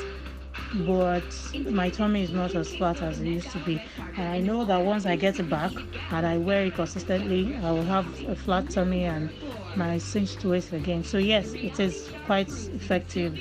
but 0.74 1.54
my 1.70 1.89
tummy 1.89 2.24
is 2.24 2.32
not 2.32 2.56
as 2.56 2.74
flat 2.74 3.02
as 3.02 3.20
it 3.20 3.28
used 3.28 3.52
to 3.52 3.60
be. 3.60 3.82
And 4.18 4.28
I 4.28 4.39
know 4.39 4.66
that 4.66 4.84
once 4.84 5.06
I 5.06 5.16
get 5.16 5.39
it 5.39 5.49
back 5.49 5.74
and 6.10 6.26
I 6.26 6.38
wear 6.38 6.64
it 6.66 6.76
consistently, 6.76 7.56
I 7.56 7.72
will 7.72 7.86
have 7.86 8.24
a 8.28 8.36
flat 8.36 8.70
tummy 8.70 9.04
and 9.04 9.32
my 9.76 9.97
cinched 9.97 10.43
waist 10.45 10.74
again. 10.74 11.04
So 11.04 11.18
yes, 11.18 11.56
it 11.56 11.80
is 11.80 12.12
quite 12.24 12.52
effective. 12.74 13.39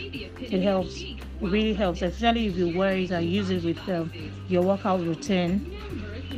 It 0.51 0.63
helps. 0.63 1.05
It 1.41 1.49
really 1.49 1.75
helps, 1.75 2.03
especially 2.03 2.47
if 2.47 2.57
you 2.57 2.69
wear 2.69 2.97
it 2.97 3.11
and 3.11 3.27
use 3.29 3.51
it 3.51 3.63
with 3.65 3.89
um, 3.89 4.13
your 4.49 4.63
workout 4.63 5.01
routine. 5.01 5.67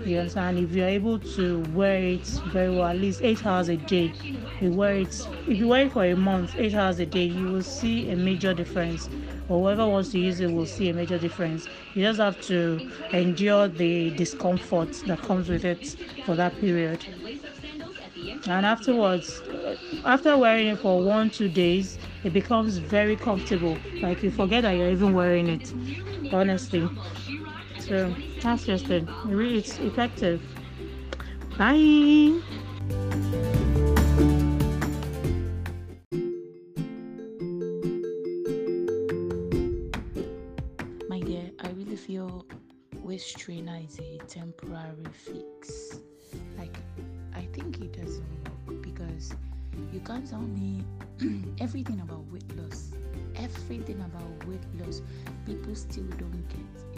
Understand? 0.05 0.59
If 0.59 0.73
you're 0.73 0.87
able 0.89 1.19
to 1.19 1.61
wear 1.73 2.03
it 2.03 2.27
very 2.47 2.71
well, 2.71 2.87
at 2.89 2.97
least 2.97 3.21
eight 3.23 3.45
hours 3.47 3.69
a 3.69 3.77
day, 3.77 4.13
you 4.61 4.73
wear 4.73 4.95
it. 4.97 5.29
If 5.47 5.59
you 5.59 5.69
wear 5.69 5.87
it 5.87 5.93
for 5.93 6.05
a 6.05 6.15
month, 6.15 6.55
eight 6.59 6.75
hours 6.75 6.99
a 6.99 7.07
day, 7.07 7.25
you 7.25 7.49
will 7.49 7.63
see 7.63 8.11
a 8.11 8.17
major 8.17 8.53
difference 8.53 9.09
or 9.49 9.61
whoever 9.63 9.87
wants 9.87 10.11
to 10.11 10.19
use 10.19 10.41
it 10.41 10.51
will 10.51 10.67
see 10.67 10.89
a 10.89 10.95
major 10.95 11.19
difference. 11.19 11.69
You 11.95 12.03
just 12.05 12.21
have 12.21 12.41
to 12.43 12.81
endure 13.13 13.69
the 13.69 14.11
discomfort 14.11 15.03
that 15.07 15.23
comes 15.23 15.49
with 15.49 15.65
it 15.65 15.97
for 16.25 16.35
that 16.37 16.59
period. 16.61 17.05
And 18.49 18.67
afterwards, 18.67 19.43
after 20.05 20.37
wearing 20.37 20.69
it 20.69 20.79
for 20.79 21.01
one, 21.01 21.31
two 21.31 21.49
days, 21.49 21.99
it 22.25 22.33
becomes 22.33 22.79
very 22.79 23.17
comfortable. 23.17 23.79
Like 24.01 24.23
you 24.23 24.31
forget 24.31 24.63
that 24.63 24.73
you're 24.73 24.91
even 24.91 25.13
wearing 25.15 25.49
it, 25.49 25.73
honestly. 26.33 26.89
So 27.89 28.15
that's 28.41 28.65
just 28.65 28.89
it. 28.91 29.05
Really, 29.25 29.59
it's 29.59 29.79
effective. 29.81 30.41
Bye. 31.59 32.39
My 41.09 41.19
dear, 41.21 41.51
I 41.59 41.71
really 41.71 41.97
feel 41.97 42.47
waist 43.03 43.37
trainer 43.37 43.81
is 43.85 43.99
a 43.99 44.19
temporary 44.29 44.95
fix. 45.13 45.99
Like, 46.57 46.79
I 47.35 47.49
think 47.53 47.81
it 47.81 48.01
doesn't 48.01 48.25
work 48.69 48.81
because 48.83 49.35
you 49.93 49.99
can't 50.01 50.29
tell 50.29 50.41
me 50.41 50.85
everything 51.61 52.01
about 52.01 52.25
weight 52.33 52.57
loss. 52.57 52.93
Everything 53.35 54.01
about 54.03 54.47
weight 54.47 54.65
loss, 54.79 55.03
people 55.47 55.75
still 55.75 56.05
don't 56.17 56.49
get 56.49 56.92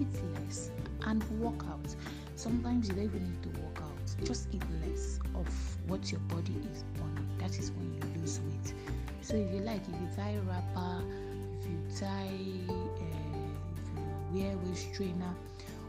eat 0.00 0.08
less 0.34 0.70
and 1.06 1.22
work 1.40 1.62
out. 1.68 1.94
Sometimes 2.36 2.88
you 2.88 2.94
don't 2.94 3.04
even 3.04 3.24
need 3.30 3.42
to 3.42 3.60
work 3.60 3.80
out, 3.82 4.26
just 4.26 4.48
eat 4.52 4.62
less 4.84 5.18
of 5.34 5.46
what 5.86 6.10
your 6.10 6.20
body 6.22 6.54
is 6.72 6.84
burning. 6.94 7.28
That 7.38 7.58
is 7.58 7.70
when 7.72 7.94
you 7.94 8.20
lose 8.20 8.40
weight. 8.40 8.74
So, 9.22 9.34
if 9.36 9.52
you 9.52 9.60
like, 9.60 9.80
if 9.82 10.00
you 10.00 10.08
tie 10.16 10.36
wrapper, 10.46 11.02
if 11.58 11.66
you 11.66 11.78
tie, 11.98 12.28
uh, 12.68 13.06
if 13.76 13.86
you 13.96 14.42
wear 14.42 14.56
waist 14.58 14.92
trainer, 14.94 15.34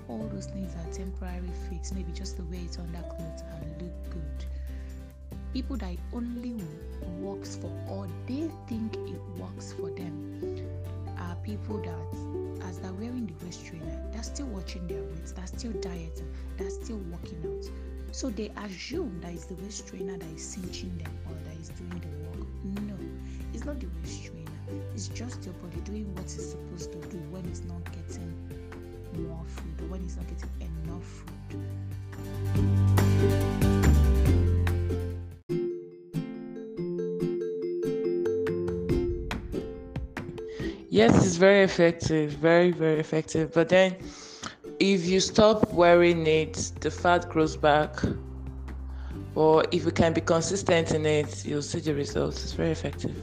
all 0.10 0.30
those 0.34 0.48
things 0.48 0.74
are 0.76 0.94
temporary 0.94 1.52
fix. 1.70 1.92
Maybe 1.92 2.12
just 2.12 2.38
the 2.38 2.44
way 2.44 2.62
it's 2.66 2.78
that 2.78 3.10
clothes 3.10 3.44
and 3.52 3.82
look 3.82 4.10
good. 4.10 4.46
People 5.54 5.78
that 5.78 5.98
only 6.14 6.56
works 7.20 7.56
for 7.56 7.72
or 7.90 8.08
they 8.28 8.50
think 8.68 8.96
it 8.96 9.22
works 9.38 9.74
for 9.74 9.90
them 9.92 10.66
are 11.20 11.36
people 11.44 11.78
that 11.82 12.37
as 12.78 12.84
they're 12.84 12.94
wearing 12.94 13.26
the 13.26 13.46
waist 13.46 13.66
trainer, 13.66 14.02
they're 14.12 14.24
still 14.24 14.46
watching 14.48 14.88
their 14.88 15.02
weights, 15.02 15.32
they're 15.32 15.48
still 15.48 15.72
dieting, 15.74 16.32
they're 16.58 16.70
still 16.70 16.98
working 17.12 17.42
out. 17.46 17.66
So 18.14 18.30
they 18.30 18.52
assume 18.58 19.20
that 19.22 19.34
it's 19.34 19.46
the 19.46 19.56
waist 19.56 19.88
trainer 19.88 20.18
that 20.18 20.30
is 20.36 20.44
cinching 20.44 20.96
them 20.98 21.12
or 21.28 21.34
that 21.34 21.60
is 21.60 21.70
doing 21.70 22.02
the 22.02 22.40
work. 22.40 22.48
No, 22.88 22.96
it's 23.54 23.66
not 23.66 23.80
the 23.80 23.88
waist 24.04 24.26
trainer. 24.26 24.84
It's 24.94 25.08
just 25.08 25.44
your 25.44 25.54
body 25.56 25.82
doing 25.82 26.14
what 26.16 26.24
it's 26.26 26.52
supposed 26.52 26.92
to 26.92 27.00
do 27.10 27.18
when 27.32 27.46
it's 27.46 27.62
not 27.62 27.84
getting 27.86 28.34
more 29.14 29.44
food 29.46 29.82
or 29.82 29.92
when 29.92 30.04
it's 30.04 30.16
not 30.16 30.28
getting 30.28 30.52
enough 30.62 31.24
food. 31.50 32.87
Yes, 40.98 41.24
it's 41.24 41.36
very 41.36 41.62
effective, 41.62 42.32
very, 42.32 42.72
very 42.72 43.00
effective. 43.00 43.54
But 43.54 43.70
then, 43.70 43.98
if 44.80 45.06
you 45.06 45.20
stop 45.20 45.72
wearing 45.72 46.26
it, 46.26 46.72
the 46.82 46.90
fat 46.90 47.30
grows 47.30 47.56
back. 47.56 47.92
Or 49.36 49.64
if 49.72 49.86
you 49.86 49.92
can 49.92 50.14
be 50.14 50.22
consistent 50.22 50.96
in 50.96 51.06
it, 51.06 51.46
you'll 51.46 51.62
see 51.62 51.82
the 51.82 51.94
results. 51.94 52.44
It's 52.44 52.54
very 52.54 52.72
effective. 52.72 53.16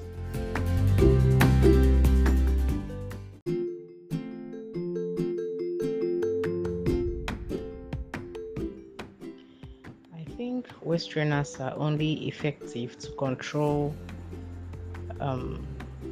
I 10.14 10.24
think 10.36 10.68
waist 10.80 11.10
trainers 11.10 11.58
are 11.58 11.74
only 11.76 12.28
effective 12.28 12.96
to 13.00 13.10
control 13.16 13.92
um, 15.18 15.66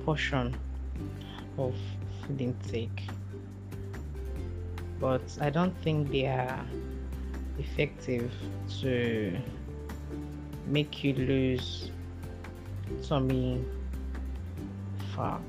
portion 0.05 0.57
of 1.59 1.75
food 2.21 2.41
intake, 2.41 3.03
but 5.01 5.23
I 5.41 5.51
don't 5.51 5.77
think 5.83 6.11
they 6.11 6.27
are 6.27 6.65
effective 7.59 8.33
to 8.81 9.37
make 10.67 11.05
you 11.05 11.15
lose 11.15 11.91
tummy 13.07 13.65
fat. 15.15 15.41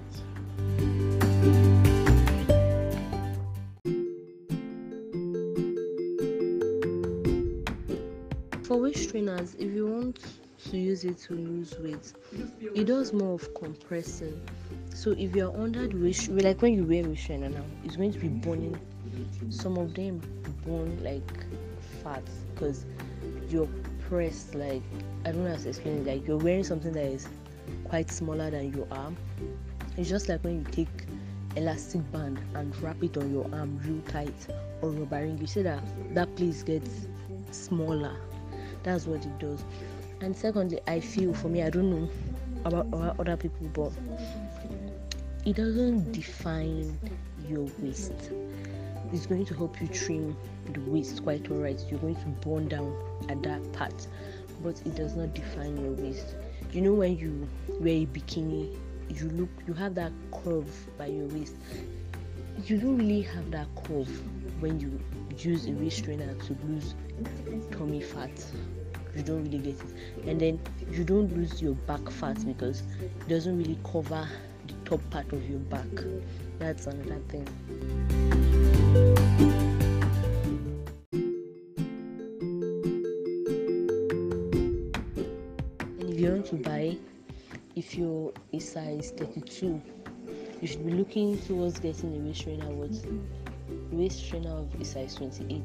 For 8.63 8.79
waist 8.79 9.09
trainers, 9.11 9.55
if 9.55 9.73
you 9.73 9.87
want 9.87 10.19
to 10.69 10.77
use 10.77 11.03
it 11.03 11.17
to 11.17 11.33
lose 11.33 11.77
weight, 11.79 12.13
it 12.61 12.85
does 12.85 13.13
more 13.13 13.35
of 13.35 13.53
compressing. 13.55 14.39
So 14.93 15.11
if 15.11 15.35
you're 15.35 15.55
under 15.59 15.87
the 15.87 15.97
waist, 15.97 16.29
like 16.29 16.61
when 16.61 16.73
you 16.73 16.83
wear 16.83 17.03
trainer 17.15 17.49
now, 17.49 17.63
it's 17.83 17.95
going 17.95 18.13
to 18.13 18.19
be 18.19 18.27
burning. 18.27 18.79
Some 19.49 19.77
of 19.77 19.93
them 19.93 20.21
burn 20.65 21.03
like 21.03 21.45
fat 22.03 22.23
because 22.53 22.85
you're 23.49 23.69
pressed. 24.07 24.55
Like 24.55 24.81
I 25.25 25.31
don't 25.31 25.43
know 25.43 25.51
how 25.51 25.61
to 25.61 25.69
explain 25.69 25.99
it. 25.99 26.07
Like 26.07 26.27
you're 26.27 26.37
wearing 26.37 26.63
something 26.63 26.93
that 26.93 27.05
is 27.05 27.27
quite 27.85 28.09
smaller 28.09 28.49
than 28.49 28.73
your 28.73 28.87
arm. 28.91 29.17
It's 29.97 30.09
just 30.09 30.29
like 30.29 30.43
when 30.43 30.59
you 30.59 30.65
take 30.71 31.07
elastic 31.55 32.09
band 32.11 32.39
and 32.55 32.75
wrap 32.81 33.03
it 33.03 33.17
on 33.17 33.31
your 33.31 33.47
arm 33.53 33.79
real 33.85 34.01
tight 34.07 34.47
or 34.81 34.89
rubber 34.89 35.21
ring. 35.21 35.37
You 35.37 35.47
see 35.47 35.61
that 35.63 35.83
that 36.13 36.35
place 36.35 36.63
gets 36.63 37.07
smaller 37.51 38.15
that's 38.83 39.07
what 39.07 39.25
it 39.25 39.39
does. 39.39 39.63
And 40.23 40.33
secondly, 40.33 40.79
I 40.87 41.01
feel 41.01 41.33
for 41.33 41.49
me, 41.49 41.63
I 41.63 41.69
don't 41.69 41.89
know 41.91 42.09
about, 42.63 43.19
other 43.19 43.35
people, 43.35 43.67
but 43.73 43.91
it 45.45 45.57
doesn't 45.57 46.13
define 46.13 46.97
your 47.45 47.67
waist. 47.79 48.13
It's 49.11 49.25
going 49.25 49.45
to 49.47 49.53
help 49.53 49.81
you 49.81 49.87
trim 49.89 50.37
the 50.71 50.79
waist 50.89 51.23
quite 51.23 51.51
alright. 51.51 51.83
You're 51.89 51.99
going 51.99 52.15
to 52.15 52.25
burn 52.47 52.69
down 52.69 52.95
at 53.27 53.43
that 53.43 53.73
part, 53.73 54.07
but 54.63 54.81
it 54.85 54.95
does 54.95 55.13
not 55.17 55.33
define 55.33 55.75
your 55.75 55.91
waist. 55.91 56.35
You 56.71 56.79
know 56.79 56.93
when 56.93 57.17
you 57.17 57.45
wear 57.67 57.95
a 57.95 58.05
bikini, 58.05 58.77
you 59.09 59.27
look, 59.27 59.49
you 59.67 59.73
have 59.73 59.93
that 59.95 60.13
curve 60.31 60.71
by 60.97 61.07
your 61.07 61.27
waist. 61.27 61.55
You 62.65 62.77
don't 62.77 62.97
really 62.97 63.23
have 63.23 63.51
that 63.51 63.67
curve 63.75 64.09
when 64.61 64.79
you 64.79 64.97
use 65.37 65.65
a 65.67 65.71
waist 65.71 66.05
trainer 66.05 66.33
to 66.33 66.57
lose 66.65 66.95
tummy 67.71 68.01
fat 68.01 68.31
you 69.15 69.23
don't 69.23 69.43
really 69.43 69.59
get 69.59 69.75
it. 69.75 70.27
And 70.27 70.39
then 70.39 70.59
you 70.91 71.03
don't 71.03 71.35
lose 71.35 71.61
your 71.61 71.73
back 71.73 72.09
fat 72.09 72.45
because 72.45 72.83
it 73.01 73.27
doesn't 73.27 73.57
really 73.57 73.77
cover 73.83 74.27
the 74.67 74.73
top 74.85 75.01
part 75.09 75.31
of 75.33 75.49
your 75.49 75.59
back. 75.59 75.87
That's 76.59 76.87
another 76.87 77.21
thing. 77.29 77.47
And 85.99 86.09
if 86.09 86.19
you 86.19 86.31
want 86.31 86.45
to 86.47 86.55
buy 86.55 86.97
if 87.75 87.95
you're 87.95 88.31
a 88.53 88.59
size 88.59 89.11
32 89.17 89.81
you 90.61 90.67
should 90.67 90.85
be 90.85 90.93
looking 90.93 91.39
towards 91.39 91.79
getting 91.79 92.15
a 92.15 92.19
waist 92.19 92.43
trainer 92.43 92.69
with 92.69 93.05
waist 93.91 94.29
trainer 94.29 94.51
of 94.51 94.73
a 94.79 94.85
size 94.85 95.15
28 95.15 95.61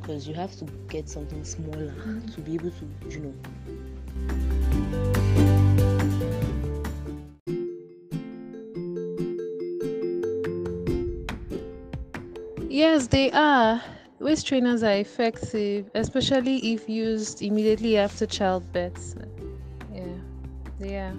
because 0.00 0.26
you 0.26 0.34
have 0.34 0.54
to 0.56 0.64
get 0.88 1.08
something 1.08 1.44
smaller 1.44 1.94
to 2.34 2.40
be 2.40 2.54
able 2.54 2.70
to, 2.70 2.88
you 3.08 3.20
know. 3.20 3.34
Yes, 12.68 13.08
they 13.08 13.30
are. 13.32 13.82
Waist 14.20 14.46
trainers 14.46 14.82
are 14.82 14.96
effective, 14.96 15.90
especially 15.94 16.72
if 16.72 16.88
used 16.88 17.42
immediately 17.42 17.96
after 17.96 18.26
childbirth. 18.26 19.16
Yeah, 19.92 20.04
they 20.78 20.96
are. 20.96 21.14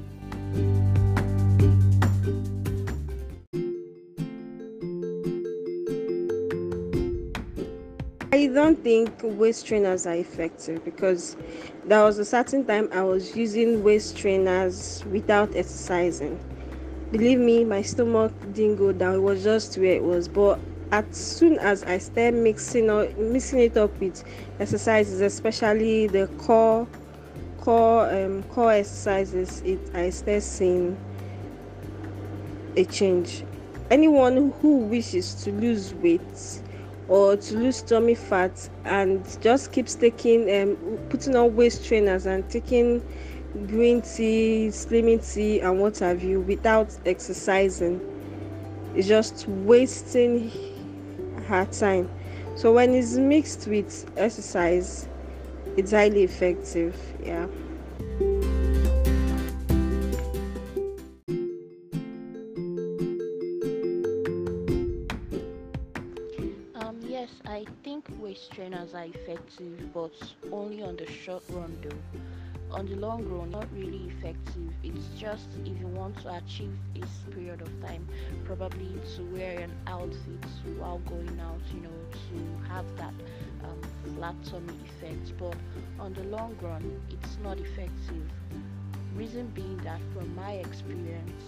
Don't 8.52 8.84
think 8.84 9.14
waist 9.24 9.68
trainers 9.68 10.06
are 10.06 10.16
effective 10.16 10.84
because 10.86 11.36
there 11.86 12.04
was 12.04 12.20
a 12.20 12.26
certain 12.26 12.66
time 12.66 12.90
I 12.92 13.04
was 13.04 13.36
using 13.36 13.84
waist 13.84 14.18
trainers 14.18 15.04
without 15.06 15.56
exercising. 15.56 16.40
Believe 17.12 17.40
me, 17.40 17.64
my 17.66 17.82
stomach 17.82 18.34
didn't 18.54 18.78
go 18.78 18.92
down, 18.92 19.16
it 19.16 19.22
was 19.22 19.44
just 19.44 19.78
where 19.78 19.94
it 19.94 20.04
was. 20.04 20.28
But 20.28 20.60
as 20.92 21.06
soon 21.16 21.60
as 21.60 21.84
I 21.84 21.98
started 21.98 22.36
mixing 22.36 22.90
up, 22.90 23.18
mixing 23.18 23.60
it 23.60 23.78
up 23.78 23.98
with 24.00 24.24
exercises, 24.60 25.22
especially 25.22 26.08
the 26.08 26.28
core 26.38 26.88
core 27.58 28.10
um, 28.10 28.44
core 28.44 28.74
exercises, 28.74 29.62
it 29.62 29.80
I 29.94 30.10
started 30.10 30.42
seeing 30.42 30.98
a 32.76 32.86
change. 32.86 33.44
Anyone 33.90 34.54
who 34.62 34.78
wishes 34.78 35.36
to 35.44 35.52
lose 35.52 35.94
weight 35.96 36.62
or 37.08 37.36
to 37.36 37.58
lose 37.58 37.82
tummy 37.82 38.16
fat 38.16 38.70
and 38.86 39.26
just 39.42 39.72
keeps 39.72 39.96
taking 39.96 40.50
um 40.56 40.78
putting 41.10 41.36
on 41.36 41.56
waist 41.56 41.86
trainers 41.86 42.26
and 42.26 42.50
taking 42.50 43.02
green 43.68 44.02
tea 44.02 44.68
slimming 44.72 45.22
tea 45.34 45.60
and 45.60 45.80
what 45.80 45.98
have 46.00 46.24
you 46.24 46.42
without 46.42 46.96
exercising. 47.06 48.00
Is 48.96 49.08
just 49.08 49.48
wasting 49.48 50.52
her 51.48 51.66
time. 51.66 52.10
So 52.58 52.74
when 52.74 52.94
it's 52.94 53.14
mixed 53.14 53.68
with 53.68 54.12
exercise 54.18 55.08
it's 55.78 55.92
highly 55.92 56.24
effective 56.24 56.96
yeah 57.24 57.48
think 68.02 68.22
waist 68.22 68.52
trainers 68.52 68.94
are 68.94 69.06
effective, 69.06 69.94
but 69.94 70.12
only 70.52 70.82
on 70.82 70.96
the 70.96 71.06
short 71.12 71.44
run 71.50 71.78
though. 71.82 72.20
On 72.76 72.86
the 72.86 72.96
long 72.96 73.28
run, 73.28 73.52
not 73.52 73.68
really 73.74 74.08
effective. 74.08 74.72
It's 74.82 75.08
just 75.20 75.48
if 75.66 75.78
you 75.80 75.88
want 75.88 76.18
to 76.22 76.34
achieve 76.36 76.72
a 76.96 77.32
period 77.32 77.62
of 77.62 77.82
time, 77.82 78.08
probably 78.46 78.90
to 79.16 79.24
wear 79.26 79.60
an 79.60 79.72
outfit 79.88 80.46
while 80.78 81.00
going 81.00 81.38
out, 81.42 81.60
you 81.74 81.82
know, 81.82 81.90
to 82.12 82.70
have 82.70 82.86
that 82.98 83.14
um, 83.66 83.82
flat 84.16 84.36
tummy 84.46 84.74
effect. 84.86 85.34
But 85.38 85.56
on 86.00 86.14
the 86.14 86.24
long 86.24 86.56
run, 86.62 87.02
it's 87.10 87.38
not 87.44 87.60
effective. 87.60 88.24
Reason 89.16 89.48
being 89.48 89.78
that 89.80 90.00
from 90.14 90.34
my 90.34 90.54
experience, 90.54 91.44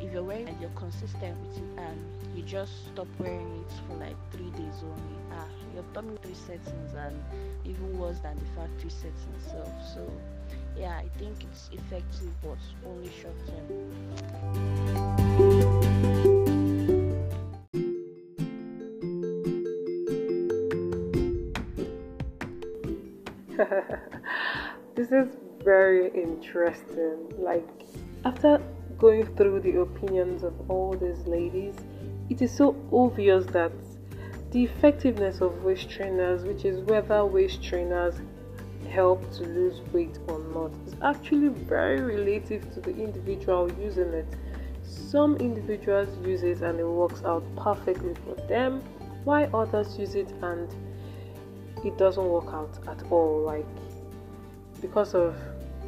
if 0.00 0.12
you're 0.12 0.22
wearing 0.22 0.48
and 0.48 0.60
you're 0.60 0.70
consistent 0.70 1.36
with 1.46 1.56
it 1.56 1.64
and 1.78 1.98
you 2.34 2.42
just 2.42 2.86
stop 2.86 3.08
wearing 3.18 3.64
it 3.64 3.72
for 3.86 3.96
like 3.96 4.16
three 4.32 4.50
days 4.50 4.82
only, 4.82 5.16
ah, 5.32 5.44
your 5.74 5.84
tummy 5.94 6.16
three 6.22 6.34
settings 6.34 6.94
and 6.94 7.22
even 7.64 7.98
worse 7.98 8.18
than 8.20 8.36
the 8.36 8.44
factory 8.54 8.90
setting 8.90 9.34
itself. 9.40 9.72
So 9.94 10.10
yeah, 10.76 10.98
I 10.98 11.08
think 11.18 11.44
it's 11.44 11.70
effective 11.72 12.30
but 12.42 12.58
only 12.86 13.10
short 13.20 13.36
term. 13.46 13.66
this 24.94 25.12
is 25.12 25.28
very 25.64 26.10
interesting. 26.10 27.32
Like, 27.38 27.66
after 28.24 28.60
going 28.98 29.26
through 29.36 29.60
the 29.60 29.80
opinions 29.80 30.42
of 30.42 30.54
all 30.70 30.92
these 30.94 31.26
ladies, 31.26 31.74
it 32.30 32.42
is 32.42 32.54
so 32.54 32.76
obvious 32.92 33.46
that 33.46 33.72
the 34.50 34.64
effectiveness 34.64 35.40
of 35.40 35.64
waist 35.64 35.90
trainers, 35.90 36.44
which 36.44 36.64
is 36.64 36.80
whether 36.84 37.24
waist 37.24 37.62
trainers 37.62 38.14
help 38.88 39.30
to 39.32 39.42
lose 39.42 39.80
weight 39.92 40.18
or 40.28 40.38
not, 40.54 40.70
is 40.86 40.94
actually 41.02 41.48
very 41.48 42.00
relative 42.00 42.72
to 42.74 42.80
the 42.80 42.96
individual 42.96 43.70
using 43.80 44.12
it. 44.12 44.26
Some 44.82 45.36
individuals 45.36 46.08
use 46.26 46.42
it 46.42 46.62
and 46.62 46.78
it 46.78 46.86
works 46.86 47.22
out 47.24 47.44
perfectly 47.56 48.14
for 48.24 48.34
them, 48.46 48.80
while 49.24 49.54
others 49.54 49.98
use 49.98 50.14
it 50.14 50.30
and 50.42 50.74
it 51.84 51.98
doesn't 51.98 52.24
work 52.24 52.46
out 52.54 52.78
at 52.88 53.10
all. 53.10 53.42
Like 53.42 53.66
because 54.80 55.14
of 55.14 55.36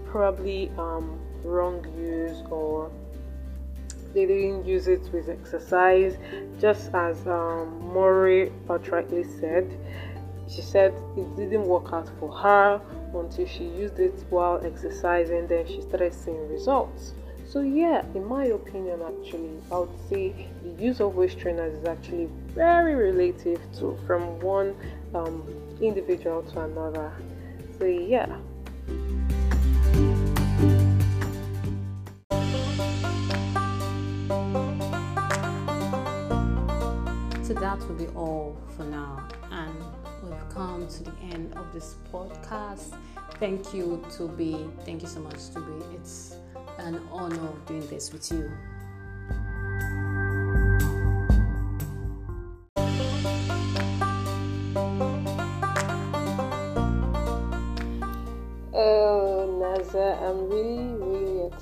probably 0.06 0.70
um, 0.78 1.18
wrong 1.44 1.84
use 1.96 2.42
or 2.50 2.90
they 4.14 4.26
didn't 4.26 4.64
use 4.66 4.88
it 4.88 5.02
with 5.12 5.28
exercise. 5.28 6.16
Just 6.60 6.92
as 6.94 7.26
um, 7.26 7.92
Maury 7.92 8.52
outrightly 8.68 9.24
said, 9.38 9.78
she 10.48 10.62
said 10.62 10.94
it 11.16 11.36
didn't 11.36 11.66
work 11.66 11.92
out 11.92 12.08
for 12.18 12.32
her 12.32 12.80
until 13.14 13.46
she 13.46 13.64
used 13.64 13.98
it 13.98 14.24
while 14.30 14.64
exercising, 14.64 15.46
then 15.46 15.66
she 15.66 15.82
started 15.82 16.14
seeing 16.14 16.48
results. 16.48 17.12
So, 17.48 17.60
yeah, 17.60 18.04
in 18.14 18.26
my 18.26 18.46
opinion, 18.46 19.00
actually, 19.00 19.50
I 19.72 19.78
would 19.78 20.08
say 20.10 20.48
the 20.62 20.82
use 20.82 21.00
of 21.00 21.14
waist 21.14 21.38
trainers 21.38 21.78
is 21.78 21.84
actually 21.86 22.28
very 22.48 22.94
relative 22.94 23.60
to 23.78 23.98
from 24.06 24.38
one 24.40 24.74
um, 25.14 25.42
individual 25.80 26.42
to 26.42 26.60
another. 26.60 27.10
So, 27.78 27.86
yeah. 27.86 28.36
All 38.18 38.56
for 38.76 38.84
now. 38.84 39.26
And 39.50 39.74
we've 40.22 40.48
come 40.50 40.86
to 40.88 41.02
the 41.04 41.12
end 41.32 41.54
of 41.54 41.72
this 41.72 41.96
podcast. 42.12 42.94
Thank 43.38 43.72
you, 43.72 44.04
Toby. 44.14 44.68
Thank 44.84 45.02
you 45.02 45.08
so 45.08 45.20
much, 45.20 45.50
Toby. 45.54 45.84
It's 45.94 46.34
an 46.78 47.00
honor 47.12 47.52
doing 47.66 47.86
this 47.86 48.12
with 48.12 48.30
you. 48.32 48.50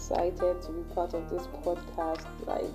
Excited 0.06 0.62
to 0.62 0.70
be 0.70 0.82
part 0.94 1.14
of 1.14 1.28
this 1.30 1.46
podcast. 1.64 2.24
Like, 2.46 2.70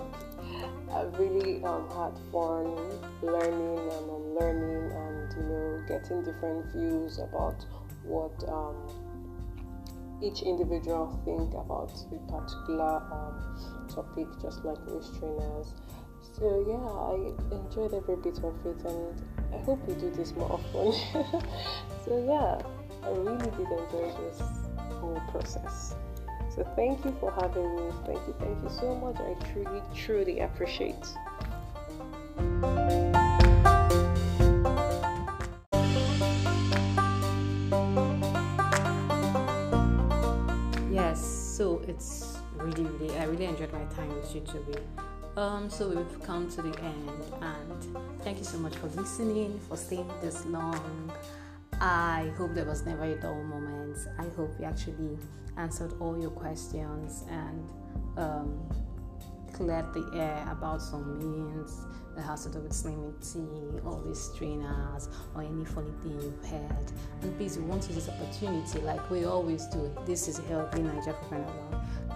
I've 0.92 1.18
really 1.18 1.64
um, 1.64 1.88
had 1.88 2.12
fun 2.30 2.76
learning 3.22 3.78
and 3.78 4.10
unlearning 4.10 4.92
and, 4.92 5.32
you 5.36 5.42
know, 5.42 5.82
getting 5.88 6.22
different 6.22 6.66
views 6.72 7.18
about 7.18 7.64
what 8.04 8.36
um, 8.48 8.76
each 10.22 10.42
individual 10.42 11.18
think 11.24 11.54
about 11.54 11.90
a 12.12 12.18
particular 12.30 13.02
um, 13.10 13.88
topic, 13.88 14.26
just 14.42 14.62
like 14.64 14.78
waist 14.86 15.18
trainers. 15.18 15.72
So 16.20 16.64
yeah, 16.68 16.84
I 16.84 17.56
enjoyed 17.56 17.94
every 17.94 18.16
bit 18.16 18.38
of 18.44 18.54
it, 18.66 18.84
and 18.84 19.22
I 19.54 19.58
hope 19.64 19.86
we 19.86 19.94
do 19.94 20.10
this 20.10 20.34
more 20.34 20.52
often. 20.52 20.92
so 22.04 22.12
yeah, 22.26 22.60
I 23.02 23.10
really 23.10 23.38
did 23.38 23.70
enjoy 23.70 24.12
this 24.20 24.40
whole 25.00 25.20
process. 25.30 25.94
So 26.54 26.64
thank 26.76 27.02
you 27.02 27.16
for 27.18 27.32
having 27.32 27.76
me. 27.76 27.82
Thank 28.04 28.18
you, 28.26 28.34
thank 28.38 28.62
you 28.62 28.68
so 28.68 28.94
much. 28.96 29.16
I 29.16 29.34
truly, 29.52 29.80
truly 29.94 30.40
appreciate. 30.40 30.94
Yes, 40.92 41.24
so 41.24 41.80
it's 41.88 42.36
really, 42.56 42.84
really, 42.84 43.16
I 43.16 43.24
really 43.24 43.46
enjoyed 43.46 43.72
my 43.72 43.84
time 43.94 44.14
with 44.14 44.34
you, 44.34 44.42
Toby. 44.42 44.74
Um, 45.38 45.70
so 45.70 45.88
we've 45.88 46.22
come 46.22 46.50
to 46.50 46.60
the 46.60 46.78
end, 46.82 47.32
and 47.40 47.96
thank 48.20 48.36
you 48.36 48.44
so 48.44 48.58
much 48.58 48.76
for 48.76 48.88
listening, 48.88 49.58
for 49.70 49.78
staying 49.78 50.10
this 50.20 50.44
long. 50.44 51.10
I 51.80 52.30
hope 52.36 52.52
there 52.54 52.66
was 52.66 52.84
never 52.84 53.04
a 53.04 53.18
dull 53.18 53.42
moment. 53.42 53.96
I 54.18 54.24
hope 54.36 54.50
we 54.58 54.66
actually 54.66 55.16
answered 55.56 55.94
all 56.00 56.18
your 56.18 56.30
questions 56.30 57.24
and 57.28 57.68
um, 58.16 58.60
cleared 59.52 59.92
the 59.92 60.10
air 60.14 60.46
about 60.50 60.80
some 60.80 61.18
means 61.18 61.86
that 62.14 62.22
has 62.22 62.44
to 62.44 62.50
do 62.50 62.60
with 62.60 62.72
slimming 62.72 63.14
tea 63.20 63.80
or 63.84 63.96
with 63.96 64.36
trainers 64.36 65.08
or 65.34 65.42
any 65.42 65.64
funny 65.64 65.90
thing 66.02 66.20
you've 66.20 66.50
heard. 66.50 66.92
And 67.22 67.36
please, 67.36 67.56
we 67.58 67.64
want 67.64 67.82
to 67.84 67.92
use 67.92 68.06
this 68.06 68.14
opportunity 68.14 68.80
like 68.80 69.10
we 69.10 69.24
always 69.24 69.66
do. 69.66 69.90
This 70.06 70.28
is 70.28 70.38
Healthy 70.38 70.82
Niger 70.82 71.14
for 71.28 71.46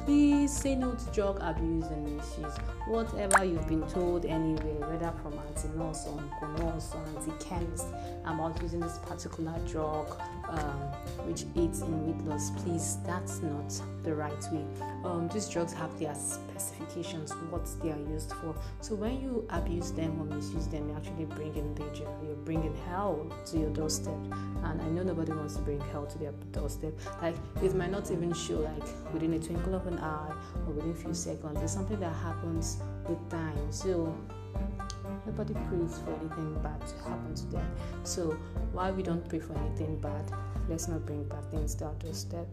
Please 0.05 0.57
say 0.57 0.77
no 0.77 0.95
to 0.95 1.05
drug 1.11 1.39
abuse 1.41 1.87
and 1.87 2.17
misuse. 2.17 2.57
Whatever 2.87 3.45
you've 3.45 3.67
been 3.67 3.87
told 3.89 4.25
anyway, 4.25 4.77
whether 4.79 5.13
from 5.21 5.33
auntie 5.37 5.69
nurse 5.77 6.07
or 6.07 6.21
uncle 6.21 6.65
nurse 6.65 6.95
or 6.95 7.03
auntie 7.19 7.45
chemist 7.45 7.87
about 8.25 8.61
using 8.63 8.79
this 8.79 8.99
particular 8.99 9.59
drug, 9.67 10.17
um, 10.49 10.79
which 11.27 11.45
aids 11.57 11.81
in 11.81 12.07
weight 12.07 12.25
loss, 12.25 12.51
please, 12.63 12.99
that's 13.05 13.43
not 13.43 13.73
the 14.07 14.15
right 14.15 14.45
way. 14.53 14.65
Um, 15.05 15.29
these 15.29 15.49
drugs 15.49 15.73
have 15.75 15.99
their 15.99 16.15
specifications, 16.15 17.33
what 17.51 17.69
they 17.83 17.91
are 17.91 17.99
used 17.99 18.33
for. 18.35 18.55
So 18.81 18.95
when 18.95 19.21
you 19.21 19.47
abuse 19.51 19.91
them 19.91 20.19
or 20.21 20.25
misuse 20.25 20.69
them, 20.69 20.89
you're 20.89 20.97
actually 20.97 21.25
bringing 21.25 21.75
danger. 21.75 22.07
You're 22.25 22.37
bringing 22.37 22.75
hell 22.87 23.31
to 23.47 23.59
your 23.59 23.71
doorstep. 23.71 24.15
And 24.63 24.81
I 24.81 24.89
know 24.89 25.03
nobody 25.03 25.33
wants 25.33 25.57
to 25.57 25.63
bring 25.63 25.81
hell 25.93 26.07
to 26.07 26.19
their 26.19 26.33
doorstep. 26.53 26.95
Like 27.21 27.35
it 27.63 27.75
might 27.75 27.91
not 27.91 28.11
even 28.11 28.33
show 28.33 28.61
like 28.61 29.13
within 29.13 29.35
a 29.35 29.41
twinkle 29.41 29.75
of 29.75 29.87
an 29.89 29.99
eye 29.99 30.33
or 30.67 30.73
within 30.73 30.93
a 30.93 30.95
few 30.95 31.13
seconds. 31.13 31.61
It's 31.61 31.73
something 31.73 31.99
that 31.99 32.15
happens 32.15 32.79
with 33.09 33.19
time. 33.29 33.73
So 33.73 34.17
nobody 35.27 35.55
prays 35.69 35.99
for 35.99 36.15
anything 36.21 36.55
bad 36.63 36.81
to 36.87 36.97
happen 37.09 37.35
to 37.35 37.47
them. 37.47 37.71
So 38.05 38.39
while 38.73 38.95
we 38.95 39.03
don't 39.03 39.29
pray 39.29 39.41
for 39.41 39.59
anything 39.59 39.99
bad, 39.99 40.31
let's 40.69 40.87
not 40.87 41.05
bring 41.05 41.25
bad 41.25 41.51
things 41.51 41.75
to 41.77 41.87
our 41.87 41.95
doorstep. 41.95 42.47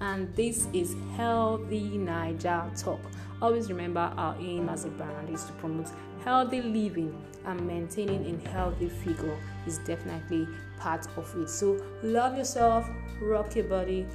And 0.00 0.32
this 0.36 0.68
is 0.72 0.94
Healthy 1.16 1.98
Niger 1.98 2.70
Talk. 2.76 3.00
Always 3.42 3.68
remember 3.68 4.12
our 4.16 4.36
aim 4.38 4.68
as 4.68 4.84
a 4.84 4.88
brand 4.88 5.30
is 5.30 5.44
to 5.44 5.52
promote 5.54 5.88
healthy 6.24 6.62
living 6.62 7.14
and 7.46 7.66
maintaining 7.66 8.40
a 8.44 8.48
healthy 8.48 8.88
figure 8.88 9.36
is 9.66 9.78
definitely 9.78 10.46
part 10.78 11.06
of 11.16 11.34
it. 11.36 11.48
So 11.48 11.84
love 12.02 12.36
yourself, 12.36 12.88
rock 13.20 13.56
your 13.56 13.64
body. 13.64 14.06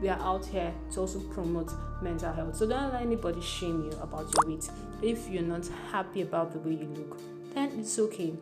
We 0.00 0.08
are 0.08 0.20
out 0.20 0.44
here 0.46 0.72
to 0.92 1.00
also 1.00 1.20
promote 1.20 1.72
mental 2.02 2.32
health. 2.32 2.56
So 2.56 2.66
don't 2.66 2.92
let 2.92 3.02
anybody 3.02 3.40
shame 3.40 3.84
you 3.90 3.98
about 4.00 4.32
your 4.34 4.54
weight. 4.54 4.68
If 5.02 5.28
you're 5.28 5.42
not 5.42 5.66
happy 5.90 6.22
about 6.22 6.52
the 6.52 6.58
way 6.58 6.76
you 6.76 6.86
look, 6.86 7.18
then 7.54 7.72
it's 7.78 7.98
okay. 7.98 8.34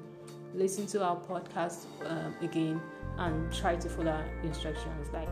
Listen 0.54 0.86
to 0.88 1.04
our 1.04 1.16
podcast 1.16 1.84
um, 2.04 2.34
again 2.42 2.80
and 3.18 3.52
try 3.52 3.76
to 3.76 3.88
follow 3.88 4.22
instructions. 4.42 5.08
Like 5.12 5.28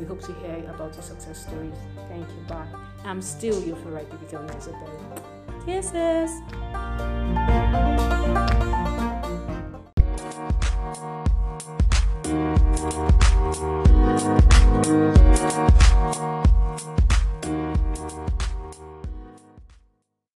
we 0.00 0.06
hope 0.06 0.20
to 0.22 0.32
hear 0.34 0.58
about 0.70 0.94
your 0.94 1.02
success 1.02 1.46
stories. 1.46 1.74
Thank 2.08 2.28
you. 2.28 2.44
Bye. 2.48 2.66
I'm 3.04 3.22
still 3.22 3.62
your 3.64 3.76
favorite 3.76 4.10
baby 4.10 4.26
girl, 4.30 4.48
Isabella. 4.50 5.22
Kisses. 5.64 7.17